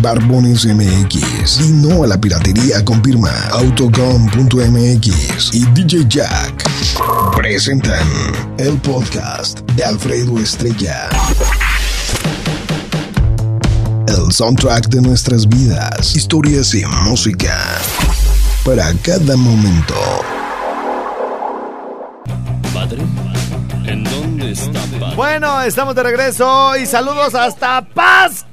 Barbones 0.00 0.64
MX 0.64 1.60
y 1.60 1.72
no 1.72 2.04
a 2.04 2.06
la 2.06 2.18
piratería 2.18 2.82
confirma 2.84 3.30
Autocom.mx 3.50 5.54
y 5.54 5.64
DJ 5.74 6.06
Jack 6.08 6.64
presentan 7.36 8.06
el 8.58 8.78
podcast 8.78 9.60
de 9.72 9.84
Alfredo 9.84 10.38
Estrella. 10.38 11.08
El 14.08 14.32
soundtrack 14.32 14.88
de 14.88 15.02
nuestras 15.02 15.46
vidas, 15.48 16.16
historias 16.16 16.74
y 16.74 16.84
música 17.04 17.56
para 18.64 18.92
cada 19.02 19.36
momento. 19.36 19.94
Padre, 22.72 23.02
¿en 23.86 24.04
dónde 24.04 24.52
está 24.52 24.80
padre? 24.98 25.16
Bueno, 25.16 25.60
estamos 25.62 25.94
de 25.94 26.02
regreso 26.02 26.76
y 26.76 26.86
saludos 26.86 27.34
hasta 27.34 27.82
Paz. 27.82 28.46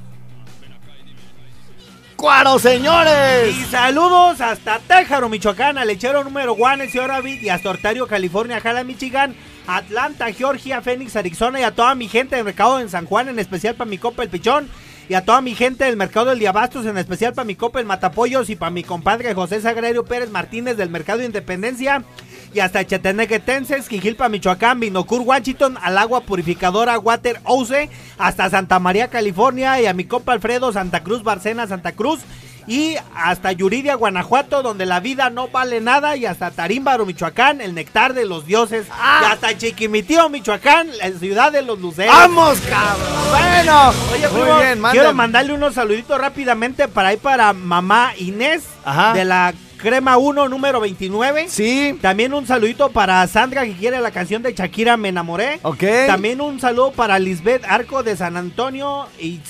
Cuaro, 2.18 2.58
señores. 2.58 3.56
Y 3.56 3.64
saludos 3.66 4.40
hasta 4.40 4.80
Téjaro, 4.80 5.28
Michoacán, 5.28 5.76
lechero 5.86 6.24
número 6.24 6.54
1 6.54 6.82
en 6.82 6.90
Ciudad 6.90 7.06
David 7.06 7.40
y 7.42 7.48
hasta 7.48 7.70
Ontario, 7.70 8.08
California, 8.08 8.58
Jala, 8.58 8.82
Michigan, 8.82 9.36
Atlanta, 9.68 10.32
Georgia, 10.32 10.82
Phoenix, 10.82 11.14
Arizona 11.14 11.60
y 11.60 11.62
a 11.62 11.76
toda 11.76 11.94
mi 11.94 12.08
gente 12.08 12.34
del 12.34 12.44
mercado 12.44 12.80
en 12.80 12.88
San 12.88 13.06
Juan, 13.06 13.28
en 13.28 13.38
especial 13.38 13.76
para 13.76 13.88
mi 13.88 13.98
copa 13.98 14.24
el 14.24 14.30
Pichón. 14.30 14.68
Y 15.08 15.14
a 15.14 15.24
toda 15.24 15.40
mi 15.40 15.54
gente 15.54 15.84
del 15.84 15.96
mercado 15.96 16.26
del 16.26 16.40
Diabastos, 16.40 16.86
en 16.86 16.98
especial 16.98 17.34
para 17.34 17.46
mi 17.46 17.54
copa 17.54 17.78
el 17.78 17.86
Matapollos 17.86 18.50
y 18.50 18.56
para 18.56 18.72
mi 18.72 18.82
compadre 18.82 19.32
José 19.32 19.60
Sagrario 19.60 20.04
Pérez 20.04 20.28
Martínez 20.28 20.76
del 20.76 20.90
mercado 20.90 21.20
de 21.20 21.26
Independencia. 21.26 22.02
Y 22.54 22.60
hasta 22.60 22.86
Chetenequetenses, 22.86 23.88
Quijilpa, 23.88 24.28
Michoacán, 24.28 24.80
Binocur, 24.80 25.20
Washington, 25.20 25.78
al 25.82 25.98
agua 25.98 26.22
purificadora 26.22 26.98
Water 26.98 27.40
Ouse, 27.44 27.90
hasta 28.16 28.48
Santa 28.48 28.78
María, 28.78 29.08
California, 29.08 29.80
y 29.80 29.86
a 29.86 29.92
mi 29.92 30.04
compa 30.04 30.32
Alfredo, 30.32 30.72
Santa 30.72 31.02
Cruz, 31.02 31.22
Barcena, 31.22 31.66
Santa 31.66 31.92
Cruz, 31.92 32.20
y 32.66 32.96
hasta 33.14 33.52
Yuridia, 33.52 33.94
Guanajuato, 33.94 34.62
donde 34.62 34.86
la 34.86 35.00
vida 35.00 35.30
no 35.30 35.48
vale 35.48 35.80
nada, 35.80 36.16
y 36.16 36.24
hasta 36.26 36.50
Tarímbaro, 36.50 37.04
Michoacán, 37.06 37.60
el 37.60 37.74
nectar 37.74 38.14
de 38.14 38.24
los 38.24 38.46
dioses, 38.46 38.86
y 38.86 39.24
hasta 39.24 39.56
Chiquimitío, 39.56 40.28
Michoacán, 40.30 40.88
la 40.98 41.10
ciudad 41.18 41.52
de 41.52 41.62
los 41.62 41.78
luceros. 41.78 42.14
¡Vamos, 42.14 42.58
cabrón! 42.60 43.30
Bueno, 43.30 43.92
Oye, 44.12 44.28
muy 44.28 44.40
primo, 44.42 44.58
bien, 44.58 44.80
manden. 44.80 45.00
quiero 45.00 45.14
mandarle 45.14 45.52
unos 45.52 45.74
saluditos 45.74 46.18
rápidamente 46.18 46.88
para 46.88 47.08
ahí 47.08 47.18
para 47.18 47.52
mamá 47.52 48.12
Inés 48.18 48.62
Ajá. 48.84 49.12
de 49.12 49.24
la 49.26 49.52
Crema 49.78 50.16
1 50.18 50.48
número 50.48 50.80
29. 50.80 51.46
Sí, 51.48 51.98
También 52.02 52.34
un 52.34 52.46
saludito 52.46 52.90
para 52.90 53.26
Sandra 53.26 53.64
que 53.64 53.72
quiere 53.74 54.00
la 54.00 54.10
canción 54.10 54.42
de 54.42 54.52
Shakira 54.52 54.96
Me 54.96 55.08
enamoré. 55.08 55.60
ok. 55.62 55.82
También 56.06 56.40
un 56.40 56.60
saludo 56.60 56.90
para 56.92 57.18
Lisbeth 57.18 57.64
Arco 57.64 58.02
de 58.02 58.16
San 58.16 58.36
Antonio 58.36 59.06
y 59.20 59.40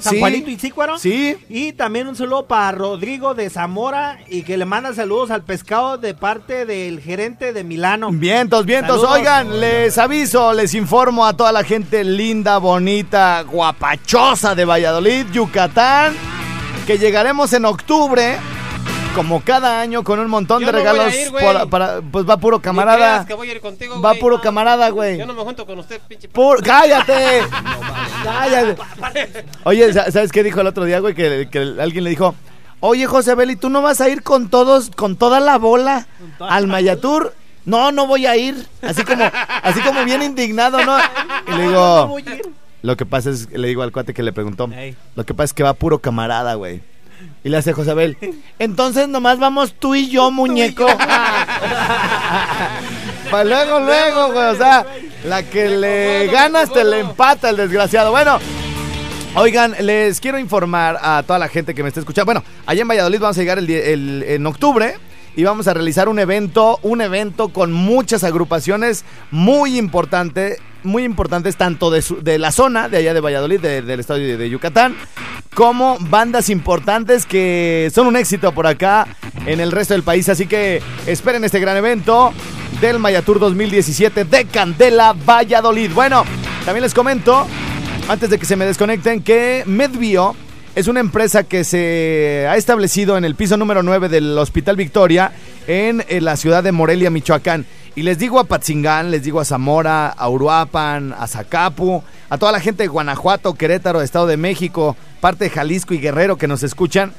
Sí. 0.00 0.18
Juanito 0.18 0.50
y 0.50 0.56
Cícuaro. 0.56 0.98
Sí. 0.98 1.36
Y 1.48 1.72
también 1.72 2.08
un 2.08 2.16
saludo 2.16 2.46
para 2.46 2.72
Rodrigo 2.72 3.34
de 3.34 3.50
Zamora 3.50 4.18
y 4.28 4.42
que 4.42 4.56
le 4.56 4.64
manda 4.64 4.94
saludos 4.94 5.30
al 5.30 5.42
pescado 5.42 5.98
de 5.98 6.14
parte 6.14 6.64
del 6.66 7.00
gerente 7.00 7.52
de 7.52 7.62
Milano. 7.64 8.10
Vientos, 8.10 8.64
vientos. 8.64 8.96
Saludos. 9.00 9.18
Oigan, 9.18 9.60
les 9.60 9.98
aviso, 9.98 10.52
les 10.52 10.74
informo 10.74 11.26
a 11.26 11.34
toda 11.36 11.52
la 11.52 11.62
gente 11.62 12.02
linda, 12.04 12.58
bonita, 12.58 13.42
guapachosa 13.42 14.54
de 14.54 14.64
Valladolid, 14.64 15.26
Yucatán, 15.32 16.14
que 16.86 16.98
llegaremos 16.98 17.52
en 17.52 17.64
octubre, 17.64 18.36
como 19.14 19.40
cada 19.42 19.80
año, 19.80 20.02
con 20.04 20.18
un 20.18 20.28
montón 20.28 20.60
Yo 20.60 20.66
de 20.66 20.72
no 20.72 20.78
regalos. 20.78 21.14
ir, 21.14 21.30
por- 21.30 21.70
para, 21.70 22.00
pues 22.02 22.28
va 22.28 22.36
puro 22.36 22.60
camarada. 22.60 23.24
que 23.26 23.34
voy 23.34 23.48
a 23.48 23.52
ir 23.52 23.60
contigo, 23.60 24.00
Va 24.00 24.14
puro 24.14 24.40
camarada, 24.40 24.88
güey. 24.90 25.18
Yo 25.18 25.26
no 25.26 25.34
me 25.34 25.42
junto 25.42 25.64
con 25.66 25.78
usted, 25.78 26.00
pinche. 26.08 26.28
Pur- 26.28 26.62
¡Cállate! 26.62 27.42
¡Cállate! 28.24 28.76
Oye, 29.64 29.92
sa- 29.92 30.10
¿sabes 30.10 30.32
qué 30.32 30.42
dijo 30.42 30.60
el 30.60 30.66
otro 30.66 30.84
día, 30.84 31.00
güey? 31.00 31.14
Que, 31.14 31.48
que 31.50 31.58
alguien 31.80 32.04
le 32.04 32.10
dijo, 32.10 32.34
oye, 32.80 33.06
José 33.06 33.34
Beli, 33.34 33.56
¿tú 33.56 33.70
no 33.70 33.82
vas 33.82 34.00
a 34.00 34.08
ir 34.08 34.22
con 34.22 34.48
todos, 34.50 34.90
con 34.94 35.16
toda 35.16 35.40
la 35.40 35.58
bola 35.58 36.06
al 36.40 36.66
Mayatur? 36.66 37.34
No, 37.64 37.92
no 37.92 38.06
voy 38.06 38.26
a 38.26 38.36
ir. 38.36 38.66
Así 38.82 39.04
como, 39.04 39.24
así 39.62 39.80
como 39.80 40.04
bien 40.04 40.22
indignado, 40.22 40.84
¿no? 40.84 40.98
Y 41.48 41.52
le 41.56 41.62
digo, 41.68 42.14
lo 42.82 42.96
que 42.96 43.06
pasa 43.06 43.30
es, 43.30 43.50
le 43.50 43.68
digo 43.68 43.82
al 43.82 43.90
cuate 43.92 44.12
que 44.12 44.22
le 44.22 44.32
preguntó, 44.34 44.68
lo 45.14 45.24
que 45.24 45.32
pasa 45.32 45.44
es 45.44 45.52
que 45.54 45.62
va 45.62 45.72
puro 45.72 45.98
camarada, 46.00 46.54
güey. 46.54 46.82
Y 47.42 47.48
le 47.50 47.56
hace 47.58 47.72
José 47.74 47.90
Abel, 47.90 48.16
entonces 48.58 49.06
nomás 49.08 49.38
vamos 49.38 49.74
tú 49.78 49.94
y 49.94 50.08
yo, 50.08 50.30
muñeco. 50.30 50.86
Para 53.30 53.44
luego, 53.44 53.80
luego, 53.80 54.32
güey. 54.32 54.46
O 54.46 54.56
sea, 54.56 54.86
la 55.24 55.42
que 55.42 55.68
le 55.68 56.26
ganas 56.28 56.72
te 56.72 56.84
le 56.84 57.00
empata 57.00 57.50
el 57.50 57.56
desgraciado. 57.56 58.10
Bueno, 58.10 58.38
oigan, 59.34 59.74
les 59.80 60.20
quiero 60.20 60.38
informar 60.38 60.98
a 61.02 61.22
toda 61.26 61.38
la 61.38 61.48
gente 61.48 61.74
que 61.74 61.82
me 61.82 61.88
está 61.88 62.00
escuchando. 62.00 62.26
Bueno, 62.26 62.44
allá 62.66 62.82
en 62.82 62.88
Valladolid 62.88 63.20
vamos 63.20 63.36
a 63.36 63.40
llegar 63.40 63.58
el, 63.58 63.68
el- 63.70 64.22
en 64.26 64.46
octubre. 64.46 64.96
Y 65.36 65.42
vamos 65.44 65.66
a 65.66 65.74
realizar 65.74 66.08
un 66.08 66.18
evento, 66.18 66.78
un 66.82 67.00
evento 67.00 67.48
con 67.48 67.72
muchas 67.72 68.22
agrupaciones 68.22 69.04
muy 69.32 69.76
importante, 69.78 70.58
muy 70.84 71.02
importantes 71.02 71.56
tanto 71.56 71.90
de, 71.90 72.02
su- 72.02 72.22
de 72.22 72.38
la 72.38 72.52
zona 72.52 72.88
de 72.88 72.98
allá 72.98 73.14
de 73.14 73.20
Valladolid, 73.20 73.60
de- 73.60 73.82
del 73.82 73.98
estado 74.00 74.20
de, 74.20 74.48
Yucatán, 74.48 74.94
como 75.54 75.96
bandas 76.00 76.50
importantes 76.50 77.26
que 77.26 77.90
son 77.92 78.06
un 78.06 78.16
éxito 78.16 78.52
por 78.52 78.66
acá 78.68 79.08
en 79.46 79.58
el 79.58 79.72
resto 79.72 79.94
del 79.94 80.04
país. 80.04 80.28
Así 80.28 80.46
que 80.46 80.80
esperen 81.06 81.42
este 81.42 81.58
gran 81.58 81.76
evento 81.76 82.32
del 82.80 83.00
Mayatur 83.00 83.40
2017 83.40 84.24
de 84.24 84.44
Candela, 84.44 85.14
Valladolid. 85.26 85.90
Bueno, 85.92 86.24
también 86.64 86.82
les 86.82 86.94
comento, 86.94 87.46
antes 88.08 88.30
de 88.30 88.38
que 88.38 88.46
se 88.46 88.54
me 88.54 88.66
desconecten, 88.66 89.22
que 89.22 89.64
Medbio 89.66 90.36
es 90.74 90.88
una 90.88 91.00
empresa 91.00 91.44
que 91.44 91.62
se 91.62 92.46
ha 92.48 92.56
establecido 92.56 93.16
en 93.16 93.24
el 93.24 93.36
piso 93.36 93.56
número 93.56 93.82
9 93.82 94.08
del 94.08 94.36
Hospital 94.36 94.76
Victoria 94.76 95.32
en, 95.68 96.04
eh, 96.08 96.20
la 96.20 96.36
ciudad 96.36 96.64
de 96.64 96.72
Morelia, 96.72 97.10
Michoacán. 97.10 97.64
Y 97.94 98.02
les 98.02 98.18
digo 98.18 98.40
a 98.40 98.44
Patzingán, 98.44 99.12
les 99.12 99.22
digo 99.22 99.40
a 99.40 99.44
Zamora, 99.44 100.08
a 100.08 100.28
Uruapan, 100.28 101.14
a 101.16 101.28
Zacapu, 101.28 102.02
a 102.28 102.38
toda 102.38 102.50
la 102.50 102.58
gente 102.58 102.82
de 102.82 102.88
Guanajuato, 102.88 103.54
Querétaro, 103.54 104.02
Estado 104.02 104.26
de 104.26 104.36
México, 104.36 104.96
parte 105.20 105.44
de 105.44 105.50
Jalisco 105.50 105.94
y 105.94 105.98
Guerrero 105.98 106.38
que 106.38 106.48
nos 106.48 106.64
escuchan, 106.64 107.12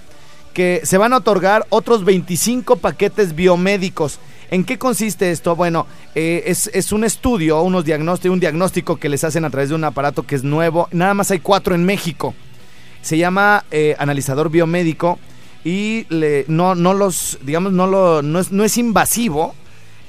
que 0.53 0.81
se 0.83 0.97
van 0.97 1.13
a 1.13 1.17
otorgar 1.17 1.65
otros 1.69 2.03
25 2.03 2.75
paquetes 2.75 3.35
biomédicos. 3.35 4.19
¿En 4.51 4.65
qué 4.65 4.77
consiste 4.77 5.31
esto? 5.31 5.55
Bueno, 5.55 5.87
eh, 6.13 6.43
es, 6.47 6.69
es 6.73 6.91
un 6.91 7.05
estudio, 7.05 7.61
unos 7.61 7.85
diagnósticos, 7.85 8.33
un 8.33 8.41
diagnóstico 8.41 8.97
que 8.97 9.07
les 9.07 9.23
hacen 9.23 9.45
a 9.45 9.49
través 9.49 9.69
de 9.69 9.75
un 9.75 9.85
aparato 9.85 10.23
que 10.23 10.35
es 10.35 10.43
nuevo. 10.43 10.89
Nada 10.91 11.13
más 11.13 11.31
hay 11.31 11.39
cuatro 11.39 11.73
en 11.73 11.85
México. 11.85 12.35
Se 13.05 13.19
llama 13.19 13.63
eh, 13.69 13.95
analizador 13.99 14.49
biomédico 14.49 15.19
y 15.63 16.07
le- 16.09 16.45
no, 16.47 16.73
no 16.73 16.95
los, 16.95 17.37
digamos, 17.43 17.71
no, 17.71 17.85
lo, 17.85 18.23
no, 18.23 18.39
es, 18.39 18.51
no 18.51 18.63
es 18.63 18.79
invasivo. 18.79 19.53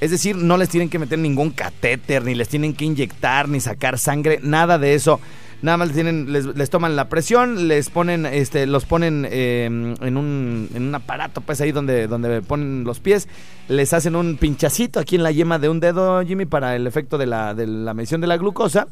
Es 0.01 0.09
decir, 0.09 0.35
no 0.35 0.57
les 0.57 0.69
tienen 0.69 0.89
que 0.89 0.97
meter 0.97 1.19
ningún 1.19 1.51
catéter, 1.51 2.23
ni 2.23 2.33
les 2.33 2.47
tienen 2.49 2.73
que 2.73 2.85
inyectar, 2.85 3.47
ni 3.49 3.59
sacar 3.59 3.99
sangre, 3.99 4.39
nada 4.41 4.79
de 4.79 4.95
eso. 4.95 5.19
Nada 5.61 5.77
más 5.77 5.89
les, 5.89 5.95
tienen, 5.95 6.31
les, 6.31 6.69
toman 6.71 6.95
la 6.95 7.07
presión, 7.07 7.67
les 7.67 7.89
ponen, 7.91 8.25
este, 8.25 8.65
los 8.65 8.85
ponen 8.85 9.27
eh, 9.29 9.65
en, 9.65 10.17
un, 10.17 10.69
en 10.73 10.83
un 10.87 10.95
aparato, 10.95 11.41
pues 11.41 11.61
ahí 11.61 11.71
donde, 11.71 12.07
donde 12.07 12.41
ponen 12.41 12.83
los 12.83 12.99
pies, 12.99 13.27
les 13.67 13.93
hacen 13.93 14.15
un 14.15 14.37
pinchacito 14.37 14.99
aquí 14.99 15.15
en 15.17 15.23
la 15.23 15.31
yema 15.31 15.59
de 15.59 15.69
un 15.69 15.79
dedo, 15.79 16.23
Jimmy, 16.25 16.45
para 16.45 16.75
el 16.75 16.87
efecto 16.87 17.17
de 17.19 17.27
la, 17.27 17.53
de 17.53 17.67
la 17.67 17.93
medición 17.95 18.21
de 18.21 18.27
la 18.27 18.37
glucosa. 18.37 18.87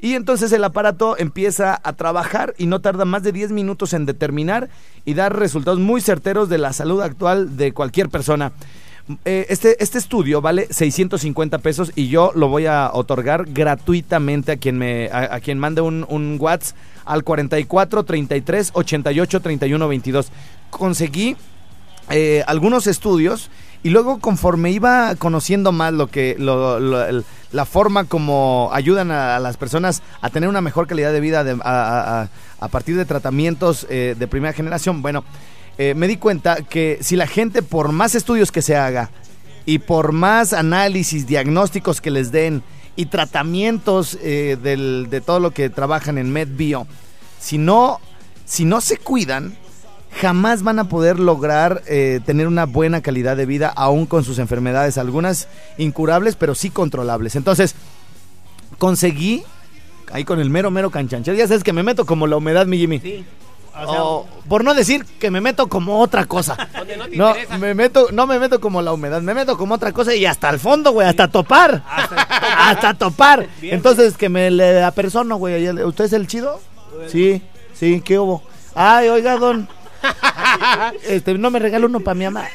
Y 0.00 0.14
entonces 0.14 0.52
el 0.52 0.62
aparato 0.64 1.16
empieza 1.18 1.80
a 1.82 1.92
trabajar 1.94 2.54
y 2.56 2.66
no 2.66 2.80
tarda 2.80 3.04
más 3.04 3.22
de 3.22 3.32
10 3.32 3.50
minutos 3.52 3.92
en 3.92 4.06
determinar 4.06 4.68
y 5.04 5.14
dar 5.14 5.36
resultados 5.36 5.80
muy 5.80 6.00
certeros 6.00 6.48
de 6.48 6.58
la 6.58 6.72
salud 6.72 7.00
actual 7.00 7.56
de 7.56 7.72
cualquier 7.72 8.08
persona. 8.08 8.52
Eh, 9.24 9.46
este, 9.48 9.82
este 9.82 9.96
estudio 9.96 10.42
vale 10.42 10.68
650 10.70 11.58
pesos 11.58 11.92
y 11.94 12.08
yo 12.08 12.30
lo 12.34 12.48
voy 12.48 12.66
a 12.66 12.90
otorgar 12.92 13.46
gratuitamente 13.46 14.52
a 14.52 14.56
quien 14.56 14.76
me 14.76 15.08
a, 15.10 15.40
quien 15.40 15.58
mande 15.58 15.80
un, 15.80 16.04
un 16.10 16.36
WhatsApp 16.38 16.76
al 17.06 17.24
44 17.24 18.04
33 18.04 18.70
88 18.74 19.40
31 19.40 19.88
22. 19.88 20.28
Conseguí 20.68 21.36
eh, 22.10 22.44
algunos 22.46 22.86
estudios 22.86 23.50
Y 23.82 23.90
luego 23.90 24.18
conforme 24.18 24.70
iba 24.72 25.14
conociendo 25.16 25.70
más 25.72 25.92
lo 25.92 26.08
que 26.08 26.34
lo- 26.38 26.80
lo- 26.80 27.22
la 27.52 27.64
forma 27.64 28.04
como 28.04 28.70
ayudan 28.72 29.10
a, 29.10 29.38
las 29.38 29.56
personas 29.56 30.02
a 30.20 30.30
tener 30.30 30.48
una 30.48 30.60
mejor 30.60 30.86
calidad 30.86 31.12
de 31.12 31.20
vida 31.20 31.44
de- 31.44 31.58
a- 31.64 32.28
a 32.60 32.68
partir 32.68 32.96
de 32.96 33.04
tratamientos 33.04 33.86
eh, 33.88 34.16
de 34.18 34.26
primera 34.26 34.52
generación, 34.52 35.00
bueno, 35.00 35.24
eh, 35.78 35.94
me 35.94 36.08
di 36.08 36.16
cuenta 36.16 36.56
que 36.62 36.98
si 37.00 37.14
la 37.14 37.28
gente 37.28 37.62
por 37.62 37.92
más 37.92 38.16
estudios 38.16 38.50
que 38.50 38.62
se 38.62 38.76
haga 38.76 39.10
y 39.64 39.78
por 39.78 40.10
más 40.12 40.52
análisis, 40.52 41.26
diagnósticos 41.28 42.00
que 42.00 42.10
les 42.10 42.32
den 42.32 42.64
y 42.96 43.06
tratamientos 43.06 44.18
eh, 44.22 44.58
del- 44.60 45.06
de 45.08 45.20
todo 45.20 45.38
lo 45.38 45.52
que 45.52 45.70
trabajan 45.70 46.18
en 46.18 46.32
MedBio, 46.32 46.88
si 47.38 47.58
no, 47.58 48.00
si 48.44 48.64
no 48.64 48.80
se 48.80 48.96
cuidan, 48.96 49.56
jamás 50.20 50.62
van 50.62 50.78
a 50.78 50.88
poder 50.88 51.18
lograr 51.20 51.82
eh, 51.86 52.20
tener 52.26 52.46
una 52.46 52.66
buena 52.66 53.00
calidad 53.02 53.36
de 53.36 53.46
vida, 53.46 53.68
aún 53.74 54.06
con 54.06 54.24
sus 54.24 54.38
enfermedades, 54.38 54.98
algunas 54.98 55.48
incurables, 55.78 56.34
pero 56.36 56.54
sí 56.54 56.70
controlables. 56.70 57.36
Entonces, 57.36 57.74
conseguí, 58.78 59.42
ahí 60.12 60.24
con 60.24 60.40
el 60.40 60.50
mero, 60.50 60.70
mero 60.70 60.90
canchanchero, 60.90 61.36
ya 61.36 61.46
sabes 61.46 61.64
que 61.64 61.72
me 61.72 61.82
meto 61.82 62.06
como 62.06 62.26
la 62.26 62.36
humedad, 62.36 62.66
mi 62.66 62.78
Jimmy. 62.78 63.00
Sí. 63.00 63.24
O 63.80 63.92
sea, 63.92 64.02
O, 64.02 64.26
por 64.48 64.64
no 64.64 64.74
decir 64.74 65.04
que 65.20 65.30
me 65.30 65.40
meto 65.40 65.68
como 65.68 66.00
otra 66.00 66.24
cosa. 66.24 66.56
No 66.74 66.84
te 66.84 67.16
No, 67.16 67.28
interesa. 67.28 67.58
me 67.58 67.74
meto, 67.74 68.08
no 68.12 68.26
me 68.26 68.38
meto 68.40 68.60
como 68.60 68.82
la 68.82 68.92
humedad, 68.92 69.22
me 69.22 69.34
meto 69.34 69.56
como 69.56 69.74
otra 69.76 69.92
cosa 69.92 70.14
y 70.16 70.26
hasta 70.26 70.50
el 70.50 70.58
fondo, 70.58 70.90
güey, 70.90 71.06
hasta 71.06 71.28
topar. 71.30 71.84
Hasta 72.58 72.94
topar. 72.94 73.46
Bien. 73.60 73.74
Entonces 73.74 74.16
que 74.16 74.28
me 74.28 74.50
le 74.50 74.82
apersono, 74.82 75.36
güey. 75.36 75.68
¿Usted 75.84 76.06
es 76.06 76.12
el 76.12 76.26
chido? 76.26 76.60
Sí, 77.06 77.40
sí, 77.72 78.00
¿qué 78.04 78.18
hubo? 78.18 78.42
Ay, 78.74 79.08
oiga, 79.08 79.36
don. 79.36 79.68
Este, 81.06 81.36
no 81.36 81.50
me 81.50 81.58
regala 81.58 81.86
uno 81.86 82.00
para 82.00 82.14
mi 82.14 82.24
mamá. 82.24 82.46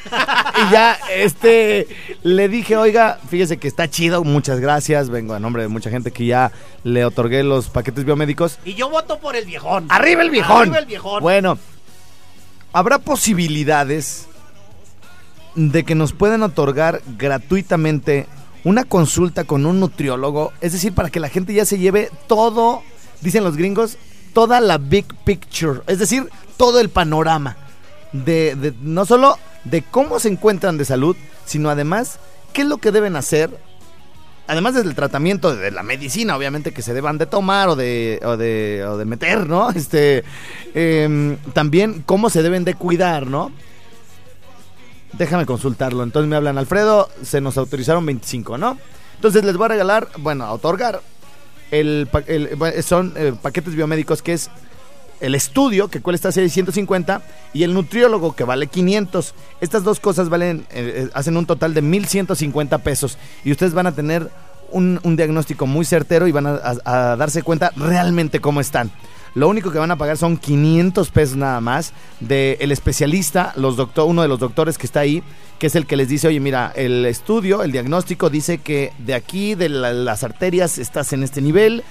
Y 0.57 0.71
ya, 0.71 0.97
este, 1.11 1.87
le 2.23 2.49
dije, 2.49 2.77
oiga, 2.77 3.19
fíjese 3.29 3.57
que 3.57 3.67
está 3.67 3.89
chido, 3.89 4.23
muchas 4.23 4.59
gracias. 4.59 5.09
Vengo 5.09 5.33
a 5.33 5.39
nombre 5.39 5.63
de 5.63 5.67
mucha 5.67 5.89
gente 5.89 6.11
que 6.11 6.25
ya 6.25 6.51
le 6.83 7.05
otorgué 7.05 7.43
los 7.43 7.69
paquetes 7.69 8.05
biomédicos. 8.05 8.59
Y 8.65 8.73
yo 8.73 8.89
voto 8.89 9.19
por 9.19 9.35
el 9.35 9.45
viejón. 9.45 9.85
¡Arriba 9.89 10.21
el 10.21 10.29
viejón! 10.29 10.61
Arriba 10.61 10.79
el 10.79 10.85
viejón. 10.85 11.21
Bueno, 11.21 11.57
habrá 12.71 12.99
posibilidades 12.99 14.27
de 15.55 15.83
que 15.83 15.95
nos 15.95 16.13
puedan 16.13 16.43
otorgar 16.43 17.01
gratuitamente 17.17 18.27
una 18.63 18.85
consulta 18.85 19.43
con 19.43 19.65
un 19.65 19.79
nutriólogo, 19.79 20.53
es 20.61 20.71
decir, 20.73 20.93
para 20.93 21.09
que 21.09 21.19
la 21.19 21.29
gente 21.29 21.53
ya 21.53 21.65
se 21.65 21.77
lleve 21.77 22.09
todo, 22.27 22.81
dicen 23.21 23.43
los 23.43 23.57
gringos, 23.57 23.97
toda 24.33 24.61
la 24.61 24.77
big 24.77 25.05
picture, 25.25 25.81
es 25.87 25.99
decir, 25.99 26.29
todo 26.57 26.79
el 26.79 26.89
panorama 26.89 27.57
de, 28.11 28.73
no 28.81 29.05
solo 29.05 29.37
de 29.63 29.81
cómo 29.81 30.19
se 30.19 30.29
encuentran 30.29 30.77
de 30.77 30.85
salud, 30.85 31.15
sino 31.45 31.69
además 31.69 32.19
qué 32.53 32.61
es 32.61 32.67
lo 32.67 32.77
que 32.77 32.91
deben 32.91 33.15
hacer 33.15 33.49
además 34.45 34.73
del 34.73 34.93
tratamiento 34.93 35.55
de 35.55 35.71
la 35.71 35.83
medicina, 35.83 36.35
obviamente, 36.35 36.73
que 36.73 36.81
se 36.81 36.93
deban 36.93 37.17
de 37.17 37.25
tomar 37.25 37.69
o 37.69 37.75
de, 37.77 38.19
o 38.25 38.35
de, 38.35 38.83
o 38.85 38.97
de 38.97 39.05
meter, 39.05 39.47
¿no? 39.47 39.69
Este, 39.75 40.25
em, 40.73 41.37
también 41.53 42.03
cómo 42.05 42.29
se 42.29 42.43
deben 42.43 42.65
de 42.65 42.75
cuidar, 42.75 43.25
¿no? 43.27 43.51
Déjame 45.13 45.45
consultarlo. 45.45 46.03
Entonces 46.03 46.27
me 46.29 46.35
hablan, 46.35 46.57
Alfredo, 46.57 47.09
se 47.23 47.39
nos 47.39 47.57
autorizaron 47.57 48.05
25, 48.05 48.57
¿no? 48.57 48.77
Entonces 49.15 49.45
les 49.45 49.55
voy 49.55 49.65
a 49.65 49.69
regalar, 49.69 50.09
bueno, 50.17 50.43
a 50.45 50.51
otorgar, 50.53 51.01
el, 51.71 52.09
el- 52.27 52.55
bueno, 52.55 52.81
son 52.81 53.13
eh, 53.15 53.33
paquetes 53.41 53.75
biomédicos 53.75 54.21
que 54.21 54.33
es 54.33 54.49
el 55.23 55.35
estudio, 55.35 55.87
que 55.87 56.01
cuesta 56.01 56.31
650, 56.31 57.21
y 57.53 57.63
el 57.63 57.73
nutriólogo, 57.73 58.35
que 58.35 58.43
vale 58.43 58.67
500. 58.67 59.33
Estas 59.61 59.83
dos 59.83 59.99
cosas 59.99 60.29
valen, 60.29 60.65
eh, 60.71 61.05
eh, 61.05 61.09
hacen 61.13 61.37
un 61.37 61.45
total 61.45 61.73
de 61.73 61.81
1150 61.81 62.77
pesos. 62.79 63.17
Y 63.45 63.51
ustedes 63.51 63.73
van 63.73 63.87
a 63.87 63.93
tener 63.93 64.29
un, 64.71 64.99
diagnóstico 65.15 65.65
muy 65.65 65.85
certero 65.85 66.27
y 66.27 66.31
van 66.31 66.47
a, 66.47 67.15
darse 67.15 67.41
cuenta 67.43 67.71
realmente 67.75 68.41
cómo 68.41 68.59
están. 68.59 68.91
Lo 69.35 69.47
único 69.47 69.71
que 69.71 69.79
van 69.79 69.91
a 69.91 69.97
pagar 69.97 70.17
son 70.17 70.37
500 70.37 71.09
pesos 71.09 71.37
nada 71.37 71.59
más 71.61 71.93
del 72.19 72.57
el 72.59 72.71
especialista, 72.71 73.53
los 73.55 73.77
doctor, 73.77 74.07
uno 74.07 74.21
de 74.21 74.27
los 74.27 74.39
doctores 74.39 74.77
que 74.77 74.85
está 74.85 74.99
ahí, 74.99 75.23
que 75.57 75.67
es 75.67 75.75
el 75.75 75.87
que 75.87 75.95
les 75.95 76.07
dice, 76.07 76.27
oye, 76.27 76.39
mira, 76.39 76.71
el 76.75 77.05
estudio, 77.05 77.63
el 77.63 77.71
diagnóstico 77.71 78.29
dice 78.29 78.59
que 78.59 78.91
de 78.99 79.15
aquí, 79.15 79.55
de 79.55 79.69
la- 79.69 79.93
las 79.93 80.23
arterias, 80.23 80.77
estás 80.77 81.13
en 81.13 81.23
este 81.23 81.41
nivel, 81.41 81.83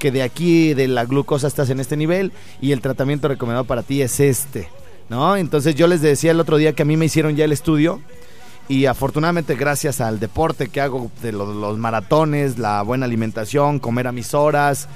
que 0.00 0.10
de 0.10 0.22
aquí 0.22 0.74
de 0.74 0.88
la 0.88 1.04
glucosa 1.04 1.46
estás 1.46 1.70
en 1.70 1.78
este 1.78 1.96
nivel 1.96 2.32
y 2.60 2.72
el 2.72 2.80
tratamiento 2.80 3.28
recomendado 3.28 3.64
para 3.66 3.84
ti 3.84 4.02
es 4.02 4.18
este, 4.18 4.68
¿no? 5.08 5.36
Entonces 5.36 5.76
yo 5.76 5.86
les 5.86 6.00
decía 6.02 6.32
el 6.32 6.40
otro 6.40 6.56
día 6.56 6.72
que 6.72 6.82
a 6.82 6.86
mí 6.86 6.96
me 6.96 7.04
hicieron 7.04 7.36
ya 7.36 7.44
el 7.44 7.52
estudio 7.52 8.00
y 8.68 8.86
afortunadamente 8.86 9.54
gracias 9.54 10.00
al 10.00 10.18
deporte 10.18 10.68
que 10.68 10.80
hago 10.80 11.10
de 11.22 11.30
lo- 11.32 11.52
los, 11.54 11.78
maratones, 11.78 12.58
la 12.58 12.82
buena 12.82 13.06
alimentación, 13.06 13.78
comer 13.78 14.06
a 14.08 14.12
mis 14.12 14.34
horas, 14.34 14.88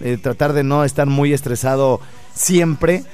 eh, 0.00 0.16
tratar 0.22 0.52
de 0.54 0.62
no 0.64 0.84
estar 0.84 1.06
muy 1.06 1.32
estresado 1.32 2.00
siempre, 2.34 3.04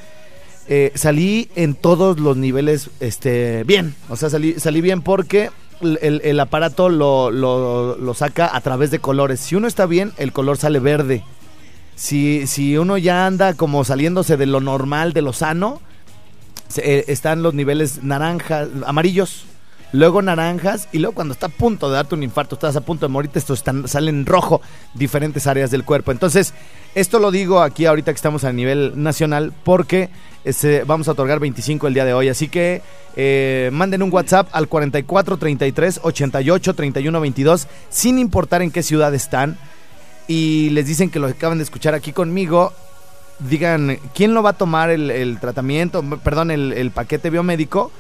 eh, 0.69 0.93
salí 0.95 1.49
en 1.57 1.75
todos 1.75 2.21
los 2.21 2.37
niveles 2.37 2.91
este, 3.01 3.65
bien. 3.65 3.95
O 4.09 4.17
sea, 4.17 4.29
salí, 4.29 4.55
salí 4.61 4.81
bien 4.81 5.03
porque 5.03 5.51
el, 5.81 5.99
el- 6.03 6.21
el 6.25 6.41
aparato 6.41 6.89
lo, 6.89 7.31
lo- 7.31 7.97
lo 7.97 8.15
saca 8.15 8.55
a 8.55 8.61
través 8.61 8.91
de 8.91 8.99
colores. 8.99 9.41
Si 9.41 9.55
uno 9.55 9.67
está 9.67 9.87
bien, 9.87 10.13
el 10.19 10.33
color 10.33 10.57
sale 10.59 10.79
verde. 10.81 11.25
Si, 11.99 12.47
si 12.47 12.77
uno 12.79 12.97
ya 12.97 13.27
anda 13.27 13.55
como 13.55 13.83
saliéndose 13.83 14.37
de 14.37 14.47
lo 14.47 14.61
normal, 14.61 15.13
de 15.13 15.21
lo 15.23 15.33
sano, 15.33 15.81
se- 16.69 16.99
eh, 17.01 17.05
están 17.09 17.43
los 17.43 17.55
niveles 17.55 18.05
naranjas, 18.05 18.69
amarillos, 18.87 19.47
luego 19.91 20.23
naranjas, 20.23 20.87
y 20.93 20.99
luego 21.01 21.15
cuando 21.17 21.35
está 21.35 21.47
a 21.47 21.49
punto 21.49 21.89
de 21.89 21.97
darte 21.97 22.15
un 22.15 22.23
infarto, 22.23 22.55
estás 22.55 22.77
a 22.77 22.83
punto 22.83 23.07
de 23.07 23.13
morirte, 23.13 23.41
estos 23.41 23.59
están, 23.59 23.89
salen 23.89 24.27
rojo 24.27 24.61
diferentes 24.95 25.49
áreas 25.49 25.73
del 25.73 25.83
cuerpo. 25.85 26.13
Entonces, 26.13 26.55
esto 26.95 27.19
lo 27.19 27.33
digo 27.33 27.63
aquí 27.63 27.87
ahorita 27.87 28.13
que 28.13 28.17
estamos 28.17 28.45
a 28.45 28.53
nivel 28.53 28.93
nacional, 29.03 29.53
porque 29.65 30.09
este, 30.45 30.85
vamos 30.85 31.09
a 31.09 31.13
otorgar 31.13 31.41
25 31.41 31.89
el 31.89 31.95
día 31.95 32.05
de 32.05 32.15
hoy. 32.15 32.29
Así 32.29 32.47
que 32.47 32.81
eh, 33.17 33.71
manden 33.73 34.05
un 34.05 34.13
WhatsApp 34.13 34.49
al 34.53 34.69
44 34.69 35.37
33 35.37 35.99
88 36.05 36.75
31 36.75 37.21
22, 37.21 37.67
sin 37.91 38.19
importar 38.21 38.63
en 38.63 38.71
qué 38.71 38.85
ciudad 38.85 39.13
están. 39.17 39.59
Y 40.29 40.71
les 40.71 40.87
dicen 40.87 41.11
que 41.11 41.19
lo 41.19 41.27
acaban 41.27 41.59
de 41.59 41.65
escuchar 41.65 41.95
aquí 41.95 42.13
conmigo. 42.13 42.73
Digan 43.41 43.99
quién 44.15 44.35
lo 44.35 44.43
va 44.43 44.51
a 44.51 44.53
tomar 44.53 44.91
el, 44.91 45.11
el 45.11 45.41
tratamiento, 45.41 46.05
perdón, 46.23 46.51
el, 46.51 46.73
el 46.73 46.91
paquete 46.91 47.31
biomédico, 47.31 47.91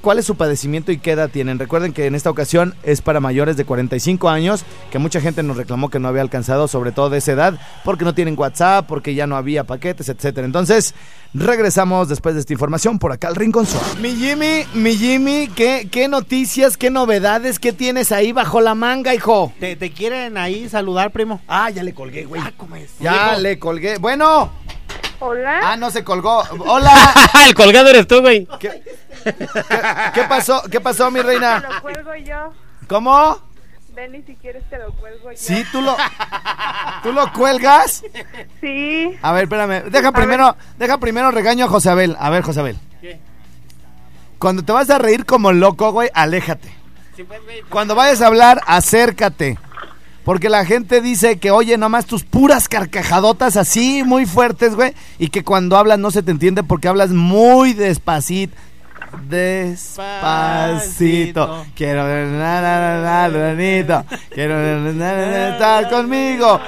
cuál 0.00 0.18
es 0.18 0.26
su 0.26 0.36
padecimiento 0.36 0.92
y 0.92 0.98
qué 0.98 1.12
edad 1.12 1.30
tienen. 1.30 1.58
Recuerden 1.58 1.92
que 1.92 2.06
en 2.06 2.14
esta 2.14 2.30
ocasión 2.30 2.74
es 2.82 3.00
para 3.02 3.20
mayores 3.20 3.56
de 3.56 3.64
45 3.64 4.28
años, 4.28 4.64
que 4.90 4.98
mucha 4.98 5.20
gente 5.20 5.42
nos 5.42 5.56
reclamó 5.56 5.90
que 5.90 5.98
no 5.98 6.08
había 6.08 6.22
alcanzado, 6.22 6.68
sobre 6.68 6.92
todo 6.92 7.10
de 7.10 7.18
esa 7.18 7.32
edad, 7.32 7.60
porque 7.84 8.04
no 8.04 8.14
tienen 8.14 8.38
WhatsApp, 8.38 8.86
porque 8.86 9.14
ya 9.14 9.26
no 9.26 9.36
había 9.36 9.64
paquetes, 9.64 10.08
etcétera. 10.08 10.46
Entonces, 10.46 10.94
regresamos 11.34 12.08
después 12.08 12.34
de 12.34 12.40
esta 12.40 12.52
información 12.52 12.98
por 12.98 13.12
acá 13.12 13.28
al 13.28 13.36
Rincón 13.36 13.66
Sur. 13.66 13.80
Mi 14.00 14.14
Jimmy, 14.14 14.64
mi 14.74 14.96
Jimmy, 14.96 15.48
¿qué, 15.54 15.88
qué 15.90 16.08
noticias, 16.08 16.76
qué 16.76 16.90
novedades, 16.90 17.58
qué 17.58 17.72
tienes 17.72 18.12
ahí 18.12 18.32
bajo 18.32 18.60
la 18.60 18.74
manga, 18.74 19.14
hijo? 19.14 19.52
¿Te, 19.60 19.76
te 19.76 19.90
quieren 19.92 20.36
ahí 20.36 20.68
saludar, 20.68 21.10
primo? 21.10 21.40
Ah, 21.46 21.70
ya 21.70 21.82
le 21.82 21.94
colgué, 21.94 22.24
güey. 22.24 22.40
Ah, 22.44 22.52
¿cómo 22.56 22.76
es? 22.76 22.90
Ya 23.00 23.36
le 23.38 23.58
colgué. 23.58 23.98
Bueno. 23.98 24.50
Hola. 25.20 25.60
Ah, 25.62 25.76
no 25.76 25.90
se 25.90 26.02
colgó. 26.02 26.42
Hola. 26.66 26.92
el 27.46 27.54
colgado 27.54 27.88
eres 27.90 28.06
tú, 28.06 28.20
güey. 28.20 28.46
¿Qué, 28.58 28.82
qué- 29.24 29.46
qué 30.14 30.22
pasó? 30.24 30.62
¿Qué 30.70 30.80
pasó, 30.80 31.10
mi 31.10 31.20
Te 31.20 31.26
reina? 31.26 31.60
lo 31.60 31.80
cuelgo 31.82 32.14
yo. 32.16 32.52
¿Cómo? 32.88 33.38
Ven 33.94 34.14
y 34.14 34.22
si 34.22 34.34
quieres 34.36 34.62
te 34.70 34.78
lo 34.78 34.92
cuelgo 34.92 35.30
yo. 35.30 35.36
Sí, 35.36 35.64
tú 35.72 35.82
lo 35.82 35.96
¿Tú 37.02 37.12
lo 37.12 37.32
cuelgas? 37.32 38.02
Sí. 38.60 39.18
A 39.20 39.32
ver, 39.32 39.44
espérame. 39.44 39.90
Deja 39.90 40.12
primero, 40.12 40.56
deja 40.78 40.98
primero 40.98 41.30
regaño 41.30 41.66
a 41.66 41.68
Josabel. 41.68 42.16
A 42.18 42.30
ver, 42.30 42.42
Josabel. 42.42 42.78
Cuando 44.38 44.62
te 44.62 44.72
vas 44.72 44.88
a 44.88 44.98
reír 44.98 45.26
como 45.26 45.52
loco, 45.52 45.92
güey, 45.92 46.08
aléjate. 46.14 46.72
Cuando 47.68 47.94
vayas 47.94 48.22
a 48.22 48.26
hablar, 48.28 48.62
acércate. 48.66 49.58
Porque 50.24 50.48
la 50.48 50.64
gente 50.64 51.00
dice 51.00 51.38
que 51.38 51.50
oye 51.50 51.76
nomás 51.78 52.06
tus 52.06 52.24
puras 52.24 52.68
carcajadotas 52.68 53.56
así 53.56 54.02
muy 54.04 54.26
fuertes, 54.26 54.74
güey. 54.74 54.94
Y 55.18 55.28
que 55.28 55.44
cuando 55.44 55.76
hablas 55.76 55.98
no 55.98 56.10
se 56.10 56.22
te 56.22 56.30
entiende 56.30 56.62
porque 56.62 56.88
hablas 56.88 57.10
muy 57.10 57.72
despacito. 57.72 58.54
Despacito. 59.28 60.04
Quiero 61.74 62.04
na, 62.04 62.60
na, 62.60 62.60
na, 62.60 63.00
na, 63.02 63.28
ranito. 63.28 64.04
Quiero 64.32 64.88
estar 64.90 65.90
conmigo. 65.90 66.60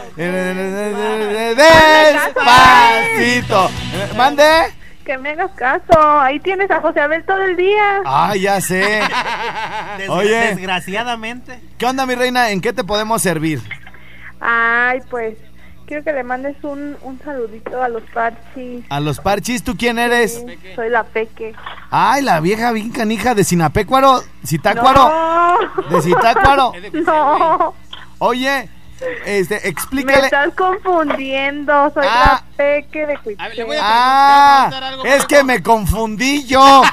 Despacito. 2.17 3.71
Mande. 4.17 4.82
Que 5.05 5.19
me 5.19 5.31
hagas 5.31 5.51
caso. 5.53 6.21
Ahí 6.21 6.39
tienes 6.41 6.71
a 6.71 6.81
José 6.81 7.01
Abel 7.01 7.25
todo 7.25 7.43
el 7.43 7.57
día. 7.57 8.03
Ah, 8.05 8.35
ya 8.37 8.61
sé. 8.61 9.01
Oye. 10.09 10.55
Desgraciadamente. 10.55 11.61
¿Qué 11.79 11.87
onda, 11.87 12.07
mi 12.07 12.15
reina? 12.15 12.51
¿En 12.51 12.61
qué 12.61 12.73
te 12.73 12.85
podemos 12.85 13.21
servir? 13.21 13.61
Ay, 14.41 15.01
pues 15.11 15.37
quiero 15.87 16.05
que 16.05 16.13
le 16.13 16.23
mandes 16.25 16.57
un, 16.63 16.97
un 17.03 17.19
saludito 17.21 17.83
a 17.83 17.89
los 17.89 18.03
parchis. 18.15 18.85
A 18.89 19.01
los 19.01 19.21
parchis, 19.21 19.63
¿tú 19.63 19.77
quién 19.77 19.99
eres? 19.99 20.35
Sí, 20.35 20.59
soy 20.75 20.89
la 20.89 21.05
Peque. 21.05 21.55
Ay, 21.91 22.23
la 22.23 22.41
vieja 22.41 22.73
bien 22.73 22.91
canija 22.91 23.35
de 23.35 23.45
Sinapecuaro. 23.45 24.23
Citácuaro. 24.45 25.11
No, 25.11 25.97
De 25.97 26.03
Citácuaro. 26.03 26.73
no, 27.07 27.75
Oye, 28.19 28.69
este, 29.27 29.61
me 29.63 29.69
explícale. 29.69 30.25
estás 30.25 30.55
confundiendo. 30.55 31.91
Soy 31.95 32.07
Ah. 32.09 32.43
la 32.43 32.57
Peque 32.57 33.07
de 33.07 33.15
A 33.15 33.17
ver, 33.17 33.17
le 33.17 33.37
Cuitepec. 33.37 33.67
voy 33.67 33.77
a- 33.77 33.81
Ah, 33.83 34.67
algo, 34.89 35.05
es 35.05 35.25
que 35.27 35.43
me 35.45 35.63
confundí 35.63 36.45
yo. 36.45 36.83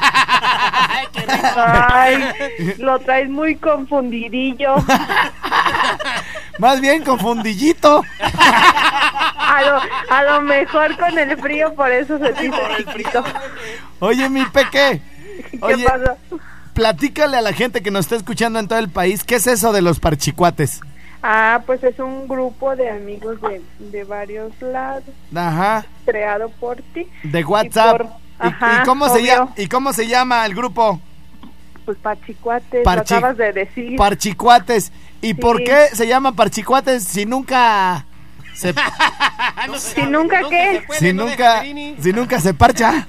Ay, 1.56 2.24
lo 2.80 3.00
traes 3.00 3.30
muy 3.30 3.56
confundidillo. 3.58 4.76
Más 6.60 6.82
bien 6.82 7.04
confundillito. 7.04 8.04
A 8.22 9.62
lo, 9.62 9.82
a 10.14 10.24
lo 10.24 10.42
mejor 10.42 10.98
con 10.98 11.18
el 11.18 11.38
frío, 11.38 11.74
por 11.74 11.92
eso 11.92 12.18
se 12.20 12.34
chiquito. 12.34 13.24
Oye, 14.00 14.30
mi 14.30 14.46
peque. 14.46 15.02
¿Qué 15.52 15.58
Oye, 15.62 15.86
pasó? 15.86 16.18
platícale 16.74 17.38
a 17.38 17.42
la 17.42 17.54
gente 17.54 17.82
que 17.82 17.92
nos 17.92 18.06
está 18.06 18.16
escuchando 18.18 18.60
en 18.60 18.68
todo 18.68 18.80
el 18.80 18.90
país, 18.90 19.24
¿qué 19.24 19.36
es 19.36 19.48
eso 19.48 19.72
de 19.72 19.82
los 19.82 20.00
parchicuates? 20.00 20.82
Ah, 21.22 21.62
pues 21.66 21.84
es 21.84 22.00
un 22.00 22.28
grupo 22.28 22.76
de 22.76 22.90
amigos 22.90 23.42
de, 23.42 23.62
de 23.80 24.04
varios 24.06 24.54
lados, 24.62 25.04
Ajá, 25.36 25.86
creado 26.06 26.50
por 26.50 26.78
ti. 26.94 27.08
de 27.24 27.44
WhatsApp. 27.44 27.98
por- 27.98 28.06
¿Y, 28.06 28.48
Ajá, 28.48 28.80
y 28.82 28.86
cómo 28.86 29.10
se 29.10 29.24
llama, 29.24 29.52
¿Y 29.58 29.68
cómo 29.68 29.92
se 29.94 30.08
llama 30.08 30.46
el 30.46 30.56
grupo? 30.56 31.02
Pues 31.84 31.98
parchicuates, 31.98 32.86
Parchi- 32.86 33.10
lo 33.12 33.18
acabas 33.18 33.38
de 33.38 33.52
decir. 33.52 33.96
Parchicuates. 33.98 34.94
¿Y 35.22 35.28
Sí. 35.30 35.34
por 35.34 35.62
qué 35.62 35.88
se 35.92 36.08
llama 36.08 36.32
parchicuates 36.32 37.04
si 37.04 37.26
nunca 37.26 38.06
se 38.54 38.74
si 39.78 40.04
nunca 40.04 40.42
qué, 40.50 40.84
si 40.98 41.12
nunca 41.12 41.62
si 42.00 42.14
nunca 42.14 42.40
se 42.40 42.54
parcha? 42.54 43.06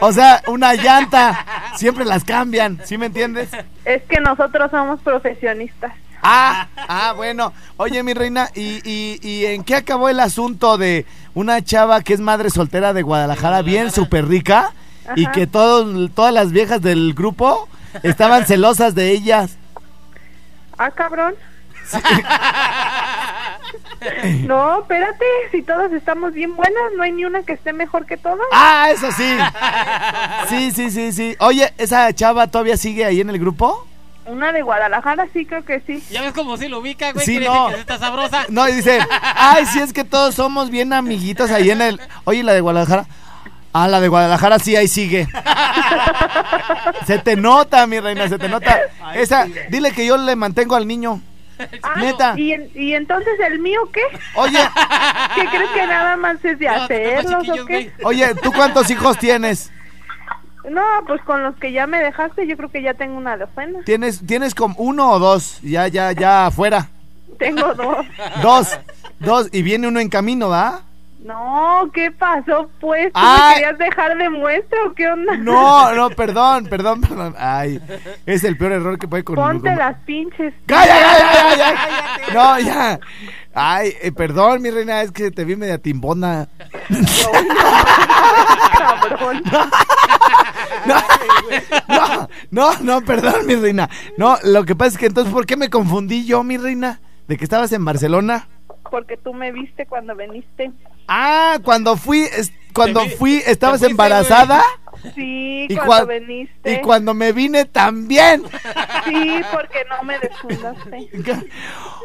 O 0.00 0.12
sea, 0.12 0.42
una 0.48 0.74
llanta 0.74 1.46
siempre 1.76 2.04
las 2.04 2.24
cambian, 2.24 2.78
¿sí 2.84 2.98
me 2.98 3.06
entiendes? 3.06 3.48
es 3.86 4.02
que 4.02 4.20
nosotros 4.20 4.70
somos 4.70 5.00
profesionistas. 5.00 5.92
Ah, 6.22 6.68
ah, 6.76 7.12
bueno. 7.16 7.52
Oye, 7.76 8.02
mi 8.02 8.14
reina, 8.14 8.50
¿y, 8.54 8.80
y, 8.84 9.18
y 9.22 9.46
en 9.46 9.64
qué 9.64 9.76
acabó 9.76 10.08
el 10.08 10.20
asunto 10.20 10.78
de 10.78 11.06
una 11.34 11.62
chava 11.62 12.02
que 12.02 12.14
es 12.14 12.20
madre 12.20 12.50
soltera 12.50 12.92
de 12.92 13.02
Guadalajara, 13.02 13.62
bien 13.62 13.90
súper 13.90 14.26
rica, 14.26 14.72
y 15.16 15.26
que 15.28 15.46
todos, 15.46 16.10
todas 16.14 16.34
las 16.34 16.52
viejas 16.52 16.82
del 16.82 17.14
grupo 17.14 17.68
estaban 18.02 18.46
celosas 18.46 18.94
de 18.94 19.10
ellas? 19.12 19.56
Ah, 20.76 20.90
cabrón. 20.90 21.34
No, 24.46 24.80
espérate, 24.80 25.24
si 25.50 25.62
todas 25.62 25.92
estamos 25.92 26.32
bien 26.32 26.54
buenas, 26.54 26.82
no 26.96 27.02
hay 27.02 27.12
ni 27.12 27.24
una 27.24 27.42
que 27.42 27.54
esté 27.54 27.72
mejor 27.72 28.06
que 28.06 28.16
todas. 28.16 28.46
Ah, 28.52 28.88
eso 28.92 29.10
sí. 29.12 29.36
Sí, 30.48 30.70
sí, 30.70 30.90
sí, 30.90 31.12
sí. 31.12 31.36
Oye, 31.40 31.72
¿esa 31.78 32.12
chava 32.12 32.46
todavía 32.46 32.76
sigue 32.76 33.04
ahí 33.04 33.20
en 33.20 33.30
el 33.30 33.38
grupo? 33.38 33.86
Una 34.28 34.52
de 34.52 34.62
Guadalajara, 34.62 35.26
sí, 35.32 35.46
creo 35.46 35.64
que 35.64 35.80
sí. 35.86 36.02
Ya 36.10 36.22
ves 36.22 36.32
cómo 36.32 36.56
si 36.56 36.68
lo 36.68 36.80
ubica, 36.80 37.12
güey. 37.12 37.24
Sí, 37.24 37.38
no. 37.40 37.68
que 37.68 37.80
está 37.80 37.98
sabrosa. 37.98 38.44
No, 38.48 38.68
y 38.68 38.72
dice, 38.72 38.98
ay, 39.34 39.64
sí, 39.66 39.80
es 39.80 39.92
que 39.92 40.04
todos 40.04 40.34
somos 40.34 40.70
bien 40.70 40.92
amiguitos 40.92 41.50
ahí 41.50 41.70
en 41.70 41.80
el... 41.82 42.00
Oye, 42.24 42.42
¿la 42.42 42.52
de 42.52 42.60
Guadalajara? 42.60 43.06
Ah, 43.72 43.88
la 43.88 44.00
de 44.00 44.08
Guadalajara 44.08 44.58
sí, 44.58 44.76
ahí 44.76 44.88
sigue. 44.88 45.26
se 47.06 47.18
te 47.18 47.36
nota, 47.36 47.86
mi 47.86 48.00
reina, 48.00 48.28
se 48.28 48.38
te 48.38 48.48
nota. 48.48 48.80
Esa, 49.14 49.46
dile 49.70 49.92
que 49.92 50.04
yo 50.06 50.16
le 50.16 50.36
mantengo 50.36 50.74
al 50.76 50.86
niño. 50.86 51.20
Ah, 51.82 51.94
Neta. 51.96 52.34
¿y, 52.36 52.52
en- 52.52 52.70
¿Y 52.74 52.94
entonces 52.94 53.32
el 53.50 53.58
mío 53.58 53.80
qué? 53.92 54.02
Oye, 54.36 54.58
¿Qué 55.34 55.44
crees 55.48 55.70
que 55.70 55.86
nada 55.88 56.16
más 56.16 56.36
es 56.44 56.56
de 56.58 56.66
No, 56.66 56.72
hacerlos 56.72 57.48
o 57.48 57.66
qué? 57.66 57.92
oye, 58.04 58.34
¿tú 58.36 58.52
cuántos 58.52 58.88
hijos 58.90 59.18
tienes? 59.18 59.72
No, 60.70 60.82
pues 61.06 61.22
con 61.22 61.42
los 61.42 61.56
que 61.56 61.72
ya 61.72 61.86
me 61.86 61.98
dejaste, 61.98 62.46
yo 62.46 62.56
creo 62.56 62.70
que 62.70 62.82
ya 62.82 62.94
tengo 62.94 63.16
una 63.16 63.36
docena. 63.36 63.80
¿Tienes, 63.84 64.26
tienes 64.26 64.54
como 64.54 64.74
uno 64.78 65.12
o 65.12 65.18
dos? 65.18 65.60
Ya, 65.62 65.88
ya, 65.88 66.12
ya 66.12 66.46
afuera. 66.46 66.88
Tengo 67.38 67.74
dos. 67.74 68.06
Dos, 68.42 68.78
dos, 69.20 69.48
y 69.52 69.62
viene 69.62 69.88
uno 69.88 70.00
en 70.00 70.08
camino, 70.08 70.48
¿va? 70.48 70.82
No, 71.18 71.90
¿qué 71.92 72.12
pasó 72.12 72.70
pues? 72.80 73.12
¿Tú 73.12 73.20
Ay. 73.20 73.48
me 73.48 73.54
querías 73.54 73.78
dejar 73.78 74.16
de 74.16 74.30
muestra 74.30 74.78
o 74.86 74.94
qué 74.94 75.08
onda? 75.08 75.36
No, 75.36 75.92
no, 75.94 76.10
perdón, 76.10 76.66
perdón, 76.66 77.00
perdón. 77.00 77.34
Ay, 77.36 77.80
es 78.24 78.44
el 78.44 78.56
peor 78.56 78.72
error 78.72 78.98
que 78.98 79.08
puede 79.08 79.24
con 79.24 79.34
Ponte 79.34 79.74
las 79.74 79.96
pinches. 80.04 80.54
¡Calla, 80.66 80.94
calla, 80.94 81.32
calla, 81.32 81.74
calla! 81.74 82.32
No, 82.34 82.60
ya. 82.60 83.00
Ay, 83.54 83.92
eh, 84.00 84.12
perdón, 84.12 84.62
mi 84.62 84.70
reina, 84.70 85.02
es 85.02 85.10
que 85.10 85.30
te 85.32 85.44
vi 85.44 85.56
media 85.56 85.78
timbona. 85.78 86.48
Cabrón. 88.78 89.42
No, 91.88 92.28
no, 92.50 92.70
no, 92.80 93.00
perdón, 93.02 93.46
mi 93.46 93.54
reina. 93.54 93.88
No, 94.16 94.36
lo 94.44 94.64
que 94.64 94.76
pasa 94.76 94.92
es 94.92 94.98
que 94.98 95.06
entonces, 95.06 95.32
¿por 95.32 95.46
qué 95.46 95.56
me 95.56 95.70
confundí 95.70 96.26
yo, 96.26 96.44
mi 96.44 96.56
reina? 96.56 97.00
¿De 97.26 97.36
que 97.36 97.44
estabas 97.44 97.72
en 97.72 97.84
Barcelona? 97.84 98.48
Porque 98.90 99.16
tú 99.16 99.34
me 99.34 99.52
viste 99.52 99.86
cuando 99.86 100.14
viniste. 100.14 100.70
Ah, 101.08 101.58
cuando 101.64 101.96
fui, 101.96 102.20
es- 102.20 102.52
cuando 102.74 103.02
vi- 103.04 103.10
fui, 103.10 103.42
estabas 103.46 103.80
fuiste, 103.80 103.90
embarazada. 103.90 104.62
Sí, 105.14 105.66
Y, 105.68 105.76
cuando 105.76 106.12
cua- 106.12 106.20
viniste. 106.20 106.72
y 106.72 106.80
cuando 106.80 107.14
me 107.14 107.32
vine 107.32 107.64
también. 107.64 108.42
Sí, 109.06 109.40
porque 109.52 109.84
no 109.88 110.02
me 110.02 110.18
desfundaste. 110.18 111.08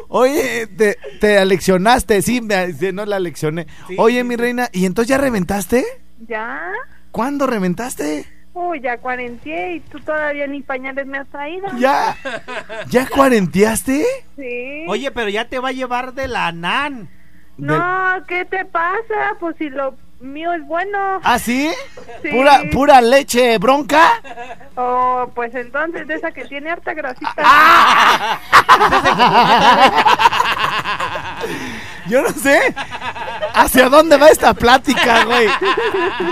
Oye, 0.08 0.66
te, 0.68 0.96
te 1.20 1.38
aleccionaste, 1.38 2.22
sí, 2.22 2.40
me, 2.40 2.68
no 2.92 3.04
la 3.04 3.16
aleccioné. 3.16 3.66
Oye, 3.98 4.22
mi 4.24 4.36
reina, 4.36 4.68
¿y 4.72 4.86
entonces 4.86 5.08
ya 5.08 5.18
reventaste? 5.18 5.84
¿Ya? 6.28 6.60
¿Cuándo 7.10 7.46
reventaste? 7.46 8.26
Uy, 8.54 8.80
ya 8.80 8.98
cuarenteé 8.98 9.74
y 9.76 9.80
tú 9.80 9.98
todavía 10.00 10.46
ni 10.46 10.62
pañales 10.62 11.06
me 11.06 11.18
has 11.18 11.26
traído. 11.28 11.66
¿Ya? 11.78 12.16
¿Ya 12.88 13.06
cuarenteaste? 13.12 14.06
Sí. 14.36 14.84
Oye, 14.86 15.10
pero 15.10 15.28
ya 15.28 15.48
te 15.48 15.58
va 15.58 15.70
a 15.70 15.72
llevar 15.72 16.14
de 16.14 16.28
la 16.28 16.52
NAN. 16.52 17.08
No, 17.56 18.24
¿qué 18.26 18.44
te 18.44 18.64
pasa? 18.64 19.36
Pues 19.38 19.56
si 19.58 19.70
lo 19.70 19.94
mío 20.20 20.52
es 20.52 20.66
bueno. 20.66 21.20
¿Ah, 21.22 21.38
sí? 21.38 21.70
Sí. 22.22 22.28
¿Pura, 22.28 22.62
pura 22.72 23.00
leche 23.00 23.58
bronca? 23.58 24.20
Oh, 24.76 25.30
pues 25.34 25.54
entonces 25.54 26.06
de 26.06 26.14
esa 26.14 26.32
que 26.32 26.44
tiene 26.46 26.70
harta 26.70 26.94
grasita. 26.94 27.34
¡Ah! 27.38 28.40
Yo 32.06 32.22
no 32.22 32.30
sé 32.30 32.74
hacia 33.54 33.88
dónde 33.88 34.16
va 34.16 34.28
esta 34.28 34.52
plática, 34.54 35.24
güey. 35.24 35.48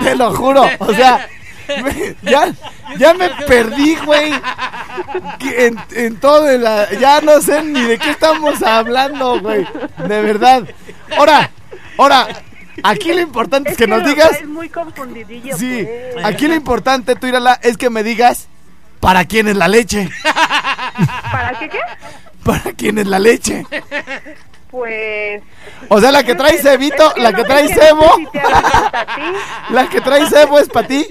Te 0.03 0.15
lo 0.15 0.33
juro. 0.35 0.65
O 0.79 0.93
sea, 0.93 1.27
me- 1.67 2.15
ya, 2.31 2.53
ya 2.97 3.13
me 3.13 3.29
perdí, 3.47 3.95
güey. 4.05 4.33
En, 5.41 5.79
en 5.91 6.17
todo 6.17 6.43
de 6.43 6.57
la... 6.57 6.91
Ya 6.99 7.21
no 7.21 7.41
sé 7.41 7.63
ni 7.63 7.81
de 7.81 7.97
qué 7.97 8.11
estamos 8.11 8.61
hablando, 8.63 9.39
güey. 9.39 9.65
De 10.07 10.21
verdad. 10.21 10.63
Ahora, 11.17 11.51
ahora, 11.97 12.27
aquí 12.83 13.13
lo 13.13 13.21
importante 13.21 13.71
es, 13.71 13.77
que, 13.77 13.87
nos 13.87 14.03
digas... 14.05 14.29
traes 14.29 14.47
muy 14.47 14.69
confundidillo. 14.69 15.57
Sí, 15.57 15.87
pues. 16.13 16.25
aquí 16.25 16.47
lo 16.47 16.55
importante, 16.55 17.15
tú, 17.15 17.27
Irala, 17.27 17.59
es 17.61 17.77
que 17.77 17.89
me 17.89 18.03
digas 18.03 18.47
para 18.99 19.25
quién 19.25 19.47
es 19.47 19.55
la 19.55 19.67
leche. 19.67 20.09
¿Para 21.31 21.59
qué 21.59 21.69
qué? 21.69 21.79
¿Para 22.43 22.71
quién 22.73 22.97
es 22.97 23.07
la 23.07 23.19
leche? 23.19 23.65
Pues... 24.73 25.43
O 25.87 26.01
sea, 26.01 26.11
la 26.11 26.23
que 26.23 26.33
trae 26.33 26.57
cebito, 26.57 27.05
es 27.09 27.13
que 27.13 27.21
la 27.21 27.31
que 27.31 27.43
trae 27.43 27.67
cebo, 27.71 28.15
si 28.15 28.27
la 29.73 29.87
que 29.87 30.01
trae 30.01 30.25
cebo 30.27 30.57
es 30.57 30.67
para 30.67 30.87
ti. 30.87 31.05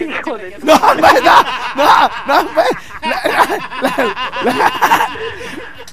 Hijo 0.00 0.38
de 0.38 0.50
tu- 0.52 0.66
No, 0.66 0.78
no, 0.78 0.94
no, 0.94 1.42
no, 1.76 2.10
no, 2.26 2.48
pues, 2.54 2.68
la- 3.02 3.20
la- 3.82 4.14
la- 4.42 4.52
la- 4.54 5.08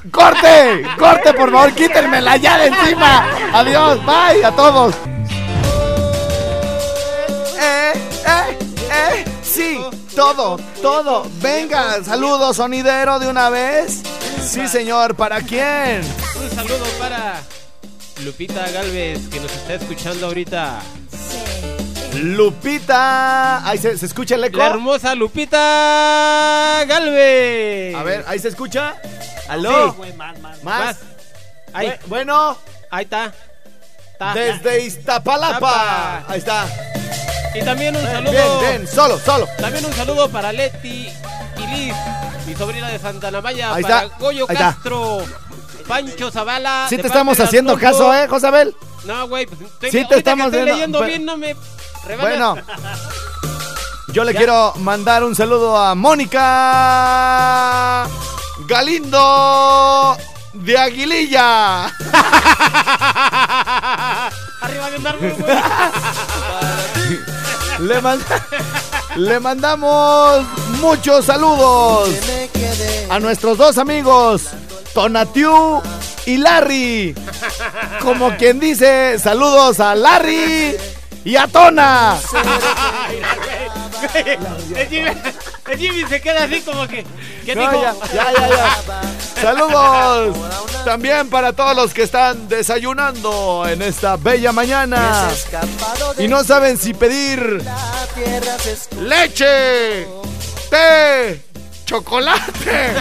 ¡Corte! 0.10 0.86
¡Corte, 0.98 1.34
por 1.34 1.52
favor! 1.52 1.74
¡Quítenmela 1.74 2.38
ya 2.38 2.60
de 2.60 2.68
encima! 2.68 3.28
¡Adiós! 3.52 4.00
¡Bye 4.06 4.46
a 4.46 4.52
todos! 4.52 4.96
¡Eh, 7.60 7.92
eh, 8.26 8.58
eh! 8.90 9.26
¡Sí! 9.44 9.84
¡Todo, 10.16 10.56
todo! 10.82 11.28
¡Venga! 11.42 12.02
¡Saludos, 12.06 12.56
sonidero, 12.56 13.20
de 13.20 13.28
una 13.28 13.50
vez! 13.50 14.02
Sí, 14.48 14.68
señor. 14.68 15.16
¿Para 15.16 15.42
quién? 15.42 16.02
Un 16.36 16.50
saludo 16.56 16.86
para 17.00 17.42
Lupita 18.24 18.70
Galvez, 18.72 19.28
que 19.30 19.40
nos 19.40 19.52
está 19.52 19.74
escuchando 19.76 20.28
ahorita. 20.28 20.80
Lupita. 22.14 23.68
Ahí 23.68 23.78
se, 23.78 23.98
se 23.98 24.06
escucha 24.06 24.36
el 24.36 24.44
eco. 24.46 24.58
La 24.58 24.68
hermosa 24.68 25.16
Lupita 25.16 26.84
Galvez. 26.88 27.96
A 27.96 28.04
ver, 28.04 28.24
ahí 28.28 28.40
se 28.40 28.48
escucha. 28.50 28.96
¿Aló? 29.50 29.94
Güey, 29.94 30.14
más, 30.14 30.40
más. 30.40 30.64
Más. 30.64 30.86
Más. 30.86 30.98
Ahí, 31.74 31.88
Bu- 31.90 31.98
Bueno, 32.08 32.58
ahí 32.90 33.04
está. 33.04 33.34
Está. 34.14 34.34
desde 34.34 34.82
Iztapalapa. 34.86 35.54
Iztapa. 35.56 36.24
Ahí 36.32 36.40
está. 36.40 36.68
Y 37.54 37.62
también 37.64 37.96
un 37.96 38.02
Bien, 38.02 38.14
saludo. 38.14 38.32
bien, 38.32 38.60
bien. 38.60 38.88
Solo, 38.88 39.20
solo. 39.20 39.48
También 39.60 39.86
un 39.86 39.94
saludo 39.94 40.30
para 40.30 40.52
Leti 40.54 41.10
y 41.58 41.68
Liz, 41.76 41.94
mi 42.56 42.60
sobrina 42.60 42.88
de 42.90 43.00
Santa 43.00 43.30
Namaya, 43.32 43.74
Ahí 43.74 43.84
para 43.84 44.04
está, 44.06 44.18
Goyo 44.18 44.46
ahí 44.48 44.56
está. 44.56 44.74
Castro, 44.74 45.24
Pancho 45.88 46.32
Zavala. 46.32 46.86
Sí 46.90 46.98
te 46.98 47.08
estamos 47.08 47.38
haciendo 47.40 47.78
caso, 47.78 48.14
¿eh, 48.14 48.28
Josabel? 48.30 48.74
No, 49.04 49.28
güey, 49.28 49.46
pues 49.46 49.60
estoy, 49.62 49.92
Sí 49.92 50.06
te 50.08 50.18
estamos 50.18 50.50
que 50.52 50.58
estoy 50.60 50.74
viendo, 50.74 51.02
leyendo 51.02 51.06
bien, 51.06 51.26
no 51.26 51.36
me 51.38 51.56
rebañas. 52.08 52.30
Bueno, 52.30 52.56
yo 54.14 54.24
le 54.24 54.34
quiero 54.34 54.74
mandar 54.78 55.24
un 55.26 55.36
saludo 55.36 55.78
a 55.78 55.94
Mónica 55.96 56.48
Galindo 58.68 60.18
de 60.54 60.78
Aguililla. 60.78 61.86
Arriba 64.62 64.90
de 64.92 64.98
un 64.98 65.08
árbol, 65.08 65.36
güey. 65.38 65.58
Le, 67.80 68.00
man- 68.02 68.24
le 69.16 69.40
mandamos 69.40 70.46
muchos 70.82 71.26
saludos 71.26 72.10
a 73.10 73.20
nuestros 73.20 73.58
dos 73.58 73.78
amigos, 73.78 74.50
Tonatiu 74.94 75.82
y 76.26 76.38
Larry. 76.38 77.16
Como 78.02 78.36
quien 78.38 78.60
dice, 78.60 79.18
saludos 79.20 79.80
a 79.80 79.96
Larry 79.96 80.76
y 81.24 81.36
a 81.36 81.48
Tona. 81.48 82.18
El 85.68 85.80
Jimmy, 85.80 86.06
se 86.08 86.22
queda 86.22 86.44
así 86.44 86.62
como 86.62 86.88
que. 86.88 87.04
¿Qué 87.44 87.56
No, 87.56 87.62
dijo? 87.62 87.82
ya, 87.82 87.96
ya, 88.14 88.32
ya, 88.34 88.50
ya. 88.50 88.78
Saludos 89.42 90.38
también 90.86 91.28
para 91.30 91.54
todos 91.54 91.76
los 91.76 91.92
que 91.94 92.04
están 92.04 92.48
desayunando 92.48 93.66
en 93.68 93.82
esta 93.82 94.16
bella 94.18 94.52
mañana 94.52 95.28
y 96.20 96.28
no 96.28 96.44
saben 96.44 96.78
si 96.78 96.94
pedir 96.94 97.64
leche, 99.02 100.06
té, 100.70 101.42
chocolate, 101.86 102.66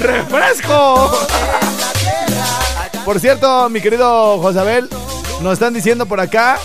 refresco. 0.00 1.26
Por 3.04 3.20
cierto, 3.20 3.68
mi 3.70 3.80
querido 3.80 4.38
Josabel, 4.40 4.88
nos 5.40 5.52
están 5.54 5.72
diciendo 5.72 6.04
por 6.06 6.20
acá 6.20 6.58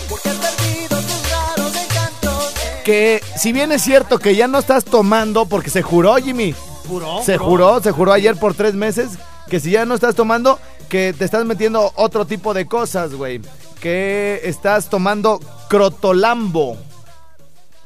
que 2.84 3.20
si 3.36 3.52
bien 3.52 3.72
es 3.72 3.82
cierto 3.82 4.18
que 4.18 4.36
ya 4.36 4.46
no 4.46 4.58
estás 4.58 4.84
tomando, 4.84 5.46
porque 5.46 5.70
se 5.70 5.82
juró, 5.82 6.16
Jimmy, 6.16 6.54
¿Juró? 6.88 7.22
se 7.22 7.38
juró, 7.38 7.80
se 7.80 7.90
juró 7.90 8.12
ayer 8.12 8.36
por 8.36 8.54
tres 8.54 8.74
meses, 8.74 9.18
que 9.48 9.58
si 9.60 9.70
ya 9.70 9.84
no 9.84 9.94
estás 9.94 10.14
tomando, 10.14 10.58
que 10.88 11.14
te 11.16 11.24
estás 11.24 11.44
metiendo 11.44 11.92
otro 11.96 12.26
tipo 12.26 12.54
de 12.54 12.66
cosas, 12.66 13.14
güey. 13.14 13.40
Que 13.80 14.40
estás 14.44 14.88
tomando 14.88 15.40
crotolambo. 15.68 16.76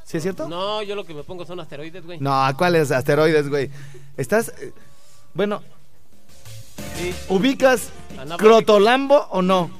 ¿Sí 0.04 0.16
es 0.16 0.22
cierto? 0.22 0.48
No, 0.48 0.82
yo 0.82 0.94
lo 0.94 1.04
que 1.04 1.14
me 1.14 1.22
pongo 1.22 1.44
son 1.44 1.60
asteroides, 1.60 2.04
güey. 2.04 2.18
No, 2.20 2.46
¿cuáles 2.56 2.90
asteroides, 2.90 3.48
güey? 3.48 3.70
Estás, 4.16 4.48
eh, 4.60 4.72
bueno, 5.34 5.62
Sí, 6.96 7.14
¿ubicas 7.28 7.90
crotolambo 8.38 9.26
o 9.30 9.42
no? 9.42 9.70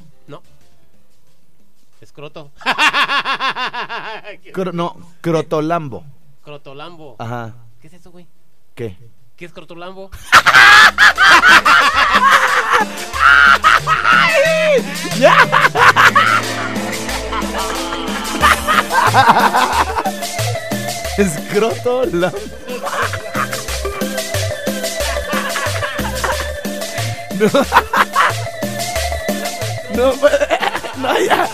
No. 2.19 2.27
Escroto. 2.27 2.51
Cro- 4.53 4.73
no, 4.73 4.97
crotolambo. 5.21 6.05
Crotolambo. 6.43 7.17
Ajá. 7.19 7.55
¿Qué 7.81 7.87
es 7.87 7.93
eso, 7.95 8.11
güey? 8.11 8.27
¿Qué? 8.75 8.97
¿Qué 9.37 9.45
es 9.45 9.53
crotolambo? 9.53 10.11
Escrotolambo. 21.19 22.39
No. 27.39 27.49
No 29.99 30.13
puede. 30.13 30.39
No, 30.99 31.19
ya. 31.19 31.49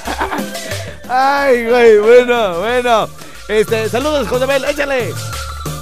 Ay, 1.08 1.66
güey, 1.66 1.98
bueno, 1.98 2.58
bueno. 2.60 3.08
Este, 3.48 3.88
saludos, 3.88 4.26
Josabel, 4.28 4.64
échale. 4.64 5.12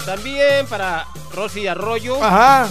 También 0.05 0.67
para 0.67 1.07
Rosy 1.35 1.67
Arroyo. 1.69 2.23
Ajá. 2.23 2.69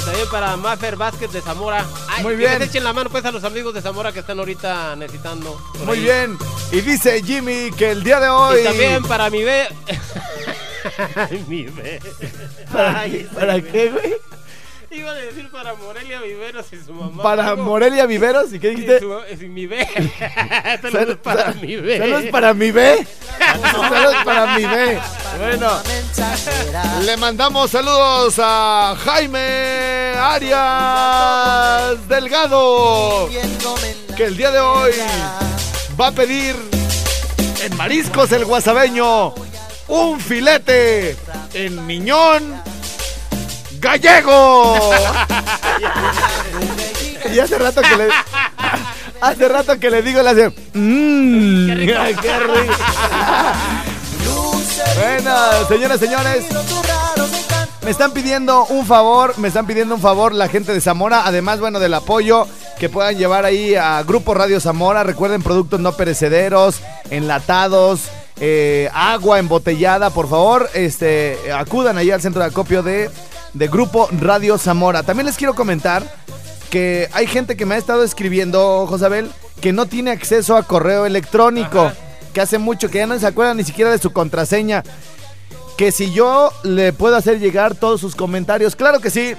Y 0.00 0.04
también 0.04 0.28
para 0.30 0.56
Maffer 0.56 0.96
Vázquez 0.96 1.32
de 1.32 1.40
Zamora. 1.42 1.84
Ay, 2.08 2.22
Muy 2.22 2.32
que 2.34 2.38
bien. 2.38 2.58
les 2.60 2.68
echen 2.68 2.84
la 2.84 2.92
mano 2.92 3.10
pues 3.10 3.24
a 3.24 3.32
los 3.32 3.42
amigos 3.44 3.74
de 3.74 3.82
Zamora 3.82 4.12
que 4.12 4.20
están 4.20 4.38
ahorita 4.38 4.94
necesitando. 4.96 5.60
por 5.72 5.86
Muy 5.86 5.98
ahí. 5.98 6.04
bien. 6.04 6.38
Y 6.72 6.80
dice 6.80 7.22
Jimmy 7.22 7.70
que 7.76 7.90
el 7.90 8.04
día 8.04 8.20
de 8.20 8.28
hoy. 8.28 8.60
Y 8.60 8.64
también 8.64 9.02
para 9.02 9.28
mi 9.30 9.42
be... 9.42 9.66
Ay, 11.16 11.44
mi 11.48 11.64
be... 11.64 12.00
¿Para, 12.72 13.04
¿para 13.34 13.60
qué, 13.60 13.90
güey? 13.90 14.14
Iba 14.96 15.10
a 15.12 15.14
decir 15.14 15.48
para 15.50 15.74
Morelia 15.74 16.20
Viveros 16.20 16.66
y 16.72 16.76
su 16.84 16.92
mamá. 16.92 17.22
Para. 17.22 17.54
Morelia 17.54 18.06
Viveros. 18.06 18.52
¿Y 18.52 18.58
qué 18.58 18.72
Y 18.72 18.76
dijiste? 18.76 18.98
su- 19.00 19.46
mi 19.48 19.66
be. 19.66 19.86
Saludos 20.82 20.92
Sal- 21.06 21.18
para 21.18 21.52
mi 21.54 21.76
be. 21.76 21.98
Saludos 21.98 22.24
para 22.32 22.54
mi 22.54 22.70
B. 22.72 23.06
Saludos 23.72 24.16
para 24.24 24.46
mi 24.58 24.64
B. 24.64 24.98
Bueno, 25.38 25.70
le 27.04 27.16
mandamos 27.16 27.70
saludos 27.70 28.34
a 28.38 28.96
Jaime 29.04 30.14
Arias 30.18 32.08
Delgado. 32.08 33.28
Que 34.16 34.24
el 34.24 34.36
día 34.36 34.50
de 34.50 34.58
hoy 34.60 34.92
va 35.98 36.08
a 36.08 36.12
pedir 36.12 36.56
en 37.62 37.76
Mariscos 37.76 38.32
el 38.32 38.44
Guasabeño 38.44 39.34
un 39.88 40.20
filete 40.20 41.16
en 41.54 41.86
Miñón 41.86 42.62
gallego. 43.80 44.90
y 47.32 47.38
hace 47.38 47.58
rato 47.58 47.82
que 47.82 47.96
le 47.96 48.08
hace 49.20 49.48
rato 49.48 49.78
que 49.78 49.90
le 49.90 50.02
digo 50.02 50.22
le 50.22 50.30
hace 50.30 50.48
mmm, 50.74 51.66
qué 52.20 52.38
rico. 52.40 52.74
bueno, 54.98 55.68
señoras, 55.68 56.00
señores, 56.00 56.44
me 57.82 57.90
están 57.90 58.12
pidiendo 58.12 58.66
un 58.66 58.84
favor, 58.86 59.38
me 59.38 59.48
están 59.48 59.66
pidiendo 59.66 59.94
un 59.94 60.00
favor 60.00 60.34
la 60.34 60.48
gente 60.48 60.72
de 60.72 60.80
Zamora, 60.80 61.26
además, 61.26 61.60
bueno, 61.60 61.80
del 61.80 61.94
apoyo 61.94 62.46
que 62.78 62.88
puedan 62.88 63.16
llevar 63.16 63.44
ahí 63.44 63.74
a 63.74 64.02
Grupo 64.02 64.34
Radio 64.34 64.60
Zamora. 64.60 65.02
Recuerden 65.02 65.42
productos 65.42 65.80
no 65.80 65.92
perecederos, 65.92 66.80
enlatados, 67.10 68.02
eh, 68.40 68.88
agua 68.94 69.38
embotellada, 69.38 70.10
por 70.10 70.28
favor, 70.28 70.68
este, 70.74 71.38
acudan 71.52 71.98
ahí 71.98 72.10
al 72.10 72.22
centro 72.22 72.42
de 72.42 72.48
acopio 72.48 72.82
de, 72.82 73.10
de 73.54 73.68
Grupo 73.68 74.08
Radio 74.12 74.58
Zamora. 74.58 75.02
También 75.02 75.26
les 75.26 75.36
quiero 75.36 75.54
comentar 75.54 76.02
que 76.70 77.08
hay 77.12 77.26
gente 77.26 77.56
que 77.56 77.66
me 77.66 77.74
ha 77.74 77.78
estado 77.78 78.04
escribiendo, 78.04 78.86
Josabel, 78.86 79.30
que 79.60 79.72
no 79.72 79.86
tiene 79.86 80.10
acceso 80.10 80.56
a 80.56 80.62
correo 80.62 81.04
electrónico, 81.04 81.92
que 82.32 82.40
hace 82.40 82.58
mucho 82.58 82.88
que 82.88 82.98
ya 82.98 83.06
no 83.06 83.18
se 83.18 83.26
acuerdan 83.26 83.56
ni 83.56 83.64
siquiera 83.64 83.90
de 83.90 83.98
su 83.98 84.12
contraseña. 84.12 84.82
Que 85.76 85.92
si 85.92 86.12
yo 86.12 86.52
le 86.62 86.92
puedo 86.92 87.16
hacer 87.16 87.38
llegar 87.40 87.74
todos 87.74 88.00
sus 88.00 88.14
comentarios, 88.14 88.76
claro 88.76 89.00
que 89.00 89.10
sí. 89.10 89.34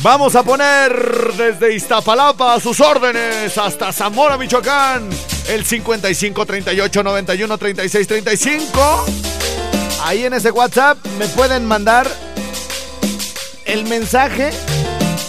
Vamos 0.00 0.36
a 0.36 0.42
poner 0.42 0.92
desde 1.36 1.74
Iztapalapa 1.74 2.54
a 2.54 2.60
sus 2.60 2.80
órdenes 2.80 3.58
hasta 3.58 3.92
Zamora, 3.92 4.38
Michoacán, 4.38 5.08
el 5.48 5.64
55 5.64 6.46
38 6.46 7.02
91 7.02 7.58
36 7.58 8.06
35. 8.08 9.06
Ahí 10.04 10.24
en 10.24 10.32
ese 10.32 10.50
WhatsApp 10.50 10.98
me 11.18 11.26
pueden 11.28 11.66
mandar 11.66 12.06
el 13.72 13.84
mensaje 13.86 14.50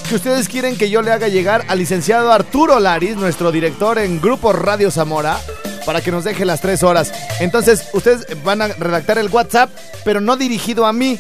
que 0.10 0.16
ustedes 0.16 0.48
quieren 0.50 0.78
que 0.78 0.90
yo 0.90 1.02
le 1.02 1.12
haga 1.12 1.28
llegar 1.28 1.64
al 1.68 1.80
licenciado 1.80 2.32
Arturo 2.32 2.80
Laris, 2.80 3.16
nuestro 3.16 3.52
director 3.52 3.98
en 4.00 4.20
Grupo 4.22 4.52
Radio 4.54 4.92
Zamora, 4.92 5.38
para 5.86 6.02
que 6.02 6.12
nos 6.12 6.24
deje 6.24 6.46
las 6.46 6.62
tres 6.62 6.84
horas. 6.84 7.12
Entonces, 7.40 7.88
ustedes 7.94 8.26
van 8.44 8.62
a 8.62 8.68
redactar 8.68 9.18
el 9.18 9.30
WhatsApp, 9.30 9.70
pero 10.04 10.20
no 10.22 10.36
dirigido 10.36 10.86
a 10.86 10.94
mí. 10.94 11.20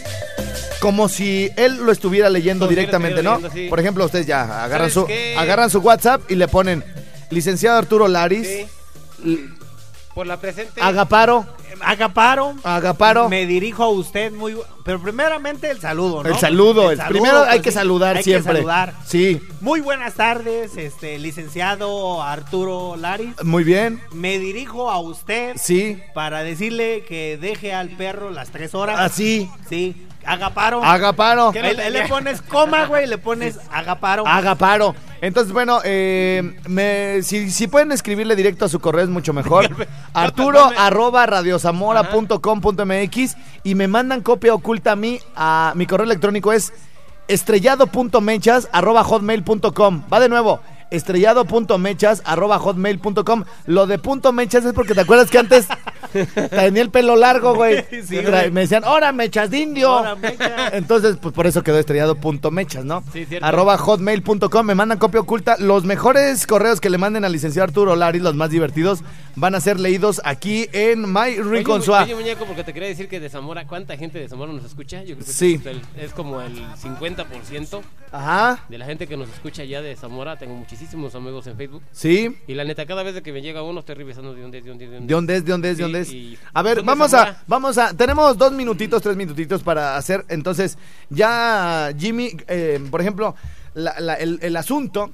Como 0.81 1.07
si 1.07 1.49
él 1.55 1.77
lo 1.77 1.93
estuviera 1.93 2.29
leyendo 2.29 2.67
directamente, 2.67 3.23
¿no? 3.23 3.35
leyendo, 3.37 3.53
sí. 3.55 3.67
Por 3.69 3.79
ejemplo, 3.79 4.03
ustedes 4.03 4.25
ya 4.25 4.41
agarran 4.65 4.89
¿Sabes 4.91 4.93
su, 4.93 5.05
qué? 5.05 5.35
agarran 5.37 5.69
su 5.69 5.79
WhatsApp 5.79 6.29
y 6.29 6.35
le 6.35 6.49
ponen 6.49 6.83
licenciado 7.29 7.77
Arturo 7.77 8.09
Laris, 8.09 8.47
Sí. 9.23 9.49
Por 10.13 10.27
la 10.27 10.39
presente. 10.39 10.79
Agaparo, 10.81 11.45
Agaparo. 11.81 12.55
Agaparo. 12.63 13.29
Me 13.29 13.45
dirijo 13.45 13.83
a 13.83 13.89
usted 13.89 14.31
muy. 14.31 14.55
Pero 14.85 15.01
primeramente 15.01 15.71
el 15.71 15.79
saludo, 15.79 16.23
¿no? 16.23 16.29
El 16.29 16.35
saludo, 16.37 16.91
el 16.91 16.99
primero 17.07 17.39
hay 17.43 17.59
pues, 17.59 17.61
que 17.61 17.71
sí, 17.71 17.75
saludar 17.75 18.17
hay 18.17 18.23
siempre. 18.23 18.51
Que 18.53 18.57
saludar. 18.59 18.93
Sí, 19.05 19.41
Muy 19.61 19.79
buenas 19.81 20.13
tardes, 20.15 20.75
este 20.77 21.17
licenciado 21.19 22.21
Arturo 22.21 22.95
Laris. 22.97 23.33
muy 23.43 23.63
bien. 23.63 24.01
Me 24.11 24.39
dirijo 24.39 24.91
a 24.91 24.99
usted 24.99 25.55
Sí, 25.57 25.99
para 26.13 26.43
decirle 26.43 27.05
que 27.07 27.37
deje 27.37 27.73
al 27.73 27.89
perro 27.89 28.29
las 28.29 28.51
tres 28.51 28.75
horas. 28.75 28.99
así. 28.99 29.49
Sí, 29.69 29.95
haga 29.95 30.12
paro. 30.53 30.83
Agaparo. 30.83 31.51
Él, 31.53 31.79
él 31.79 31.93
le 31.93 32.07
pones 32.07 32.41
coma, 32.41 32.85
güey, 32.85 33.07
le 33.07 33.17
pones 33.17 33.57
haga 33.71 33.99
paro. 33.99 34.25
Haga 34.27 34.55
paro. 34.55 34.95
Entonces, 35.21 35.53
bueno, 35.53 35.79
eh, 35.83 36.57
me- 36.67 37.21
si, 37.23 37.49
si 37.49 37.67
pueden 37.67 37.91
escribirle 37.93 38.35
directo 38.35 38.65
a 38.65 38.69
su 38.69 38.79
correo 38.79 39.03
es 39.03 39.09
mucho 39.09 39.33
mejor. 39.33 39.87
Arturo 40.13 40.69
arroba 40.77 41.25
radiozamora.com.mx 41.25 43.35
y 43.63 43.75
me 43.75 43.87
mandan 43.87 44.21
copia 44.21 44.53
oculta 44.53 44.93
a 44.93 44.95
mí. 44.95 45.19
A, 45.35 45.73
mi 45.75 45.85
correo 45.85 46.05
electrónico 46.05 46.51
es 46.51 46.73
estrellado.mechas 47.27 48.69
arroba 48.71 49.03
hotmail.com. 49.03 50.03
Va 50.11 50.19
de 50.19 50.29
nuevo. 50.29 50.59
Estrellado.mechas 50.93 52.21
arroba 52.25 52.59
hotmail.com. 52.59 53.43
Lo 53.65 53.87
de 53.87 53.99
punto 53.99 54.31
mechas 54.31 54.63
es 54.65 54.73
porque 54.73 54.93
te 54.93 55.01
acuerdas 55.01 55.29
que 55.29 55.39
antes 55.39 55.67
tenía 56.49 56.81
el 56.81 56.89
pelo 56.89 57.15
largo, 57.15 57.55
güey. 57.55 57.85
Sí, 58.07 58.21
güey. 58.23 58.51
Me 58.51 58.61
decían, 58.61 58.83
¡hora 58.83 59.11
mechas 59.11 59.49
de 59.49 59.59
indio! 59.59 59.89
Ahora, 59.89 60.15
mecha. 60.15 60.67
Entonces, 60.73 61.17
pues 61.21 61.33
por 61.33 61.47
eso 61.47 61.63
quedó 61.63 61.79
estrellado.mechas, 61.79 62.85
¿no? 62.85 63.03
Sí, 63.11 63.25
cierto. 63.25 63.45
Arroba 63.45 63.77
hotmail.com, 63.77 64.65
me 64.65 64.75
mandan 64.75 64.97
copia 64.99 65.19
oculta. 65.21 65.55
Los 65.59 65.83
mejores 65.85 66.45
correos 66.47 66.79
que 66.79 66.89
le 66.89 66.97
manden 66.97 67.25
al 67.25 67.31
licenciado 67.31 67.63
Arturo 67.65 67.95
Laris, 67.95 68.21
los 68.21 68.35
más 68.35 68.49
divertidos, 68.49 68.99
van 69.35 69.55
a 69.55 69.59
ser 69.61 69.79
leídos 69.79 70.21
aquí 70.23 70.67
en 70.73 71.11
My 71.11 71.37
Oye, 72.03 72.15
muñeco, 72.15 72.45
porque 72.45 72.63
te 72.63 72.73
quería 72.73 72.89
decir 72.89 73.07
que 73.07 73.19
de 73.19 73.29
Zamora, 73.29 73.65
¿cuánta 73.67 73.97
gente 73.97 74.19
de 74.19 74.27
Zamora 74.29 74.53
nos 74.53 74.63
escucha? 74.65 74.99
Yo 75.03 75.15
creo 75.15 75.25
que 75.25 75.31
Sí. 75.33 75.53
es, 75.59 75.65
el- 75.65 75.81
es 75.97 76.11
como 76.13 76.41
el 76.41 76.55
50% 76.75 77.81
Ajá, 78.11 78.59
de 78.69 78.77
la 78.77 78.85
gente 78.85 79.07
que 79.07 79.17
nos 79.17 79.29
escucha 79.29 79.63
ya 79.63 79.81
de 79.81 79.95
Zamora. 79.95 80.37
Tengo 80.37 80.53
muchísimos 80.83 81.15
amigos 81.15 81.47
en 81.47 81.55
Facebook. 81.55 81.81
sí. 81.91 82.37
Y 82.45 82.53
la 82.55 82.63
neta, 82.65 82.85
cada 82.85 83.03
vez 83.03 83.21
que 83.21 83.31
me 83.31 83.41
llega 83.41 83.63
uno, 83.63 83.79
estoy 83.79 83.95
revisando 83.95 84.33
de 84.33 84.41
dónde 84.41 84.57
es, 84.57 84.63
de 84.65 84.69
dónde 84.69 84.85
es, 84.85 84.91
de 84.91 84.95
dónde 84.97 85.07
¿De 85.07 85.13
dónde 85.15 85.35
es? 85.37 85.45
¿De 85.45 85.51
dónde 85.51 85.69
es? 85.71 85.77
¿De 85.77 85.83
Sí, 85.83 85.83
dónde 85.83 85.99
es? 86.01 86.11
y 86.11 86.37
A 86.53 86.61
ver, 86.61 86.83
vamos 86.83 87.13
a, 87.13 87.41
vamos 87.47 87.77
a, 87.77 87.93
tenemos 87.95 88.37
dos 88.37 88.51
minutitos, 88.51 89.01
tres 89.01 89.15
minutitos 89.15 89.63
para 89.63 89.95
hacer, 89.95 90.25
entonces, 90.27 90.77
ya 91.09 91.93
Jimmy, 91.97 92.35
eh, 92.47 92.81
por 92.91 92.99
ejemplo, 93.01 93.35
la- 93.73 93.97
la- 93.99 94.15
el, 94.15 94.39
el 94.41 94.55
asunto 94.57 95.09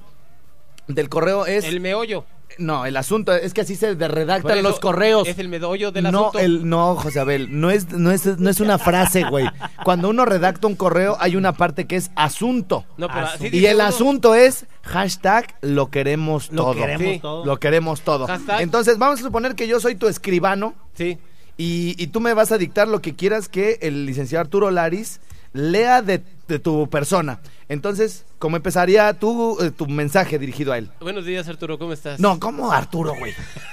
del 0.88 1.08
correo 1.08 1.46
es, 1.46 1.64
El 1.64 1.80
meollo. 1.80 2.24
No, 2.58 2.84
el 2.86 2.96
asunto 2.96 3.32
es 3.32 3.54
que 3.54 3.62
así 3.62 3.76
se 3.76 3.94
redactan 3.94 4.58
eso, 4.58 4.68
los 4.68 4.80
correos. 4.80 5.26
Es 5.28 5.38
el 5.38 5.48
meollo 5.48 5.92
del 5.92 6.04
no, 6.04 6.08
asunto. 6.28 6.38
el, 6.38 6.68
no, 6.68 6.94
José 6.96 7.20
Abel, 7.20 7.60
no 7.60 7.70
es, 7.70 7.90
no, 7.92 8.10
es, 8.10 8.26
no 8.38 8.50
es 8.50 8.60
una 8.60 8.78
frase, 8.78 9.24
güey. 9.24 9.46
Cuando 9.84 10.08
uno 10.10 10.24
redacta 10.24 10.66
un 10.66 10.74
correo, 10.76 11.16
hay 11.20 11.36
una 11.36 11.52
parte 11.52 11.86
que 11.86 11.96
es 11.96 12.10
asunto. 12.16 12.84
No, 12.96 13.08
pero 13.08 13.26
Asunto. 13.26 13.46
así 13.46 13.56
Y 13.56 13.66
el 13.66 13.76
uno. 13.76 13.84
asunto 13.84 14.34
es 14.34 14.66
hashtag 14.82 15.54
lo 15.62 15.90
queremos 15.90 16.50
Lo 16.52 16.62
todo. 16.64 16.74
queremos 16.74 17.06
Sí. 17.06 17.18
todo. 17.20 17.44
Lo 17.44 17.60
queremos 17.60 18.00
todo. 18.02 18.26
Hashtag. 18.26 18.60
Entonces, 18.62 18.98
vamos 18.98 19.20
a 19.20 19.22
suponer 19.22 19.54
que 19.54 19.66
yo 19.68 19.80
soy 19.80 19.94
tu 19.94 20.08
escribano 20.08 20.74
Sí. 20.94 21.18
y, 21.56 21.94
y 22.02 22.06
tú 22.08 22.20
me 22.20 22.34
vas 22.34 22.52
a 22.52 22.58
dictar 22.58 22.88
lo 22.88 23.00
que 23.00 23.14
quieras 23.14 23.48
que 23.48 23.78
el 23.82 24.06
licenciado 24.06 24.40
Arturo 24.42 24.70
Laris 24.70 25.20
lea 25.52 26.02
de, 26.02 26.22
de 26.48 26.58
tu 26.58 26.88
persona. 26.88 27.40
Entonces, 27.68 28.24
¿cómo 28.40 28.56
empezaría 28.56 29.12
tu, 29.14 29.56
eh, 29.62 29.70
tu 29.70 29.86
mensaje 29.86 30.38
dirigido 30.38 30.72
a 30.72 30.78
él? 30.78 30.90
Buenos 31.00 31.24
días, 31.24 31.46
Arturo, 31.48 31.78
¿cómo 31.78 31.92
estás? 31.92 32.18
No, 32.18 32.40
¿cómo 32.40 32.72
Arturo, 32.72 33.14
güey? 33.16 33.32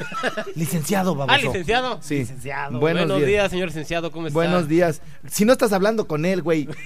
licenciado, 0.55 1.15
baboso. 1.15 1.35
Ah, 1.35 1.41
licenciado. 1.41 1.99
Sí. 2.01 2.19
Licenciado. 2.19 2.79
Buenos, 2.79 3.07
días. 3.17 3.27
días, 3.27 3.51
señor 3.51 3.67
licenciado, 3.69 4.11
¿cómo 4.11 4.27
estás? 4.27 4.35
Buenos 4.35 4.67
días. 4.67 5.01
Si 5.29 5.45
no 5.45 5.51
estás 5.53 5.73
hablando 5.73 6.07
con 6.07 6.25
él, 6.25 6.41
güey. 6.43 6.67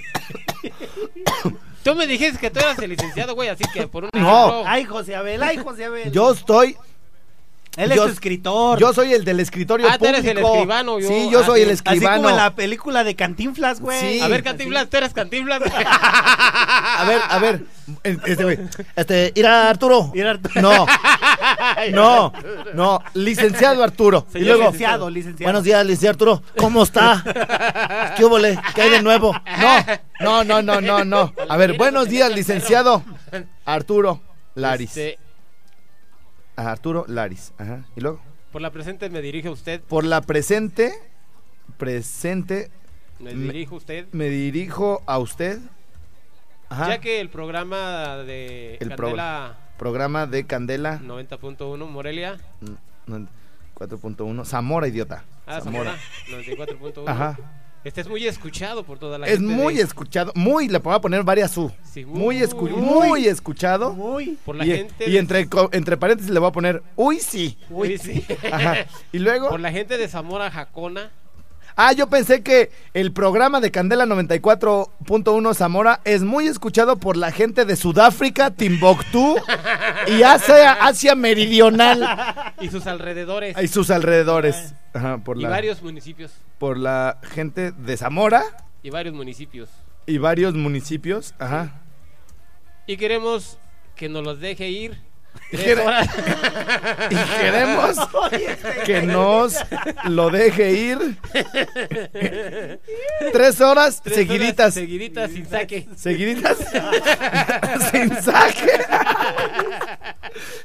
Tú 1.84 1.96
me 1.96 2.06
dijiste 2.06 2.38
que 2.38 2.48
tú 2.48 2.60
eras 2.60 2.78
el 2.78 2.90
licenciado, 2.90 3.34
güey, 3.34 3.48
así 3.48 3.64
que 3.74 3.88
por 3.88 4.04
un 4.04 4.10
No. 4.14 4.20
ejemplo- 4.20 4.62
Ay, 4.66 4.84
José 4.84 5.16
Abel, 5.16 5.42
ay, 5.42 5.56
José 5.58 5.86
Abel. 5.86 6.12
Yo 6.12 6.30
estoy 6.32 6.76
Él 7.76 7.90
es 7.90 7.96
yo- 7.96 8.06
escritor. 8.06 8.78
Yo 8.78 8.92
soy 8.92 9.14
el 9.14 9.24
del 9.24 9.40
escritorio 9.40 9.88
Ah, 9.90 9.96
tú 9.98 10.04
eres 10.06 10.24
el 10.24 10.36
escribano, 10.38 10.98
yo- 11.00 11.08
Sí, 11.08 11.28
yo 11.30 11.40
ah, 11.40 11.46
soy 11.46 11.60
el 11.62 11.68
Así 11.70 11.74
escribano. 11.74 12.16
como 12.18 12.30
en 12.30 12.36
la 12.36 12.54
película 12.54 13.02
de 13.02 13.16
Cantinflas, 13.16 13.80
güey. 13.80 13.98
Sí. 13.98 14.20
A 14.20 14.28
ver, 14.28 14.42
Cantinflas, 14.42 14.88
tú 14.90 14.96
eres 14.98 15.14
Cantinflas. 15.14 15.62
A 15.72 17.04
ver, 17.06 17.20
a 17.28 17.38
ver. 17.38 17.64
Este 18.04 18.44
güey. 18.44 18.58
Este, 18.94 19.32
irá 19.34 19.68
Arturo. 19.70 20.10
Mira, 20.14 20.30
Arturo. 20.32 20.60
No. 20.60 20.86
No, 21.92 22.32
no, 22.74 23.00
licenciado 23.14 23.82
Arturo. 23.82 24.26
Señor 24.32 24.42
y 24.42 24.48
luego, 24.48 24.62
licenciado, 24.64 25.10
licenciado. 25.10 25.46
Buenos 25.46 25.64
días, 25.64 25.84
licenciado 25.84 26.12
Arturo. 26.12 26.42
¿Cómo 26.56 26.82
está? 26.82 28.12
¿Qué 28.16 28.24
hubo, 28.24 28.38
le? 28.38 28.58
¿Qué 28.74 28.82
hay 28.82 28.90
de 28.90 29.02
nuevo? 29.02 29.34
No, 30.20 30.44
no, 30.44 30.62
no, 30.62 30.62
no, 30.62 30.80
no, 30.80 31.04
no. 31.04 31.32
A 31.48 31.56
ver, 31.56 31.76
buenos 31.76 32.08
días, 32.08 32.32
licenciado 32.34 33.02
Arturo 33.64 34.20
Laris. 34.54 34.90
Este, 34.90 35.18
Ajá, 36.56 36.72
Arturo 36.72 37.04
Laris. 37.08 37.52
Ajá. 37.58 37.84
Y 37.96 38.00
luego, 38.00 38.20
por 38.52 38.60
la 38.62 38.70
presente 38.70 39.08
me 39.10 39.20
dirige 39.22 39.48
a 39.48 39.52
usted. 39.52 39.80
por 39.82 40.04
la 40.04 40.20
presente, 40.20 40.92
presente, 41.78 42.70
Me 43.18 43.34
dirijo 43.34 43.74
a 43.76 43.78
usted. 43.78 44.06
me 44.12 44.28
dirijo 44.28 45.02
a 45.06 45.18
usted. 45.18 45.58
Ajá. 46.68 46.88
Ya 46.88 46.98
que 47.00 47.20
el 47.20 47.28
programa 47.28 48.16
de 48.18 48.76
El 48.80 48.88
Candela 48.90 49.58
Programa 49.78 50.26
de 50.26 50.44
Candela 50.46 51.00
90.1 51.02 51.86
Morelia. 51.90 52.38
mm, 52.60 53.10
no, 53.10 53.26
4.1. 53.74 54.44
Zamora, 54.44 54.86
idiota. 54.88 55.24
Ah, 55.46 55.60
Zamora 55.60 55.96
94.1. 56.30 57.08
Ajá. 57.08 57.38
Este 57.84 58.00
es 58.00 58.08
muy 58.08 58.24
escuchado 58.26 58.84
por 58.84 58.98
toda 58.98 59.18
la 59.18 59.26
Es 59.26 59.38
gente. 59.40 59.52
muy 59.54 59.74
de- 59.74 59.82
escuchado, 59.82 60.32
muy, 60.36 60.68
le 60.68 60.78
voy 60.78 60.94
a 60.94 61.00
poner 61.00 61.24
varias 61.24 61.56
U. 61.58 61.70
Sí, 61.82 62.04
muy, 62.04 62.36
escu- 62.38 62.70
muy, 62.70 62.80
muy 62.80 63.26
escuchado. 63.26 63.92
Muy. 63.92 64.38
Por 64.44 64.54
la 64.56 64.64
y 64.64 64.70
gente. 64.70 65.04
y 65.08 65.12
de- 65.12 65.18
entre, 65.18 65.48
entre 65.72 65.96
paréntesis 65.96 66.30
le 66.32 66.38
voy 66.38 66.48
a 66.48 66.52
poner, 66.52 66.82
uy, 66.94 67.18
sí. 67.18 67.58
Uy, 67.70 67.98
sí. 67.98 68.24
Ajá. 68.52 68.86
Y 69.12 69.18
luego, 69.18 69.48
Por 69.48 69.60
la 69.60 69.72
gente 69.72 69.98
de 69.98 70.06
Zamora 70.08 70.50
Jacona. 70.50 71.10
Ah, 71.76 71.92
yo 71.92 72.08
pensé 72.08 72.42
que 72.42 72.70
el 72.94 73.12
programa 73.12 73.60
de 73.60 73.70
Candela 73.70 74.06
94.1 74.06 75.54
Zamora 75.54 76.00
es 76.04 76.22
muy 76.22 76.46
escuchado 76.46 76.96
por 76.98 77.16
la 77.16 77.30
gente 77.32 77.64
de 77.64 77.76
Sudáfrica, 77.76 78.50
Timbuktu 78.50 79.36
y 80.08 80.22
Asia, 80.22 80.72
Asia 80.72 81.14
Meridional 81.14 82.54
y 82.60 82.68
sus 82.68 82.86
alrededores. 82.86 83.56
y 83.62 83.68
sus 83.68 83.90
alrededores. 83.90 84.74
Ajá, 84.94 85.18
por 85.18 85.38
y 85.38 85.42
la, 85.42 85.48
varios 85.48 85.82
municipios. 85.82 86.32
por 86.58 86.76
la 86.78 87.18
gente 87.22 87.72
de 87.72 87.96
Zamora 87.96 88.42
Y 88.82 88.90
varios 88.90 89.14
municipios. 89.14 89.68
y 90.06 90.18
varios 90.18 90.54
municipios. 90.54 91.34
Ajá. 91.38 91.80
Y 92.86 92.96
queremos 92.96 93.58
que 93.96 94.08
nos 94.08 94.24
los 94.24 94.40
deje 94.40 94.68
ir. 94.68 94.98
Y 95.52 97.16
queremos 97.40 97.98
que 98.86 99.02
nos 99.02 99.54
lo 100.04 100.30
deje 100.30 100.72
ir 100.72 101.18
tres 103.32 103.60
horas 103.60 104.00
Tres 104.02 104.16
seguiditas. 104.16 104.58
horas 104.58 104.74
seguiditas 104.74 105.30
sin 105.30 105.46
saque. 105.46 105.88
Seguiditas. 105.94 106.56
Sin 107.90 108.22
saque. 108.22 108.80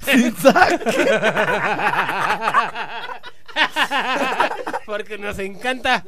Sin 0.05 0.35
saque. 0.37 1.09
Porque 4.85 5.17
nos 5.17 5.39
encanta. 5.39 6.05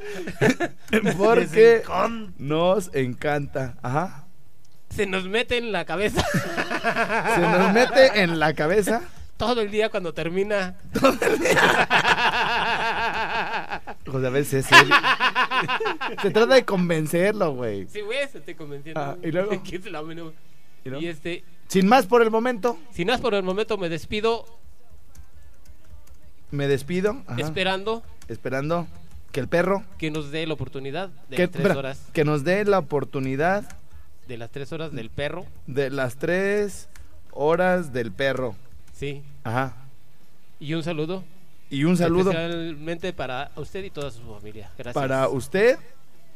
Porque 1.17 1.83
nos 2.37 2.89
encanta. 2.95 3.75
Ajá. 3.81 4.28
Se 4.95 5.05
nos 5.05 5.25
mete 5.25 5.57
en 5.57 5.71
la 5.71 5.85
cabeza 5.85 6.23
Se 7.35 7.41
nos 7.41 7.73
mete 7.73 8.21
en 8.23 8.39
la 8.39 8.53
cabeza. 8.53 9.01
todo 9.37 9.61
el 9.61 9.71
día 9.71 9.89
cuando 9.89 10.13
termina. 10.13 10.75
José, 14.07 14.27
a 14.27 14.29
veces 14.29 14.53
es 14.53 14.65
serio. 14.77 14.95
Se 16.21 16.31
trata 16.31 16.55
de 16.55 16.65
convencerlo, 16.65 17.53
güey. 17.53 17.87
Sí, 17.87 18.01
güey, 18.01 18.27
se 18.27 18.39
te 18.41 18.55
convenciendo. 18.55 18.99
Ah, 18.99 19.15
¿y 19.23 19.31
luego? 19.31 19.51
Que 19.63 19.75
es 19.77 19.85
la 19.91 20.01
menú. 20.01 20.33
¿Y 20.83 20.89
luego? 20.89 21.03
Y 21.03 21.07
este, 21.07 21.43
Sin 21.67 21.87
más 21.87 22.05
por 22.07 22.21
el 22.21 22.31
momento, 22.31 22.77
sin 22.91 23.07
más 23.07 23.21
por 23.21 23.33
el 23.33 23.43
momento 23.43 23.77
me 23.77 23.89
despido 23.89 24.45
me 26.51 26.67
despido. 26.67 27.21
Ajá. 27.27 27.39
esperando 27.41 28.01
Esperando 28.27 28.87
que 29.31 29.39
el 29.39 29.47
perro. 29.47 29.83
que 29.99 30.09
nos 30.09 30.31
dé 30.31 30.47
la 30.47 30.55
oportunidad 30.55 31.09
de 31.29 31.35
Que, 31.35 31.47
tres 31.47 31.75
horas. 31.75 32.01
que 32.13 32.25
nos 32.25 32.43
dé 32.43 32.65
la 32.65 32.79
oportunidad 32.79 33.63
De 34.29 34.37
las 34.37 34.51
tres 34.51 34.71
horas 34.71 34.91
del 34.93 35.09
perro. 35.09 35.45
de 35.67 35.89
las 35.89 36.15
tres 36.17 36.87
horas 37.31 37.91
del 37.91 38.11
perro. 38.11 38.55
Sí. 38.93 39.23
Ajá. 39.43 39.75
Y 40.59 40.75
un 40.75 40.83
saludo. 40.83 41.23
Y 41.71 41.83
un 41.83 41.97
saludo 41.97 42.31
Especialmente 42.31 43.11
para 43.11 43.51
usted 43.55 43.83
y 43.83 43.89
toda 43.89 44.11
su 44.11 44.21
familia. 44.21 44.69
Gracias. 44.77 44.93
para 44.93 45.27
usted 45.29 45.77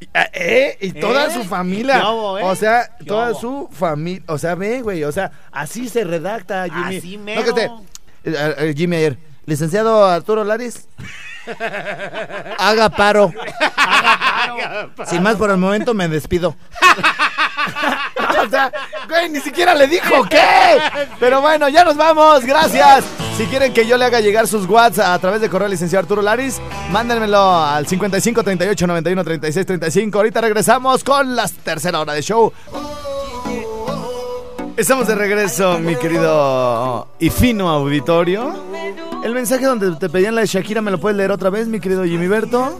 y, 0.00 0.08
ah, 0.12 0.28
eh, 0.32 0.76
y 0.80 0.92
toda 0.92 1.26
¿Eh? 1.28 1.30
su 1.34 1.44
familia. 1.44 2.00
¿Qué 2.00 2.06
hubo, 2.06 2.38
eh? 2.38 2.42
O 2.42 2.54
sea, 2.56 2.96
¿Qué 2.98 3.04
toda 3.04 3.30
hubo? 3.30 3.40
su 3.40 3.68
familia. 3.70 4.24
O 4.26 4.38
sea, 4.38 4.56
ve, 4.56 4.82
güey. 4.82 5.04
O 5.04 5.12
sea, 5.12 5.30
así 5.52 5.88
se 5.88 6.02
redacta, 6.02 6.64
Jimmy. 6.64 6.96
Así 6.96 7.16
No 7.16 7.22
mero. 7.24 7.54
que 7.54 7.62
eh, 8.24 8.54
eh, 8.58 8.74
Jimmy 8.76 8.96
ayer. 8.96 9.18
Licenciado 9.46 10.04
Arturo 10.06 10.42
Laris. 10.42 10.88
Haga 12.58 12.88
paro. 12.90 13.32
Sin 15.06 15.22
más 15.22 15.36
por 15.36 15.50
el 15.50 15.58
momento 15.58 15.94
me 15.94 16.08
despido. 16.08 16.56
o 18.44 18.48
sea, 18.48 18.72
güey, 19.08 19.28
ni 19.30 19.40
siquiera 19.40 19.74
le 19.74 19.86
dijo 19.86 20.24
qué. 20.28 20.78
Pero 21.18 21.40
bueno, 21.40 21.68
ya 21.68 21.84
nos 21.84 21.96
vamos. 21.96 22.44
Gracias. 22.44 23.04
Si 23.36 23.46
quieren 23.46 23.72
que 23.72 23.86
yo 23.86 23.96
le 23.96 24.04
haga 24.04 24.20
llegar 24.20 24.46
sus 24.46 24.66
WhatsApp 24.68 25.08
a 25.08 25.18
través 25.18 25.40
de 25.40 25.48
correo 25.48 25.68
licenciado 25.68 26.02
Arturo 26.02 26.22
Laris, 26.22 26.60
mándenmelo 26.90 27.64
al 27.64 27.86
55 27.86 28.42
38 28.42 28.86
91 28.86 29.24
36 29.24 29.66
35. 29.66 30.18
Ahorita 30.18 30.40
regresamos 30.40 31.02
con 31.04 31.34
la 31.34 31.48
tercera 31.48 32.00
hora 32.00 32.12
de 32.12 32.22
show. 32.22 32.52
Estamos 34.76 35.06
de 35.06 35.14
regreso, 35.14 35.78
mi 35.78 35.94
querido 35.94 37.06
y 37.20 37.30
fino 37.30 37.70
auditorio. 37.70 38.52
El 39.34 39.40
mensaje 39.40 39.64
donde 39.66 39.90
te 39.96 40.08
pedían 40.08 40.36
la 40.36 40.42
de 40.42 40.46
Shakira, 40.46 40.80
¿me 40.80 40.92
lo 40.92 41.00
puedes 41.00 41.16
leer 41.18 41.32
otra 41.32 41.50
vez, 41.50 41.66
mi 41.66 41.80
querido 41.80 42.04
Jimmy 42.04 42.28
Berto? 42.28 42.78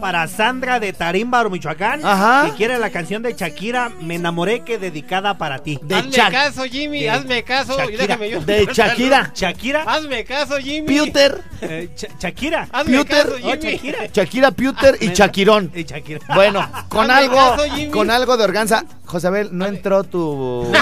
Para 0.00 0.26
Sandra 0.26 0.80
de 0.80 0.92
Tarímbaro, 0.92 1.48
Michoacán. 1.48 2.04
Ajá. 2.04 2.46
Que 2.46 2.56
quiere 2.56 2.76
la 2.80 2.90
canción 2.90 3.22
de 3.22 3.34
Shakira, 3.34 3.88
Me 4.00 4.16
enamoré, 4.16 4.64
que 4.64 4.78
dedicada 4.78 5.38
para 5.38 5.60
ti. 5.60 5.78
De 5.80 5.94
hazme 5.94 6.10
Shak- 6.10 6.32
caso, 6.32 6.64
Jimmy, 6.64 7.02
de 7.02 7.10
hazme 7.10 7.44
caso. 7.44 7.74
y 7.74 7.76
Shakira. 7.76 7.98
déjame 8.08 8.30
yo. 8.30 8.40
De 8.40 8.66
Shakira. 8.72 9.30
Shakira. 9.32 9.82
Hazme 9.86 10.24
caso, 10.24 10.56
Jimmy. 10.58 10.88
Pewter, 10.88 11.40
eh, 11.60 11.88
Ch- 11.96 12.08
Shakira. 12.18 12.66
Hazme 12.72 12.96
Pewter. 13.04 13.24
caso, 13.26 13.36
Oh, 13.36 13.38
Jimmy. 13.52 13.72
Shakira. 13.74 13.98
Shakira 14.12 14.50
Pewter 14.50 14.98
y 15.00 15.06
Shakirón. 15.12 15.70
Y 15.72 15.84
Shakira. 15.84 16.18
Bueno, 16.34 16.68
con 16.88 17.08
Hazme 17.12 17.26
algo, 17.26 17.36
caso, 17.36 17.62
Jimmy. 17.76 17.90
con 17.92 18.10
algo 18.10 18.36
de 18.36 18.42
organza. 18.42 18.84
Josabel, 19.04 19.50
no 19.52 19.66
entró 19.66 20.02
tu 20.02 20.66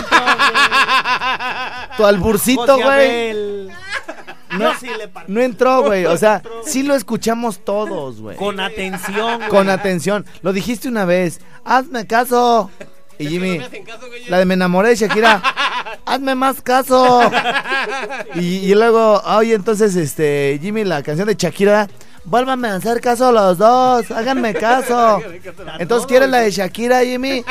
tu 1.99 2.07
alburcito, 2.07 2.67
José 2.67 2.83
güey. 2.83 3.71
No, 4.59 4.75
sí 4.79 4.87
le 4.87 5.09
no 5.29 5.41
entró, 5.41 5.83
güey. 5.83 6.07
O 6.07 6.17
sea, 6.17 6.43
sí 6.65 6.83
lo 6.83 6.95
escuchamos 6.95 7.65
todos, 7.65 8.21
güey. 8.21 8.37
Con 8.37 8.61
atención. 8.61 9.37
güey. 9.39 9.49
Con 9.49 9.69
atención. 9.71 10.27
Lo 10.43 10.53
dijiste 10.53 10.89
una 10.89 11.05
vez. 11.05 11.41
Hazme 11.65 12.07
caso. 12.07 12.71
Y 13.19 13.27
Jimmy, 13.29 13.59
No 13.59 13.61
me 13.61 13.67
hacen 13.67 13.85
caso, 13.85 14.07
güey. 14.09 14.25
la 14.29 14.39
de 14.39 14.45
me 14.47 14.55
enamoré 14.55 14.89
de 14.91 14.97
Shakira. 14.97 15.43
Hazme 16.07 16.35
más 16.35 16.63
caso. 16.63 17.21
Y, 18.35 18.41
y 18.59 18.75
luego, 18.75 19.21
oye, 19.25 19.55
entonces, 19.55 19.95
este, 19.95 20.59
Jimmy, 20.61 20.85
la 20.85 21.03
canción 21.03 21.29
de 21.29 21.35
Shakira. 21.35 21.89
Vuélvanme 22.25 22.69
a 22.69 22.75
hacer 22.77 23.01
caso 23.01 23.33
los 23.33 23.59
dos. 23.59 24.11
Háganme 24.11 24.53
caso. 24.55 25.23
Entonces, 25.79 26.07
¿quieres 26.07 26.29
la 26.29 26.39
de 26.41 26.51
Shakira, 26.51 27.01
Jimmy? 27.03 27.43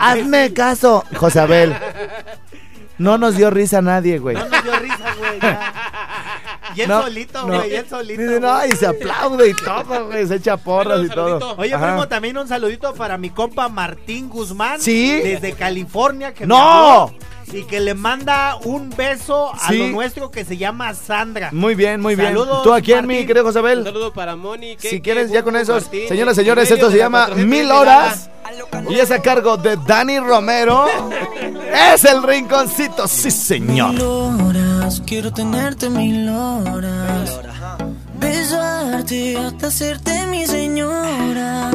Hazme 0.00 0.52
caso. 0.54 1.04
Josabel. 1.16 1.74
No 3.00 3.18
nos 3.18 3.36
dio 3.36 3.50
risa 3.50 3.78
a 3.78 3.82
nadie, 3.82 4.18
güey. 4.18 4.36
No 4.36 4.48
nos 4.48 4.62
dio 4.62 4.76
risa, 4.78 5.14
güey. 5.18 5.40
ya. 5.40 5.72
Y 6.76 6.82
él 6.82 6.88
No, 6.88 7.02
solito, 7.02 7.40
no. 7.48 7.54
güey. 7.56 7.72
y 7.72 7.74
él 7.74 7.86
solito. 7.90 8.22
Dice, 8.22 8.38
no, 8.38 8.64
y 8.64 8.70
se 8.76 8.86
aplaude 8.86 9.48
y 9.48 9.54
todo, 9.54 10.06
güey. 10.06 10.24
Se 10.28 10.36
echa 10.36 10.56
porras 10.56 11.00
y 11.04 11.08
todo. 11.08 11.40
saludito. 11.40 11.54
Oye, 11.60 11.74
Ajá. 11.74 11.86
primo, 11.88 12.06
también 12.06 12.38
un 12.38 12.46
saludito 12.46 12.94
para 12.94 13.18
mi 13.18 13.30
compa 13.30 13.68
Martín 13.68 14.28
Guzmán. 14.28 14.80
Sí. 14.80 15.20
Desde 15.20 15.54
California. 15.54 16.32
Que 16.32 16.44
me 16.44 16.48
¡No! 16.54 16.58
habló 17.06 17.14
Y 17.52 17.64
que 17.64 17.80
le 17.80 17.94
manda 17.94 18.56
un 18.64 18.90
beso 18.90 19.52
a 19.52 19.68
Sí. 19.68 19.78
lo 19.78 19.88
nuestro 19.88 20.30
que 20.30 20.44
se 20.44 20.56
llama 20.56 20.94
Sandra. 20.94 21.50
Muy 21.52 21.74
bien, 21.74 22.00
muy 22.00 22.14
bien. 22.14 22.28
Saludos, 22.28 22.62
¿Tú 22.62 22.72
a 22.72 22.80
quién, 22.80 23.06
mi 23.06 23.26
querido 23.26 23.40
Un 23.40 23.48
Josabel? 23.48 23.82
saludo 23.84 24.12
para 24.12 24.36
Moni. 24.36 24.76
Si 24.78 25.00
quieres, 25.00 25.30
ya 25.30 25.42
con 25.42 25.56
esos. 25.56 25.82
Martín, 25.84 26.08
Señoras, 26.08 26.38
en 26.38 26.44
señores, 26.44 26.70
esto 26.70 26.90
se 26.90 26.98
llama 26.98 27.26
4G 27.28 27.46
Mil 27.46 27.70
Horas. 27.72 28.30
Y 28.88 28.94
es 28.98 29.10
a 29.10 29.20
cargo 29.20 29.56
de 29.56 29.76
Dani 29.86 30.18
Romero. 30.20 30.86
Es 31.94 32.04
el 32.04 32.22
rinconcito, 32.22 33.06
sí, 33.08 33.30
señor. 33.30 33.92
Mil 33.94 34.02
horas, 34.02 35.02
quiero 35.06 35.32
tenerte 35.32 35.88
mil 35.90 36.28
horas. 36.28 37.40
Besarte 38.18 39.36
hasta 39.36 39.66
hacerte 39.68 40.26
mi 40.26 40.46
señora. 40.46 41.70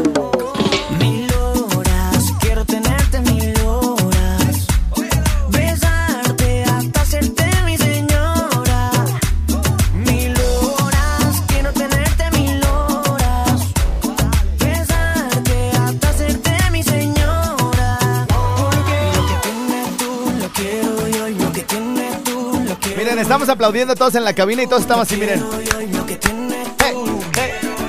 Estamos 23.20 23.50
aplaudiendo 23.50 23.96
todos 23.96 24.16
en 24.16 24.24
la 24.24 24.34
cabina 24.34 24.64
y 24.64 24.68
todos 24.68 24.82
estamos 24.82 25.08
así, 25.08 25.16
miren. 25.18 25.44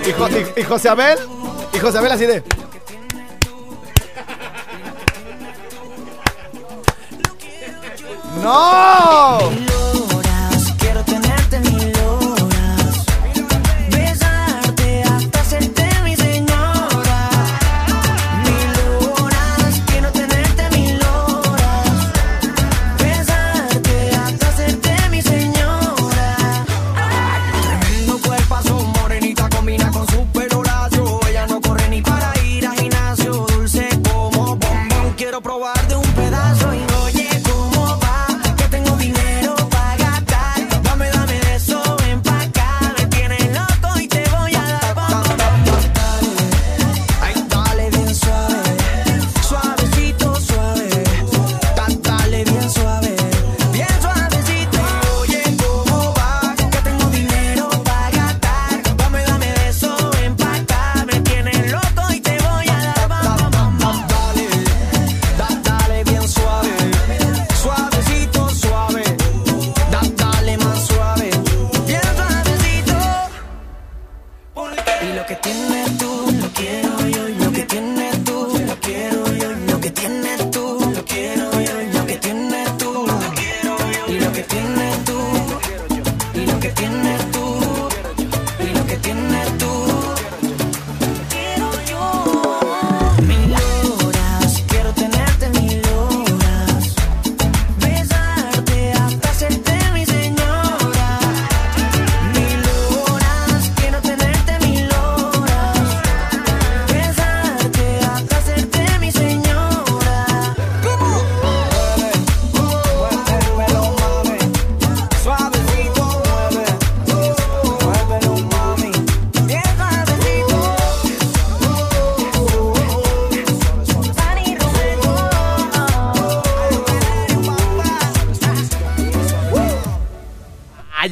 Y, 0.07 0.13
Jo- 0.13 0.29
y- 0.29 0.61
y 0.61 0.63
José 0.65 0.89
Abel, 0.89 1.19
y 1.73 1.79
José 1.79 1.99
Abel 1.99 2.13
así 2.13 2.27
de. 2.27 2.43
¡No! 8.43 9.76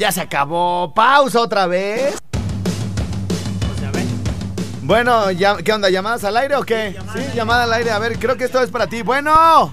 Ya 0.05 0.13
se 0.13 0.21
acabó. 0.21 0.93
Pausa 0.93 1.41
otra 1.41 1.67
vez. 1.67 2.19
Bueno, 4.83 5.31
ya, 5.31 5.57
¿qué 5.57 5.73
onda? 5.73 5.89
¿Llamadas 5.89 6.25
al 6.25 6.37
aire 6.37 6.57
o 6.57 6.63
qué? 6.63 6.95
Sí, 7.15 7.25
llamada 7.35 7.65
al 7.65 7.73
aire. 7.73 7.91
A 7.91 7.99
ver, 7.99 8.19
creo 8.19 8.37
que 8.37 8.45
esto 8.45 8.61
es 8.61 8.71
para 8.71 8.87
ti. 8.87 9.01
Bueno. 9.01 9.73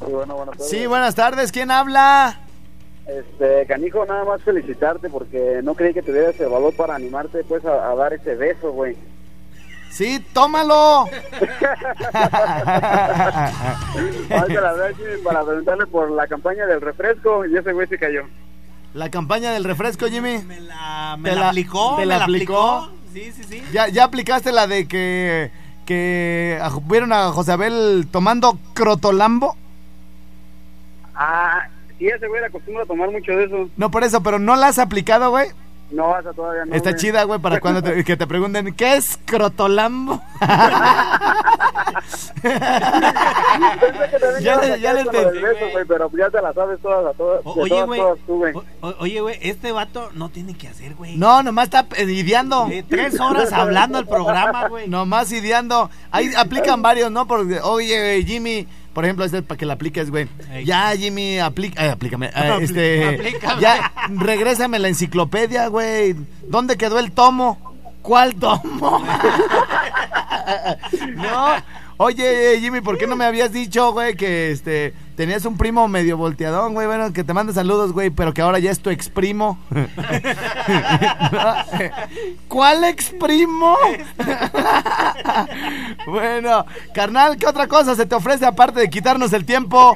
bueno, 0.00 0.36
buenas 0.36 0.56
tardes. 0.56 0.70
Sí, 0.70 0.86
buenas 0.86 1.14
tardes. 1.14 1.52
¿Quién 1.52 1.70
habla? 1.70 2.40
Este, 3.06 3.66
canijo, 3.66 4.06
nada 4.06 4.24
más 4.24 4.40
felicitarte 4.42 5.10
porque 5.10 5.60
no 5.62 5.74
creí 5.74 5.92
que 5.92 6.00
tuvieras 6.00 6.40
el 6.40 6.48
valor 6.48 6.74
para 6.74 6.94
animarte 6.94 7.44
pues 7.44 7.62
a, 7.66 7.90
a 7.90 7.94
dar 7.94 8.14
ese 8.14 8.34
beso, 8.34 8.72
güey. 8.72 8.96
Sí, 9.90 10.24
tómalo. 10.32 11.04
La 14.30 14.46
verdad, 14.48 14.92
para 15.22 15.44
preguntarle 15.44 15.86
por 15.88 16.10
la 16.10 16.26
campaña 16.26 16.64
del 16.64 16.80
refresco 16.80 17.44
y 17.44 17.54
ese 17.54 17.74
güey 17.74 17.86
se 17.88 17.98
cayó. 17.98 18.22
La 18.94 19.10
campaña 19.10 19.52
del 19.52 19.64
refresco, 19.64 20.06
Jimmy. 20.08 20.38
Me 20.46 20.60
la, 20.60 21.16
me 21.18 21.30
¿Te 21.30 21.34
la 21.34 21.40
la- 21.42 21.48
aplicó. 21.48 21.94
te 21.96 22.02
me 22.02 22.06
la 22.06 22.24
aplicó? 22.24 22.70
aplicó. 22.78 22.98
Sí, 23.12 23.32
sí, 23.32 23.42
sí. 23.48 23.62
¿Ya, 23.72 23.88
ya 23.88 24.04
aplicaste 24.04 24.52
la 24.52 24.66
de 24.66 24.86
que, 24.88 25.50
que 25.86 26.58
a- 26.60 26.70
vieron 26.84 27.12
a 27.12 27.30
José 27.32 27.52
Abel 27.52 28.06
tomando 28.10 28.58
crotolambo? 28.74 29.56
Ah, 31.14 31.66
sí, 31.98 32.06
ese 32.06 32.26
güey 32.26 32.42
acostumbra 32.44 32.82
a 32.84 32.86
tomar 32.86 33.10
mucho 33.10 33.32
de 33.32 33.44
eso. 33.44 33.68
No 33.76 33.90
por 33.90 34.02
eso, 34.04 34.22
pero 34.22 34.38
¿no 34.38 34.56
la 34.56 34.68
has 34.68 34.78
aplicado, 34.78 35.30
güey? 35.30 35.48
No, 35.92 36.18
esa 36.18 36.32
todavía 36.32 36.64
no. 36.64 36.74
Está 36.74 36.90
güey. 36.90 37.00
chida, 37.00 37.24
güey, 37.24 37.38
para 37.40 37.60
cuando 37.60 37.82
te, 37.82 38.02
que 38.04 38.16
te 38.16 38.26
pregunten, 38.26 38.74
¿qué 38.74 38.96
es 38.96 39.18
crotolambo? 39.24 40.20
Ya 44.40 44.56
le- 44.56 44.80
ya 44.80 44.92
le 44.92 45.00
entendí, 45.02 45.38
beso, 45.40 45.66
güey, 45.72 45.84
pero 45.86 46.10
ya 46.16 46.30
te 46.30 46.40
la 46.42 46.52
sabes 46.52 46.80
todas, 46.80 47.06
a 47.14 47.16
todas, 47.16 47.40
O- 47.44 47.52
oye, 47.60 47.68
todas, 47.70 47.86
güey. 47.86 48.00
todas 48.00 48.18
tú, 48.26 48.36
güey. 48.38 48.54
o- 48.54 48.64
o- 48.88 48.94
Oye, 49.00 49.20
güey, 49.20 49.38
este 49.42 49.72
vato 49.72 50.10
no 50.14 50.28
tiene 50.30 50.54
que 50.56 50.68
hacer, 50.68 50.94
güey. 50.94 51.16
No, 51.16 51.42
nomás 51.42 51.64
está 51.66 51.86
ideando. 52.00 52.66
De 52.66 52.82
tres 52.82 53.18
horas 53.20 53.52
hablando 53.52 53.98
el 53.98 54.06
programa, 54.06 54.68
güey. 54.68 54.88
Nomás 54.88 55.30
ideando. 55.32 55.90
Ahí 56.10 56.30
aplican 56.36 56.82
varios, 56.82 57.10
¿no? 57.10 57.26
Porque, 57.26 57.60
oye, 57.60 58.22
Jimmy, 58.26 58.66
por 58.94 59.04
ejemplo, 59.04 59.24
este 59.24 59.38
es 59.38 59.42
para 59.44 59.58
que 59.58 59.66
la 59.66 59.74
apliques, 59.74 60.10
güey. 60.10 60.28
Ey. 60.52 60.64
Ya, 60.64 60.92
Jimmy, 60.96 61.38
aplica, 61.38 61.84
eh, 61.86 61.90
aplícame. 61.90 62.26
eh, 62.34 62.58
este, 62.60 63.14
aplícame. 63.14 63.60
ya, 63.60 63.92
regrésame 64.10 64.78
la 64.78 64.88
enciclopedia, 64.88 65.68
güey. 65.68 66.14
¿Dónde 66.48 66.76
quedó 66.76 66.98
el 66.98 67.12
tomo? 67.12 67.58
¿Cuál 68.02 68.34
tomo? 68.34 69.02
no. 71.16 71.54
Oye, 72.04 72.58
Jimmy, 72.58 72.80
¿por 72.80 72.98
qué 72.98 73.06
no 73.06 73.14
me 73.14 73.24
habías 73.24 73.52
dicho, 73.52 73.92
güey, 73.92 74.16
que 74.16 74.50
este 74.50 74.92
tenías 75.14 75.44
un 75.44 75.56
primo 75.56 75.86
medio 75.86 76.16
volteadón, 76.16 76.74
güey? 76.74 76.88
Bueno, 76.88 77.12
que 77.12 77.22
te 77.22 77.32
manda 77.32 77.52
saludos, 77.52 77.92
güey, 77.92 78.10
pero 78.10 78.34
que 78.34 78.42
ahora 78.42 78.58
ya 78.58 78.72
es 78.72 78.80
tu 78.80 78.90
ex 78.90 79.08
primo. 79.08 79.56
¿Cuál 82.48 82.82
ex 82.82 83.10
primo? 83.10 83.76
bueno, 86.08 86.66
carnal, 86.92 87.36
¿qué 87.36 87.46
otra 87.46 87.68
cosa 87.68 87.94
se 87.94 88.04
te 88.04 88.16
ofrece 88.16 88.46
aparte 88.46 88.80
de 88.80 88.90
quitarnos 88.90 89.32
el 89.32 89.44
tiempo? 89.44 89.94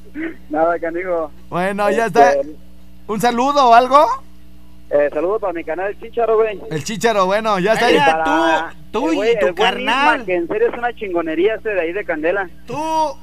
Nada, 0.50 0.78
canijo. 0.78 1.30
Bueno, 1.48 1.90
ya 1.90 2.04
está. 2.04 2.32
Este, 2.32 2.54
¿Un 3.06 3.18
saludo 3.18 3.70
o 3.70 3.72
algo? 3.72 4.06
Eh, 4.88 5.10
saludos 5.12 5.40
para 5.40 5.52
mi 5.52 5.64
canal 5.64 5.98
Chicharo, 6.00 6.36
güey. 6.36 6.60
El 6.70 6.84
chicharo, 6.84 7.26
bueno, 7.26 7.58
ya 7.58 7.72
está. 7.74 7.88
Mira, 7.88 8.72
tú- 8.92 9.00
tú 9.10 9.22
el 9.22 9.32
y 9.32 9.38
tu 9.40 9.46
el 9.48 9.54
carnal. 9.54 10.24
Que 10.24 10.36
en 10.36 10.46
serio 10.48 10.68
es 10.68 10.78
una 10.78 10.94
chingonería 10.94 11.56
ese 11.56 11.70
de 11.70 11.80
ahí 11.80 11.92
de 11.92 12.04
Candela. 12.04 12.48
Tú, 12.66 13.16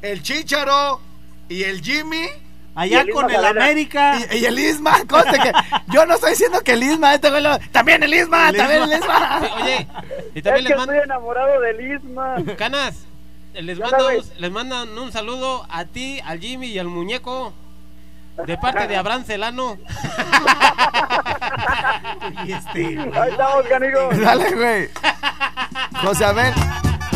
el 0.00 0.22
chicharo 0.22 1.00
y 1.48 1.64
el 1.64 1.80
Jimmy. 1.82 2.26
Allá 2.74 3.02
el 3.02 3.10
con 3.10 3.26
Isma 3.30 3.38
el. 3.40 3.44
América. 3.58 4.18
Y, 4.32 4.36
y 4.38 4.44
el 4.46 4.58
Isma, 4.58 5.04
conste 5.08 5.38
que 5.38 5.52
yo 5.92 6.06
no 6.06 6.14
estoy 6.14 6.30
diciendo 6.30 6.62
que 6.64 6.72
el 6.72 6.82
Isma, 6.82 7.12
este 7.14 7.28
güey 7.28 7.42
lo- 7.42 7.58
también 7.70 8.02
el 8.02 8.14
Isma, 8.14 8.48
El 8.48 8.56
también 8.56 8.82
Isma. 8.84 8.94
el 8.94 8.98
Isma. 9.02 9.40
Sí, 9.42 9.62
oye, 9.62 9.86
y 10.34 10.38
Es 10.38 10.44
también 10.44 10.64
que 10.66 10.72
les, 10.72 10.80
estoy 10.80 10.98
enamorado 11.04 11.60
del 11.60 11.92
Isma. 11.92 12.36
Canas, 12.56 13.04
les, 13.52 13.76
¿Qué 13.76 13.84
onda, 13.84 13.98
mando- 13.98 14.24
les 14.38 14.50
mandan 14.50 14.98
un 14.98 15.12
saludo 15.12 15.66
a 15.68 15.84
ti, 15.84 16.20
al 16.24 16.40
Jimmy 16.40 16.68
y 16.68 16.78
al 16.78 16.88
muñeco. 16.88 17.52
De 18.46 18.56
parte 18.58 18.86
de 18.88 18.96
Abraham 18.96 19.24
Celano. 19.24 19.78
Y 22.44 22.52
este, 22.52 22.94
güey. 22.94 23.18
Ahí 23.18 23.30
estamos, 23.30 23.66
canijo. 23.68 24.08
Dale, 24.12 24.50
güey. 24.52 24.88
José, 26.02 26.24
a 26.24 26.32
ver. 26.32 26.54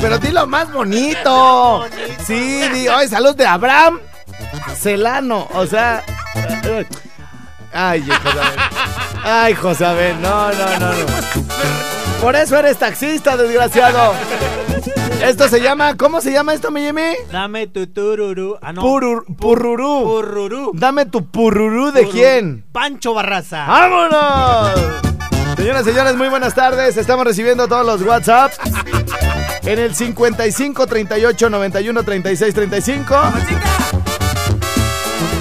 Pero 0.00 0.18
dilo 0.18 0.46
más 0.46 0.72
bonito. 0.72 1.86
Sí, 2.24 2.68
di, 2.68 2.88
oye, 2.88 3.08
salud 3.08 3.34
de 3.34 3.46
Abraham 3.46 4.00
Celano. 4.74 5.48
O 5.54 5.66
sea. 5.66 6.02
Ay, 7.72 8.02
José 8.06 8.38
Abel. 8.40 8.60
Ay, 9.24 9.54
José 9.54 9.86
Abel. 9.86 10.20
No, 10.20 10.52
no, 10.52 10.78
no, 10.78 10.92
no. 10.92 11.95
Por 12.20 12.34
eso 12.34 12.56
eres 12.58 12.78
taxista, 12.78 13.36
desgraciado. 13.36 14.12
Esto 15.22 15.48
se 15.48 15.60
llama. 15.60 15.96
¿Cómo 15.96 16.20
se 16.20 16.32
llama 16.32 16.54
esto, 16.54 16.70
mi 16.70 16.80
Jimmy? 16.84 17.12
Dame 17.30 17.66
tu 17.68 17.86
tururú. 17.86 18.58
Ah, 18.60 18.72
no. 18.72 18.82
Purur- 18.82 19.24
purrurú. 19.36 20.02
Pururú. 20.04 20.70
Dame 20.74 21.06
tu 21.06 21.30
pururú 21.30 21.92
de 21.92 22.02
Pururú. 22.02 22.12
quién. 22.18 22.64
Pancho 22.72 23.14
Barraza. 23.14 23.66
¡Vámonos! 23.66 24.72
Señoras 25.56 25.82
y 25.86 25.90
señores, 25.90 26.16
muy 26.16 26.28
buenas 26.28 26.54
tardes. 26.54 26.96
Estamos 26.96 27.24
recibiendo 27.24 27.66
todos 27.66 27.86
los 27.86 28.02
WhatsApps 28.02 28.58
en 29.64 29.78
el 29.78 29.94
55 29.94 30.86
38 30.86 31.48
91 31.50 32.02
36 32.02 32.54
35. 32.54 33.14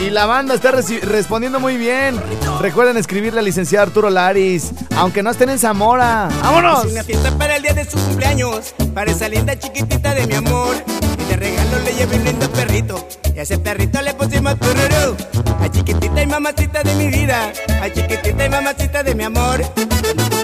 Y 0.01 0.09
la 0.09 0.25
banda 0.25 0.53
está 0.53 0.71
respondiendo 0.71 1.59
muy 1.59 1.77
bien. 1.77 2.19
Recuerden 2.61 2.97
escribirle 2.97 3.39
al 3.39 3.45
licenciado 3.45 3.87
Arturo 3.87 4.09
Laris, 4.09 4.71
aunque 4.95 5.23
no 5.23 5.31
estén 5.31 5.49
en 5.49 5.59
Zamora. 5.59 6.29
¡Vámonos! 6.41 6.85
Una 6.85 7.03
fiesta 7.03 7.31
para 7.37 7.55
el 7.55 7.63
día 7.63 7.73
de 7.73 7.85
su 7.85 7.97
cumpleaños, 7.97 8.73
para 8.93 9.11
esa 9.11 9.27
linda 9.29 9.57
chiquitita 9.57 10.13
de 10.13 10.27
mi 10.27 10.35
amor. 10.35 10.75
Y 11.19 11.23
de 11.23 11.35
regalo 11.37 11.79
le 11.83 11.93
llevé 11.93 12.17
un 12.17 12.23
lindo 12.23 12.49
perrito, 12.51 13.07
y 13.33 13.39
a 13.39 13.41
ese 13.41 13.57
perrito 13.57 14.01
le 14.01 14.13
pusimos 14.13 14.59
tururú. 14.59 15.15
A 15.61 15.69
chiquitita 15.71 16.21
y 16.21 16.27
mamacita 16.27 16.83
de 16.83 16.95
mi 16.95 17.07
vida, 17.07 17.51
a 17.81 17.89
chiquitita 17.91 18.45
y 18.45 18.49
mamacita 18.49 19.03
de 19.03 19.15
mi 19.15 19.23
amor. 19.23 19.63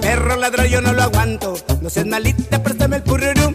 Perro 0.02 0.36
ladró 0.38 0.66
yo 0.66 0.82
no 0.82 0.92
lo 0.94 1.04
aguanto, 1.04 1.56
no 1.82 1.90
seas 1.90 2.08
malita, 2.08 2.64
préstame 2.64 2.98
el 2.98 3.04
pururú. 3.04 3.54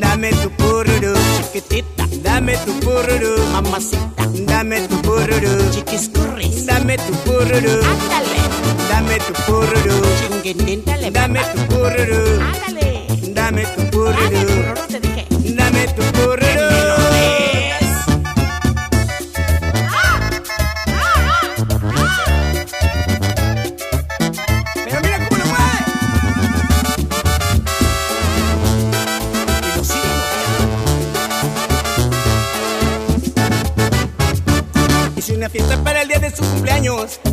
Dame 0.00 0.30
tu 0.30 0.50
pururú, 0.50 1.14
chiquitita, 1.38 2.06
dame 2.22 2.56
tu 2.58 2.72
pururú, 2.80 3.42
mamacita, 3.52 4.26
dame 4.58 4.80
tu 4.88 4.96
pururú, 5.02 5.70
chiquiscurris, 5.70 6.66
dame 6.66 6.96
tu 6.96 7.12
pururú, 7.24 7.78
ándale, 7.92 8.42
dame 8.90 9.16
tu 9.26 9.32
pururú, 9.46 9.96
chinguintíntale, 10.18 11.12
dame 11.12 11.40
tu 11.54 11.60
pururú, 11.70 12.22
ándale, 12.42 13.06
dame 13.38 13.62
tu 13.76 13.82
pururú, 13.92 14.46
dame 15.54 15.86
tu 15.94 16.02
pururú. 16.12 16.47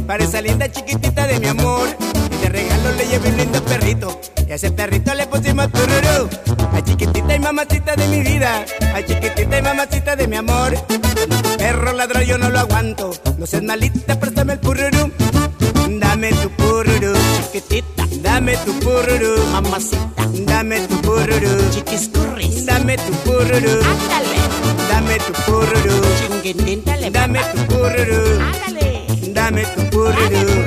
Para 0.05 0.23
esa 0.23 0.41
linda 0.41 0.71
chiquitita 0.71 1.27
de 1.27 1.39
mi 1.39 1.47
amor. 1.47 1.87
Y 2.31 2.37
de 2.41 2.49
regalo 2.49 2.91
le 2.97 3.07
llevé 3.07 3.29
un 3.29 3.37
lindo 3.37 3.63
perrito, 3.63 4.19
y 4.47 4.51
a 4.51 4.55
ese 4.55 4.71
perrito 4.71 5.13
le 5.13 5.27
pusimos 5.27 5.71
tururú. 5.71 6.29
A 6.73 6.81
chiquitita 6.83 7.35
y 7.35 7.39
mamacita 7.39 7.95
de 7.95 8.07
mi 8.07 8.21
vida, 8.21 8.65
a 8.93 9.03
chiquitita 9.03 9.57
y 9.57 9.61
mamacita 9.61 10.15
de 10.15 10.27
mi 10.27 10.35
amor. 10.37 10.75
Cuando 10.87 11.41
tu 11.41 11.57
perro 11.57 11.93
ladró 11.93 12.21
yo 12.21 12.37
no 12.37 12.49
lo 12.49 12.59
aguanto, 12.59 13.11
no 13.37 13.45
seas 13.45 13.63
malita, 13.63 14.19
préstame 14.19 14.53
el 14.53 14.59
pururú. 14.59 15.11
Dame 15.99 16.31
tu 16.31 16.49
pururú, 16.51 17.13
chiquitita, 17.37 18.05
dame 18.21 18.57
tu 18.65 18.73
pururú, 18.79 19.43
mamacita, 19.51 20.27
dame 20.45 20.79
tu 20.87 20.95
pururú, 21.01 21.69
chiquiscurris, 21.71 22.65
dame 22.65 22.97
tu 22.97 23.11
pururú, 23.23 23.81
ándale, 23.91 24.39
dame 24.89 25.17
tu 25.19 25.33
pururú, 25.45 26.01
chinguintíntale, 26.19 27.11
dame 27.11 27.39
tu 27.53 27.65
pururú, 27.67 28.41
ándale, 28.41 28.94
dame 29.45 29.61
tu 29.75 29.81
pururú, 29.93 30.17
dame 30.33 30.64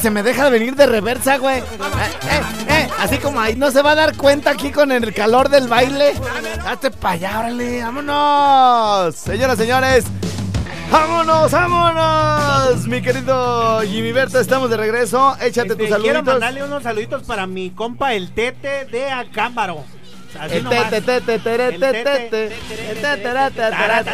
Se 0.00 0.10
me 0.10 0.22
deja 0.22 0.44
de 0.44 0.50
venir 0.50 0.76
de 0.76 0.86
reversa, 0.86 1.38
güey. 1.38 1.58
Eh, 1.58 1.62
eh, 2.30 2.42
eh, 2.68 2.88
así 2.98 3.18
como 3.18 3.40
ahí 3.40 3.56
no 3.56 3.70
se 3.70 3.82
va 3.82 3.92
a 3.92 3.94
dar 3.94 4.16
cuenta 4.16 4.50
aquí 4.50 4.70
con 4.70 4.92
el 4.92 5.12
calor 5.14 5.48
del 5.48 5.66
baile. 5.66 6.12
Hazte 6.66 6.90
para 6.90 7.14
allá, 7.14 7.38
órale. 7.40 7.82
Vámonos. 7.82 9.14
Señoras, 9.16 9.58
señores. 9.58 10.04
Vámonos, 10.90 11.50
vámonos. 11.50 12.86
Mi 12.86 13.02
querido 13.02 13.80
Jimmy 13.82 14.12
Berta, 14.12 14.40
estamos 14.40 14.70
de 14.70 14.76
regreso. 14.76 15.34
Échate 15.40 15.72
Este, 15.72 15.76
tus 15.76 15.76
quiero 15.76 15.96
saluditos. 15.96 16.24
mandarle 16.24 16.64
unos 16.64 16.82
saluditos 16.82 17.22
para 17.24 17.46
mi 17.46 17.70
compa 17.70 18.14
el 18.14 18.32
Tete 18.32 18.84
de 18.86 19.10
Acámbaro. 19.10 19.84
El 20.50 20.64
nomás. 20.64 20.90
te, 20.90 21.00
te, 21.00 21.20
te, 21.20 21.20
te, 21.20 21.38
tere, 21.38 21.66
El 21.74 21.80
te, 21.80 21.92
te, 21.92 22.04
te, 22.04 22.04
te, 22.04 22.28
te, 22.28 22.94
te, 22.94 22.94
te, 22.94 23.22
tara, 23.22 23.50
ta, 23.50 23.70
tara, 23.70 24.04
ta. 24.04 24.12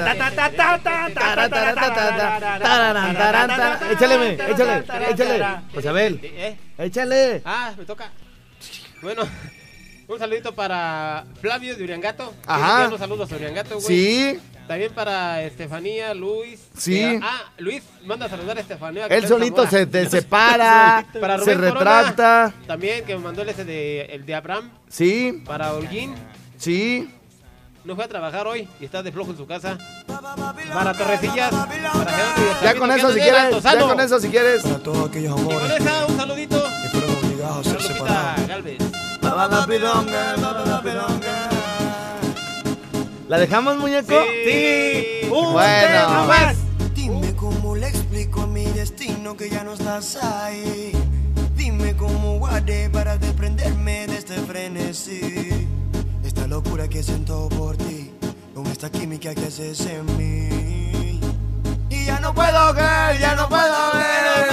Tararán, 2.58 3.16
tarán, 3.16 3.48
tarán. 3.48 3.90
Échale, 3.90 4.34
échale, 4.50 4.84
échale. 5.10 5.46
José 5.74 5.88
Abel, 5.88 6.20
¿Eh? 6.22 6.56
échale. 6.78 7.42
Ah, 7.44 7.72
me 7.76 7.84
toca. 7.84 8.10
Bueno, 9.02 9.22
un 10.08 10.18
saludito 10.18 10.54
para 10.54 11.24
Flavio 11.40 11.76
de 11.76 11.82
Uriangato. 11.82 12.32
Ajá. 12.46 12.84
A 12.84 13.34
Uriangato, 13.34 13.80
güey. 13.80 13.86
Sí, 13.86 14.40
También 14.66 14.92
para 14.94 15.42
Estefanía, 15.42 16.14
Luis. 16.14 16.60
Sí. 16.76 16.98
Eh, 17.02 17.20
ah, 17.22 17.42
Luis, 17.58 17.82
manda 18.06 18.26
a 18.26 18.28
saludar 18.30 18.56
a 18.56 18.60
Estefanía. 18.60 19.06
él 19.06 19.28
solito 19.28 19.66
se 19.66 19.86
te 19.86 20.08
separa, 20.08 21.04
Para 21.20 21.38
se 21.38 21.54
Rubén 21.54 21.70
Corona, 21.74 22.00
retracta. 22.02 22.54
También 22.66 23.04
que 23.04 23.14
me 23.14 23.20
mandó 23.22 23.42
el 23.42 23.50
ese 23.50 23.64
de, 23.64 24.02
el 24.06 24.24
de 24.24 24.34
Abraham. 24.34 24.70
Sí, 24.88 25.42
Para 25.44 25.74
Holguín. 25.74 26.14
sí. 26.56 27.10
No 27.84 27.94
fue 27.94 28.04
a 28.06 28.08
trabajar 28.08 28.46
hoy 28.46 28.66
y 28.80 28.86
está 28.86 29.02
de 29.02 29.12
flojo 29.12 29.32
en 29.32 29.36
su 29.36 29.46
casa. 29.46 29.76
Para 30.06 30.94
Torrecillas. 30.94 31.50
Para 31.50 31.70
Gerardo 31.70 32.62
Ya 32.62 32.74
con 32.76 32.90
eso 32.90 33.12
si 33.12 33.20
quieres, 33.20 33.62
ya 33.62 33.78
con 33.78 34.00
eso 34.00 34.20
si 34.20 34.28
quieres. 34.30 34.62
Para 34.62 34.78
todos 34.78 35.10
aquellos 35.10 35.38
Y 35.38 35.44
con 35.44 35.52
amores 35.54 35.80
esa, 35.80 36.06
un 36.06 36.16
saludito. 36.16 36.64
que 36.82 36.88
fueron 36.88 37.10
obligados 37.26 37.66
a 37.66 37.70
ser 37.70 37.76
Para 37.76 37.94
separados. 38.38 38.48
Galvez. 38.48 38.78
¿La 43.28 43.38
dejamos, 43.38 43.76
muñeco? 43.78 44.14
Sí. 44.44 45.28
Un 45.30 45.52
Bueno. 45.52 45.86
tema 45.88 46.24
más. 46.26 46.56
Dime 46.94 47.34
cómo 47.34 47.74
le 47.74 47.88
explico 47.88 48.42
a 48.42 48.46
mi 48.46 48.64
destino 48.66 49.36
que 49.36 49.48
ya 49.48 49.64
no 49.64 49.72
estás 49.74 50.16
ahí. 50.22 50.92
Dime 51.56 51.96
cómo 51.96 52.38
guardé 52.38 52.90
para 52.90 53.16
desprenderme 53.16 54.06
de 54.06 54.18
este 54.18 54.34
frenesí. 54.34 55.66
Esta 56.24 56.46
locura 56.46 56.88
que 56.88 57.02
siento 57.02 57.48
por 57.48 57.76
ti, 57.76 58.10
con 58.54 58.66
esta 58.66 58.90
química 58.90 59.34
que 59.34 59.46
haces 59.46 59.80
en 59.86 60.04
mí. 60.18 61.20
Y 61.90 62.04
ya 62.06 62.20
no 62.20 62.34
puedo 62.34 62.74
ver, 62.74 63.18
ya 63.18 63.34
no 63.34 63.48
puedo 63.48 63.92
ver. 63.94 64.43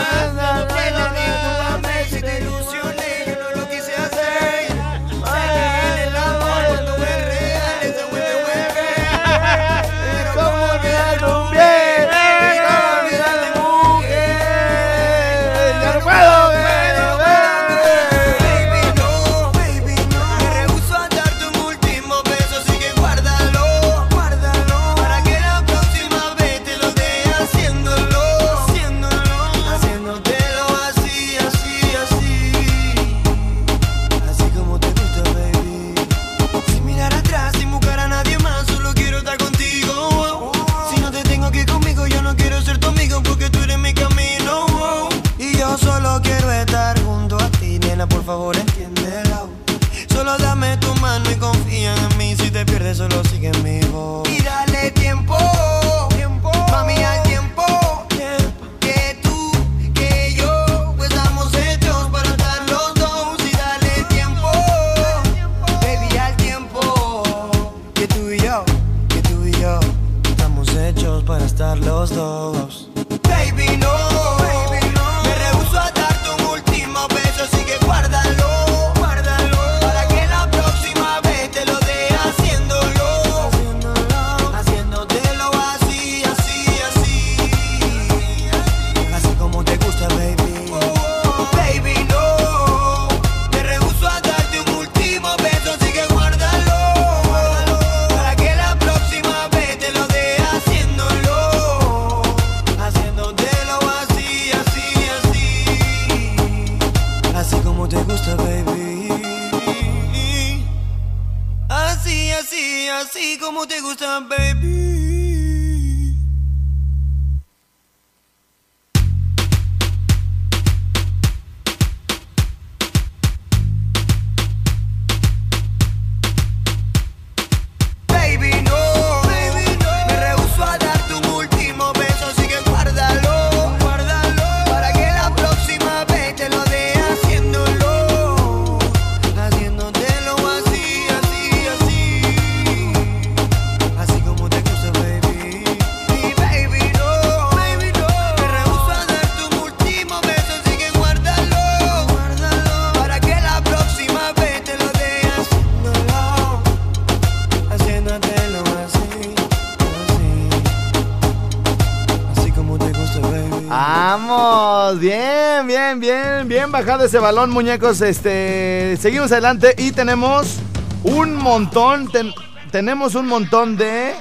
Bajado 166.85 167.05
ese 167.05 167.19
balón, 167.19 167.51
muñecos. 167.51 168.01
Este, 168.01 168.97
seguimos 168.99 169.31
adelante 169.31 169.75
y 169.77 169.91
tenemos 169.91 170.57
un 171.03 171.35
montón, 171.35 172.07
ten- 172.11 172.33
tenemos 172.71 173.13
un 173.13 173.27
montón 173.27 173.77
de 173.77 174.15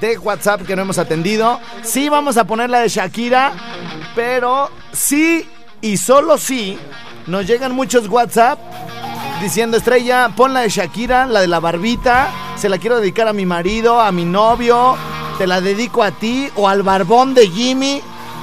de 0.00 0.16
WhatsApp 0.18 0.62
que 0.62 0.74
no 0.76 0.82
hemos 0.82 0.98
atendido. 0.98 1.58
Sí 1.82 2.08
vamos 2.10 2.36
a 2.36 2.44
poner 2.44 2.68
la 2.70 2.80
de 2.80 2.88
Shakira, 2.88 3.52
pero 4.14 4.70
sí 4.92 5.46
y 5.80 5.96
solo 5.96 6.36
sí 6.38 6.78
nos 7.26 7.46
llegan 7.46 7.72
muchos 7.74 8.08
WhatsApp 8.08 8.58
diciendo 9.40 9.76
estrella, 9.78 10.30
pon 10.36 10.52
la 10.52 10.60
de 10.60 10.68
Shakira, 10.68 11.24
la 11.26 11.40
de 11.40 11.48
la 11.48 11.60
barbita, 11.60 12.28
se 12.56 12.68
la 12.68 12.76
quiero 12.78 13.00
dedicar 13.00 13.26
a 13.28 13.32
mi 13.32 13.44
marido, 13.46 14.00
a 14.00 14.12
mi 14.12 14.24
novio, 14.26 14.96
te 15.38 15.46
la 15.46 15.60
dedico 15.62 16.02
a 16.02 16.10
ti 16.10 16.48
o 16.56 16.68
al 16.68 16.82
barbón 16.82 17.32
de 17.34 17.48
Jimmy 17.48 18.00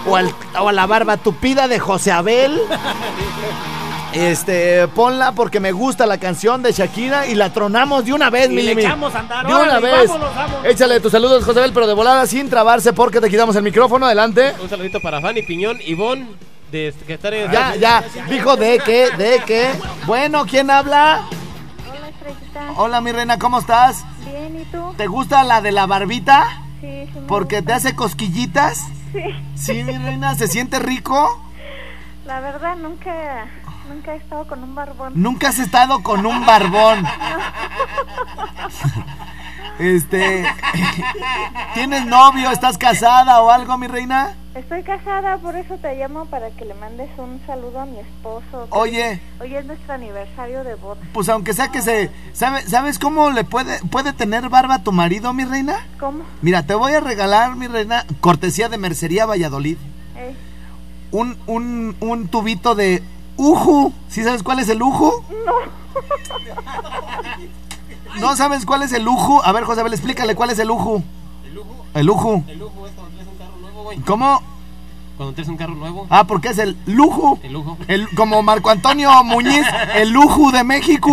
o, 0.07 0.15
al- 0.15 0.33
o 0.59 0.69
a 0.69 0.73
la 0.73 0.85
barba 0.85 1.17
tupida 1.17 1.67
de 1.67 1.79
José 1.79 2.11
Abel. 2.11 2.59
Este, 4.11 4.87
ponla 4.87 5.33
porque 5.33 5.59
me 5.59 5.71
gusta 5.71 6.07
la 6.07 6.17
canción 6.17 6.63
de 6.63 6.71
Shakira 6.71 7.27
y 7.27 7.35
la 7.35 7.53
tronamos 7.53 8.05
de 8.05 8.13
una 8.13 8.31
vez, 8.31 8.49
Y 8.49 8.53
mi 8.55 8.63
le 8.63 8.71
echamos 8.71 9.13
a 9.13 9.19
andar, 9.19 9.45
De 9.45 9.53
una 9.53 9.79
vez. 9.79 10.09
vámonos, 10.09 10.35
vámonos. 10.35 10.65
Échale 10.65 10.99
tus 10.99 11.11
saludos, 11.11 11.43
José 11.45 11.59
Abel, 11.59 11.73
pero 11.73 11.85
de 11.85 11.93
volada 11.93 12.25
sin 12.25 12.49
trabarse 12.49 12.91
porque 12.91 13.21
te 13.21 13.29
quitamos 13.29 13.55
el 13.55 13.61
micrófono. 13.61 14.07
Adelante. 14.07 14.55
Un 14.63 14.67
saludito 14.69 14.99
para 14.99 15.21
Fanny 15.21 15.43
Piñón, 15.43 15.77
Ivonne, 15.85 16.25
de 16.71 16.91
que 17.05 17.13
está 17.13 17.29
en 17.29 17.51
Ya, 17.51 17.75
ya, 17.75 18.03
dijo 18.29 18.55
de 18.57 18.79
que, 18.79 19.11
de 19.11 19.43
que. 19.45 19.69
Bueno, 20.07 20.45
¿quién 20.47 20.71
habla? 20.71 21.21
Hola, 21.87 22.09
estrellita. 22.09 22.73
Hola, 22.77 23.01
mi 23.01 23.11
reina, 23.11 23.37
¿cómo 23.37 23.59
estás? 23.59 24.03
Bien, 24.25 24.59
¿y 24.59 24.65
tú? 24.71 24.91
¿Te 24.97 25.05
gusta 25.05 25.43
la 25.43 25.61
de 25.61 25.71
la 25.71 25.85
barbita? 25.85 26.63
Sí, 26.81 26.87
sí. 27.05 27.19
me 27.19 27.27
Porque 27.27 27.61
te 27.61 27.73
hace 27.73 27.95
cosquillitas. 27.95 28.85
Sí. 29.11 29.23
Sí, 29.55 29.83
mi 29.83 29.97
reina, 29.97 30.35
¿se 30.35 30.47
siente 30.47 30.79
rico? 30.79 31.43
La 32.25 32.39
verdad, 32.39 32.75
nunca, 32.75 33.45
nunca 33.87 34.13
he 34.13 34.17
estado 34.17 34.47
con 34.47 34.63
un 34.63 34.75
barbón. 34.75 35.13
Nunca 35.15 35.49
has 35.49 35.59
estado 35.59 36.03
con 36.03 36.25
un 36.25 36.45
barbón. 36.45 37.05
Este, 39.79 40.45
¿tienes 41.73 42.05
novio? 42.05 42.51
¿Estás 42.51 42.77
casada 42.77 43.41
o 43.41 43.49
algo, 43.49 43.77
mi 43.77 43.87
reina? 43.87 44.35
Estoy 44.55 44.81
casada, 44.83 45.37
por 45.37 45.55
eso 45.55 45.75
te 45.77 45.95
llamo 45.95 46.25
para 46.25 46.49
que 46.49 46.65
le 46.65 46.73
mandes 46.73 47.07
un 47.19 47.39
saludo 47.45 47.81
a 47.81 47.85
mi 47.85 47.99
esposo. 47.99 48.67
Oye. 48.71 49.21
Hoy 49.39 49.55
es 49.55 49.63
nuestro 49.65 49.93
aniversario 49.93 50.63
de 50.63 50.73
boda. 50.75 50.99
Pues 51.13 51.29
aunque 51.29 51.53
sea 51.53 51.67
que 51.69 51.81
se, 51.83 52.09
¿sabe- 52.33 52.63
¿sabes 52.67 52.97
cómo 52.97 53.29
le 53.29 53.43
puede 53.43 53.79
puede 53.91 54.11
tener 54.11 54.49
barba 54.49 54.79
tu 54.79 54.91
marido, 54.91 55.33
mi 55.33 55.45
reina? 55.45 55.85
¿Cómo? 55.99 56.23
Mira, 56.41 56.63
te 56.63 56.73
voy 56.73 56.93
a 56.93 56.99
regalar, 56.99 57.55
mi 57.55 57.67
reina, 57.67 58.05
cortesía 58.21 58.69
de 58.69 58.77
Mercería 58.79 59.27
Valladolid, 59.27 59.77
Eh, 60.17 60.33
un 61.11 61.37
un 61.45 61.95
un 61.99 62.27
tubito 62.27 62.73
de 62.73 63.03
uju. 63.37 63.93
¿Sí 64.09 64.23
sabes 64.23 64.41
cuál 64.41 64.59
es 64.59 64.69
el 64.69 64.81
uju? 64.81 65.11
¿No 68.19 68.35
sabes 68.35 68.65
cuál 68.65 68.81
es 68.81 68.91
el 68.93 69.07
uju? 69.07 69.41
A 69.43 69.51
ver, 69.51 69.63
José, 69.63 69.81
Abel, 69.81 69.93
explícale 69.93 70.33
cuál 70.35 70.49
es 70.49 70.57
el 70.59 70.71
uju. 70.71 71.03
El 71.93 72.09
uju. 72.09 72.43
El 72.47 72.61
un 72.61 72.71
carro 72.71 72.88
nuevo. 73.97 74.05
¿Cómo? 74.07 74.41
Cuando 75.17 75.33
traes 75.35 75.49
un 75.49 75.57
carro 75.57 75.75
nuevo. 75.75 76.07
Ah, 76.09 76.23
porque 76.23 76.47
es 76.47 76.57
el 76.59 76.77
lujo. 76.85 77.37
El 77.43 77.51
lujo. 77.51 77.77
El, 77.89 78.07
como 78.15 78.41
Marco 78.41 78.69
Antonio 78.69 79.11
Muñiz, 79.25 79.65
el 79.95 80.11
lujo 80.11 80.49
de 80.51 80.63
México. 80.63 81.11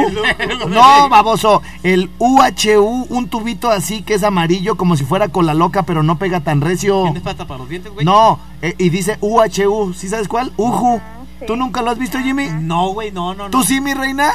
No, 0.69 1.09
baboso. 1.09 1.61
El 1.83 2.09
UHU, 2.21 3.07
un 3.11 3.29
tubito 3.29 3.69
así 3.69 4.03
que 4.03 4.15
es 4.15 4.23
amarillo, 4.23 4.77
como 4.77 4.97
si 4.97 5.05
fuera 5.05 5.29
cola 5.29 5.55
loca, 5.55 5.83
pero 5.83 6.05
no 6.05 6.19
pega 6.19 6.39
tan 6.41 6.61
recio. 6.61 7.03
¿Tienes 7.03 7.23
pasta 7.23 7.47
para 7.49 7.59
los 7.59 7.69
dientes, 7.69 7.93
güey? 7.93 8.07
No, 8.07 8.39
eh, 8.63 8.75
y 8.79 8.91
dice 8.91 9.19
UHU. 9.21 9.93
¿Sí 9.93 10.09
sabes 10.09 10.29
cuál? 10.29 10.53
Uju. 10.57 11.01
¿Tú 11.47 11.57
nunca 11.57 11.83
lo 11.83 11.91
has 11.91 11.99
visto, 11.99 12.19
Jimmy? 12.19 12.47
No, 12.61 12.91
güey, 12.91 13.11
no, 13.11 13.35
no, 13.35 13.45
no. 13.45 13.51
¿Tú 13.51 13.65
sí, 13.65 13.81
mi 13.81 13.93
reina? 13.93 14.31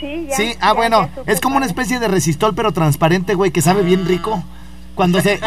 sí, 0.00 0.26
ya. 0.28 0.36
Sí, 0.36 0.54
ah, 0.60 0.68
ya- 0.68 0.72
bueno, 0.72 1.08
ya 1.14 1.22
es 1.32 1.40
como 1.40 1.56
una 1.58 1.66
especie 1.66 2.00
de 2.00 2.08
resistol, 2.08 2.54
pero 2.54 2.72
transparente, 2.72 3.34
güey, 3.34 3.50
que 3.52 3.60
sabe 3.62 3.82
bien 3.82 4.06
rico. 4.06 4.42
Cuando 4.94 5.20
se. 5.20 5.40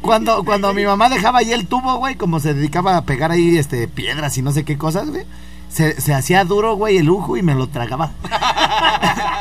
Cuando, 0.00 0.44
cuando 0.44 0.72
mi 0.72 0.84
mamá 0.84 1.08
dejaba 1.08 1.40
ahí 1.40 1.52
el 1.52 1.66
tubo, 1.66 1.96
güey, 1.96 2.14
como 2.14 2.40
se 2.40 2.54
dedicaba 2.54 2.96
a 2.96 3.04
pegar 3.04 3.30
ahí 3.32 3.58
este 3.58 3.88
piedras 3.88 4.36
y 4.38 4.42
no 4.42 4.52
sé 4.52 4.64
qué 4.64 4.78
cosas, 4.78 5.10
güey. 5.10 5.24
Se, 5.68 6.00
se 6.00 6.14
hacía 6.14 6.44
duro, 6.44 6.74
güey, 6.74 6.96
el 6.98 7.06
lujo 7.06 7.36
y 7.36 7.42
me 7.42 7.54
lo 7.54 7.68
tragaba. 7.68 8.12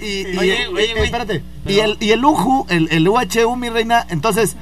y, 0.00 0.06
y- 0.06 0.38
Oye, 0.38 0.58
y- 0.62 0.66
oye, 0.74 0.92
güey. 0.92 1.04
espérate. 1.04 1.42
Y 1.66 1.78
el, 1.80 1.96
y 2.00 2.10
el 2.10 2.24
UJU, 2.24 2.66
el, 2.68 2.88
el 2.90 3.08
UHU, 3.08 3.56
mi 3.56 3.68
reina, 3.68 4.06
entonces, 4.08 4.56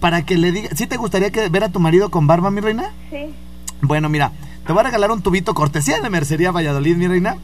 para 0.00 0.22
que 0.22 0.36
le 0.36 0.52
diga. 0.52 0.70
¿Sí 0.74 0.86
te 0.86 0.96
gustaría 0.96 1.30
que 1.30 1.48
ver 1.48 1.64
a 1.64 1.68
tu 1.70 1.80
marido 1.80 2.10
con 2.10 2.26
barba, 2.26 2.50
mi 2.50 2.60
reina? 2.60 2.90
Sí. 3.10 3.26
Bueno, 3.82 4.08
mira, 4.08 4.32
te 4.66 4.72
voy 4.72 4.80
a 4.80 4.84
regalar 4.84 5.10
un 5.10 5.22
tubito 5.22 5.54
cortesía 5.54 6.00
de 6.00 6.10
Mercería 6.10 6.50
Valladolid, 6.52 6.96
mi 6.96 7.08
reina. 7.08 7.36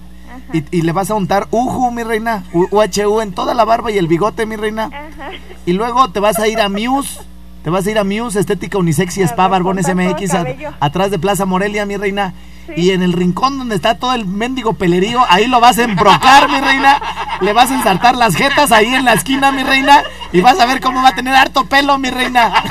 Y, 0.52 0.64
y 0.70 0.82
le 0.82 0.92
vas 0.92 1.10
a 1.10 1.14
untar 1.14 1.48
UJU, 1.50 1.90
mi 1.90 2.02
reina, 2.04 2.44
UHU 2.52 3.20
en 3.20 3.32
toda 3.32 3.52
la 3.54 3.64
barba 3.64 3.90
y 3.90 3.98
el 3.98 4.06
bigote, 4.08 4.46
mi 4.46 4.56
reina. 4.56 4.84
Ajá. 4.84 5.30
Y 5.66 5.72
luego 5.72 6.08
te 6.10 6.20
vas 6.20 6.38
a 6.38 6.46
ir 6.48 6.60
a 6.60 6.68
Muse. 6.68 7.20
Te 7.64 7.70
vas 7.70 7.84
a 7.86 7.90
ir 7.90 7.98
a 7.98 8.04
Muse, 8.04 8.38
Estética 8.38 8.78
Unisex 8.78 9.16
y 9.18 9.22
Spa 9.22 9.48
Barbones 9.48 9.92
MX, 9.92 10.34
a- 10.34 10.44
atrás 10.78 11.10
de 11.10 11.18
Plaza 11.18 11.46
Morelia, 11.46 11.84
mi 11.84 11.96
reina. 11.96 12.32
Sí. 12.68 12.74
Y 12.76 12.90
en 12.92 13.02
el 13.02 13.12
rincón 13.12 13.58
donde 13.58 13.74
está 13.74 13.96
todo 13.96 14.12
el 14.14 14.24
mendigo 14.26 14.74
pelerío, 14.74 15.24
ahí 15.28 15.46
lo 15.46 15.58
vas 15.60 15.78
a 15.78 15.82
embrocar, 15.84 16.48
mi 16.48 16.60
reina. 16.60 17.00
Le 17.40 17.52
vas 17.52 17.70
a 17.72 17.74
ensartar 17.74 18.16
las 18.16 18.36
jetas 18.36 18.70
ahí 18.70 18.94
en 18.94 19.04
la 19.04 19.14
esquina, 19.14 19.50
mi 19.50 19.64
reina. 19.64 20.02
Y 20.32 20.40
vas 20.42 20.60
a 20.60 20.66
ver 20.66 20.80
cómo 20.80 21.02
va 21.02 21.08
a 21.08 21.14
tener 21.16 21.34
harto 21.34 21.64
pelo, 21.66 21.98
mi 21.98 22.10
reina. 22.10 22.52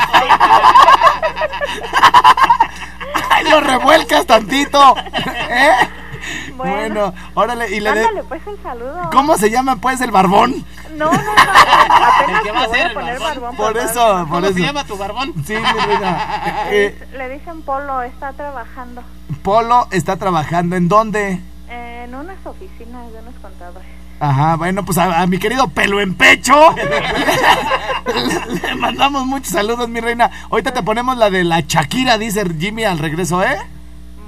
Ay, 3.30 3.46
lo 3.50 3.60
revuelcas 3.60 4.26
tantito. 4.26 4.96
¿Eh? 5.50 5.72
Bueno. 6.58 6.76
Bueno, 6.76 7.14
órale, 7.34 7.76
y 7.76 7.80
le 7.80 7.92
de- 7.92 8.04
Mándale 8.06 8.24
pues 8.28 8.42
el 8.48 8.62
saludo. 8.64 9.10
¿Cómo 9.12 9.38
se 9.38 9.50
llama 9.52 9.76
pues 9.78 10.00
el 10.02 10.12
barbón? 10.12 10.66
No, 10.96 11.12
no, 11.12 11.12
no. 11.12 11.22
Apenas 11.22 12.42
que 12.44 12.52
va 12.52 12.62
a 12.64 12.68
ser 12.70 12.94
poner 12.94 13.20
barbón. 13.20 13.42
barbón. 13.42 13.56
Por 13.58 13.78
eso, 13.78 14.18
por 14.18 14.28
¿Cómo 14.30 14.46
eso. 14.46 14.54
se 14.54 14.62
llama 14.62 14.84
tu 14.86 14.98
barbón? 14.98 15.34
Sí, 15.46 15.54
mi 15.54 15.80
reina. 15.86 16.66
Eh, 16.70 17.08
Le 17.18 17.30
dicen 17.30 17.62
Polo, 17.62 18.02
está 18.02 18.32
trabajando 18.34 19.04
Polo 19.44 19.88
está 19.92 20.16
trabajando 20.18 20.76
en 20.76 20.88
dónde? 20.88 21.40
en 21.70 22.14
unas 22.16 22.38
oficinas 22.46 23.12
de 23.12 23.20
unos 23.20 23.34
contadores. 23.42 23.88
Ajá, 24.20 24.56
bueno, 24.56 24.86
pues 24.86 24.98
a, 24.98 25.22
a 25.22 25.28
mi 25.28 25.38
querido 25.40 25.68
pelo 25.68 26.00
en 26.00 26.16
pecho. 26.16 26.54
Le 28.64 28.76
mandamos 28.76 29.26
muchos 29.26 29.50
saludos, 29.52 29.90
mi 29.90 30.00
reina. 30.00 30.30
Ahorita 30.50 30.72
te 30.74 30.84
ponemos 30.84 31.18
la 31.18 31.30
de 31.30 31.44
la 31.44 31.62
Shakira, 31.62 32.18
dice 32.18 32.44
Jimmy 32.58 32.84
al 32.86 33.00
regreso, 33.00 33.44
¿eh? 33.44 33.58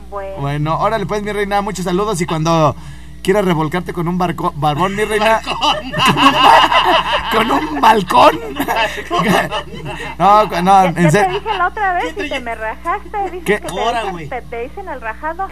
Bueno, 0.10 0.80
órale 0.80 1.05
pues, 1.05 1.24
mi 1.24 1.32
reina, 1.32 1.62
muchos 1.62 1.86
saludos 1.86 2.22
y 2.22 2.26
cuando 2.26 2.76
quieras 3.24 3.45
revolcarte 3.45 3.93
con 3.93 4.07
un 4.07 4.18
barco, 4.18 4.53
barbón, 4.55 4.95
mi 4.95 5.03
reina. 5.05 5.41
con 7.32 7.51
un 7.51 7.82
balcón. 7.82 8.39
no, 10.18 10.45
no, 10.61 10.84
en 10.86 10.95
ya 10.95 11.01
te 11.03 11.11
serio. 11.11 11.39
dije 11.39 11.57
la 11.57 11.68
otra 11.68 11.93
vez 11.93 12.13
y 12.18 12.30
te 12.30 12.39
me 12.39 12.55
rajaste. 12.55 13.18
Dices 13.32 13.45
¿Qué? 13.45 13.59
que 13.59 13.68
te, 13.68 13.80
Ahora, 13.80 13.99
dicen, 14.01 14.11
güey. 14.13 14.30
te, 14.30 14.41
te 14.43 14.61
dicen 14.63 14.88
el 14.88 15.01
rajado. 15.01 15.47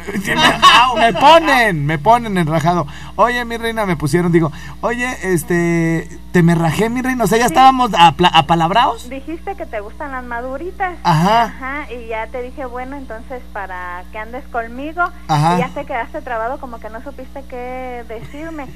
me 0.98 1.14
ponen, 1.14 1.86
me 1.86 1.98
ponen 1.98 2.38
en 2.38 2.48
rajado. 2.48 2.88
Oye, 3.16 3.44
mi 3.46 3.58
reina, 3.58 3.86
me 3.86 3.96
pusieron, 3.96 4.32
digo, 4.32 4.52
oye, 4.82 5.08
este, 5.24 6.10
te 6.32 6.44
me 6.44 6.56
rajé, 6.56 6.90
mi 6.90 7.02
reina. 7.02 7.24
O 7.24 7.28
sea, 7.28 7.38
ya 7.38 7.46
estábamos 7.46 7.92
apla- 7.94 8.32
apalabrados. 8.34 9.10
Dijiste 9.10 9.56
que 9.56 9.66
te 9.66 9.80
gustan 9.80 10.12
las 10.12 10.24
maduritas. 10.24 10.96
Ajá. 11.04 11.44
Ajá, 11.44 11.92
y 11.92 12.08
ya 12.08 12.28
te 12.28 12.42
dije, 12.42 12.66
bueno, 12.66 12.96
entonces 12.98 13.42
para 13.54 14.04
que 14.12 14.18
andes 14.20 14.44
conmigo. 14.48 15.02
Ajá. 15.28 15.56
Y 15.56 15.60
ya 15.60 15.70
te 15.70 15.86
quedaste 15.86 16.22
trabado 16.22 16.60
como 16.60 16.80
que 16.80 16.90
no 16.90 17.02
supiste 17.02 17.44
qué 17.56 18.04
decirme. 18.08 18.68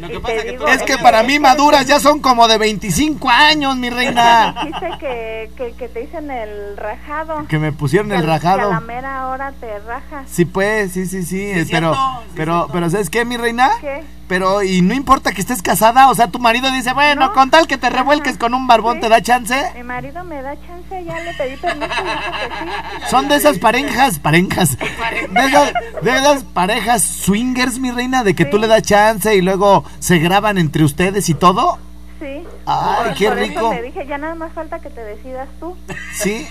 Lo 0.00 0.08
que 0.08 0.20
pasa 0.20 0.34
es 0.34 0.44
que 0.44 0.50
digo, 0.52 0.64
tú- 0.64 0.70
Es 0.70 0.82
que 0.82 0.98
para 0.98 1.22
mí 1.22 1.38
maduras 1.38 1.86
ya 1.86 1.98
son 1.98 2.20
como 2.20 2.46
de 2.46 2.58
25 2.58 3.28
años, 3.30 3.74
mi 3.76 3.90
reina. 3.90 4.54
Dijiste 4.62 4.90
que, 5.00 5.50
que, 5.56 5.72
que 5.72 5.88
te 5.88 6.00
dicen 6.00 6.30
el 6.30 6.76
rajado. 6.76 7.46
Que 7.48 7.58
me 7.58 7.72
pusieron 7.72 8.08
Que 8.10 8.16
el 8.16 8.30
a- 8.30 8.38
Que 8.38 8.46
a 8.48 8.56
la 8.56 8.62
rajado. 8.64 8.80
mera 8.86 9.28
hora 9.28 9.52
te 9.60 9.78
rajas. 9.80 10.26
Sí, 10.30 10.44
pues, 10.44 10.92
sí, 10.92 11.06
sí, 11.06 11.22
sí. 11.24 11.42
es 11.42 11.68
pero, 11.70 11.94
cierto, 11.94 12.20
sí 12.24 12.30
pero, 12.36 12.52
cierto. 12.54 12.72
pero, 12.72 12.90
¿sabes 12.90 13.10
qué, 13.10 13.24
mi 13.24 13.36
reina? 13.36 13.70
¿Qué? 13.80 14.02
Pero, 14.28 14.62
y 14.62 14.82
no 14.82 14.92
importa 14.94 15.32
que 15.32 15.40
estés 15.40 15.62
casada, 15.62 16.10
o 16.10 16.14
sea, 16.14 16.28
tu 16.28 16.38
marido 16.38 16.70
dice, 16.70 16.92
bueno, 16.92 17.28
No. 17.28 17.32
con 17.32 17.50
tal 17.50 17.66
que 17.66 17.78
te 17.78 17.88
revuelques 17.88 18.32
Ajá. 18.34 18.38
con 18.40 18.54
un 18.54 18.66
barbón, 18.66 18.96
Sí. 18.96 19.00
¿te 19.00 19.08
da 19.08 19.22
chance? 19.22 19.72
Mi 19.74 19.82
marido 19.82 20.22
me 20.24 20.42
da 20.42 20.54
chance, 20.66 21.04
ya 21.04 21.18
le 21.20 21.32
pedí 21.34 21.56
permiso 21.56 21.88
que 21.88 23.04
sí. 23.04 23.04
Son 23.10 23.28
de 23.28 23.36
esas 23.36 23.58
parejas, 23.58 24.18
parejas, 24.18 24.76
de 24.78 25.46
esas, 25.46 25.72
de 26.02 26.10
esas 26.16 26.44
parejas 26.44 27.02
swingers, 27.02 27.78
mi 27.78 27.90
reina, 27.90 28.22
de 28.22 28.34
que 28.34 28.44
tú 28.44 28.58
le 28.58 28.66
das 28.66 28.82
chance 28.82 29.34
y 29.34 29.40
luego 29.40 29.84
se 29.98 30.18
graban 30.18 30.58
entre 30.58 30.84
ustedes 30.84 31.28
y 31.30 31.34
todo. 31.34 31.78
Sí. 32.20 32.42
Ay, 32.66 33.04
Por- 33.06 33.14
qué 33.14 33.28
por 33.28 33.38
rico. 33.38 33.60
Eso 33.72 33.80
te 33.80 33.82
dije, 33.82 34.06
ya 34.06 34.18
nada 34.18 34.34
más 34.34 34.52
falta 34.52 34.78
que 34.80 34.90
te 34.90 35.02
decidas 35.04 35.48
tú. 35.60 35.74
Sí, 36.14 36.46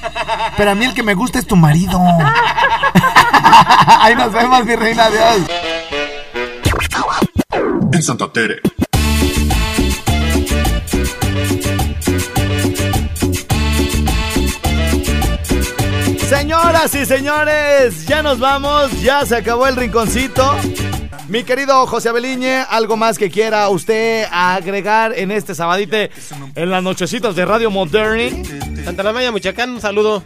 pero 0.55 0.71
a 0.71 0.75
mí 0.75 0.85
el 0.85 0.93
que 0.95 1.03
me 1.03 1.13
gusta 1.13 1.37
es 1.39 1.45
tu 1.45 1.55
marido. 1.55 1.99
Ahí 4.01 4.15
nos 4.15 4.31
vemos, 4.31 4.65
mi 4.65 4.75
reina, 4.75 5.05
adiós. 5.05 5.41
En 7.91 8.03
Santa 8.03 8.31
Tere. 8.31 8.61
Señoras 16.29 16.93
y 16.95 17.05
señores, 17.05 18.05
ya 18.05 18.21
nos 18.21 18.39
vamos, 18.39 19.01
ya 19.01 19.25
se 19.25 19.37
acabó 19.37 19.67
el 19.67 19.75
rinconcito. 19.75 20.55
Mi 21.29 21.43
querido 21.43 21.85
José 21.87 22.09
Abeliñe, 22.09 22.63
¿algo 22.69 22.97
más 22.97 23.17
que 23.17 23.29
quiera 23.29 23.67
usted 23.69 24.25
agregar 24.31 25.13
en 25.17 25.31
este 25.31 25.55
sabadite 25.55 26.11
en 26.55 26.69
las 26.69 26.83
nochecitas 26.83 27.35
de 27.35 27.45
Radio 27.45 27.71
Moderni? 27.71 28.43
Santa 28.83 29.03
La 29.03 29.13
Maya, 29.13 29.31
Michoacán, 29.31 29.71
un 29.71 29.81
saludo. 29.81 30.23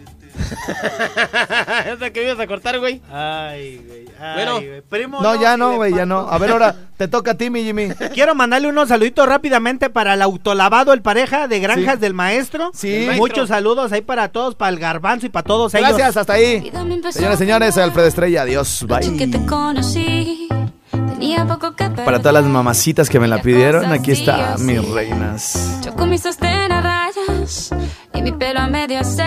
Esa 1.94 2.10
que 2.12 2.24
ibas 2.24 2.40
a 2.40 2.48
cortar, 2.48 2.80
güey. 2.80 3.02
Ay, 3.12 3.82
güey. 3.86 4.06
ay, 4.20 4.34
Bueno. 4.36 4.54
güey. 4.56 4.82
Primo, 4.82 5.22
No, 5.22 5.40
ya 5.42 5.58
no, 5.58 5.76
güey, 5.76 5.94
ya 5.94 6.06
no. 6.06 6.20
A 6.30 6.38
ver, 6.38 6.52
ahora 6.52 6.76
te 6.98 7.08
toca 7.08 7.32
a 7.32 7.34
ti, 7.36 7.50
mi 7.50 7.64
Jimmy. 7.64 7.90
Quiero 8.14 8.36
mandarle 8.36 8.68
unos 8.68 8.90
saluditos 8.90 9.26
rápidamente 9.28 9.90
para 9.90 10.14
el 10.14 10.22
autolavado, 10.22 10.94
el 10.94 11.02
pareja 11.02 11.48
de 11.48 11.60
Granjas 11.60 11.96
Sí. 11.96 12.02
del 12.02 12.14
Maestro. 12.14 12.72
Sí. 12.74 12.88
Maestro. 13.06 13.16
Muchos 13.18 13.50
saludos 13.50 13.92
ahí 13.92 14.02
para 14.02 14.30
todos, 14.30 14.56
para 14.56 14.70
el 14.70 14.80
garbanzo 14.80 15.26
y 15.26 15.30
para 15.30 15.44
todos 15.44 15.74
ellos. 15.74 15.90
Gracias, 15.90 16.18
hasta 16.18 16.34
ahí. 16.34 16.72
Señoras 17.12 17.36
y 17.36 17.38
señores, 17.38 17.78
Alfredo 17.78 18.08
Estrella, 18.08 18.42
adiós, 18.44 18.86
que 18.88 19.10
bye. 19.26 19.28
te 19.28 19.46
conocí, 19.46 20.48
tenía 20.92 21.46
poco 21.46 21.76
que 21.76 21.90
Para 21.90 22.20
todas 22.20 22.34
las 22.34 22.46
mamacitas 22.46 23.10
que 23.10 23.20
me 23.20 23.28
la 23.28 23.42
pidieron, 23.42 23.92
aquí 23.92 24.12
está, 24.12 24.56
mis 24.60 24.88
reinas. 24.90 25.80
Yo 25.84 25.94
con 25.94 26.10
mis 26.10 26.22
sostén 26.22 26.72
a 26.72 26.82
rayas 26.82 27.72
y 28.14 28.22
mi 28.22 28.32
pelo 28.32 28.60
a 28.60 28.68
medio 28.68 29.04
se. 29.04 29.26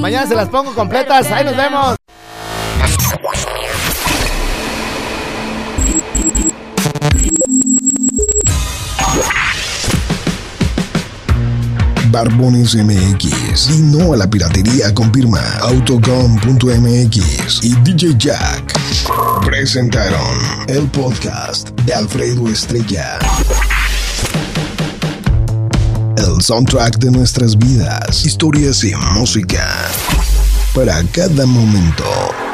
Mañana 0.00 0.26
se 0.26 0.34
las 0.34 0.48
pongo 0.48 0.74
completas, 0.74 1.30
ahí 1.32 1.44
nos 1.44 1.56
vemos. 1.56 1.96
Barbones 12.10 12.74
MX 12.74 13.70
y 13.70 13.82
no 13.82 14.14
a 14.14 14.16
la 14.16 14.30
piratería 14.30 14.94
con 14.94 15.12
firma 15.12 15.40
Autocom.mx 15.60 17.62
y 17.62 17.74
DJ 17.82 18.14
Jack 18.16 18.72
presentaron 19.44 20.38
el 20.68 20.86
podcast 20.88 21.70
de 21.80 21.92
Alfredo 21.92 22.48
Estrella. 22.48 23.18
El 26.16 26.40
soundtrack 26.40 26.98
de 26.98 27.10
nuestras 27.10 27.58
vidas, 27.58 28.24
historias 28.24 28.82
y 28.84 28.94
música 29.14 29.66
para 30.74 31.02
cada 31.12 31.44
momento. 31.44 32.45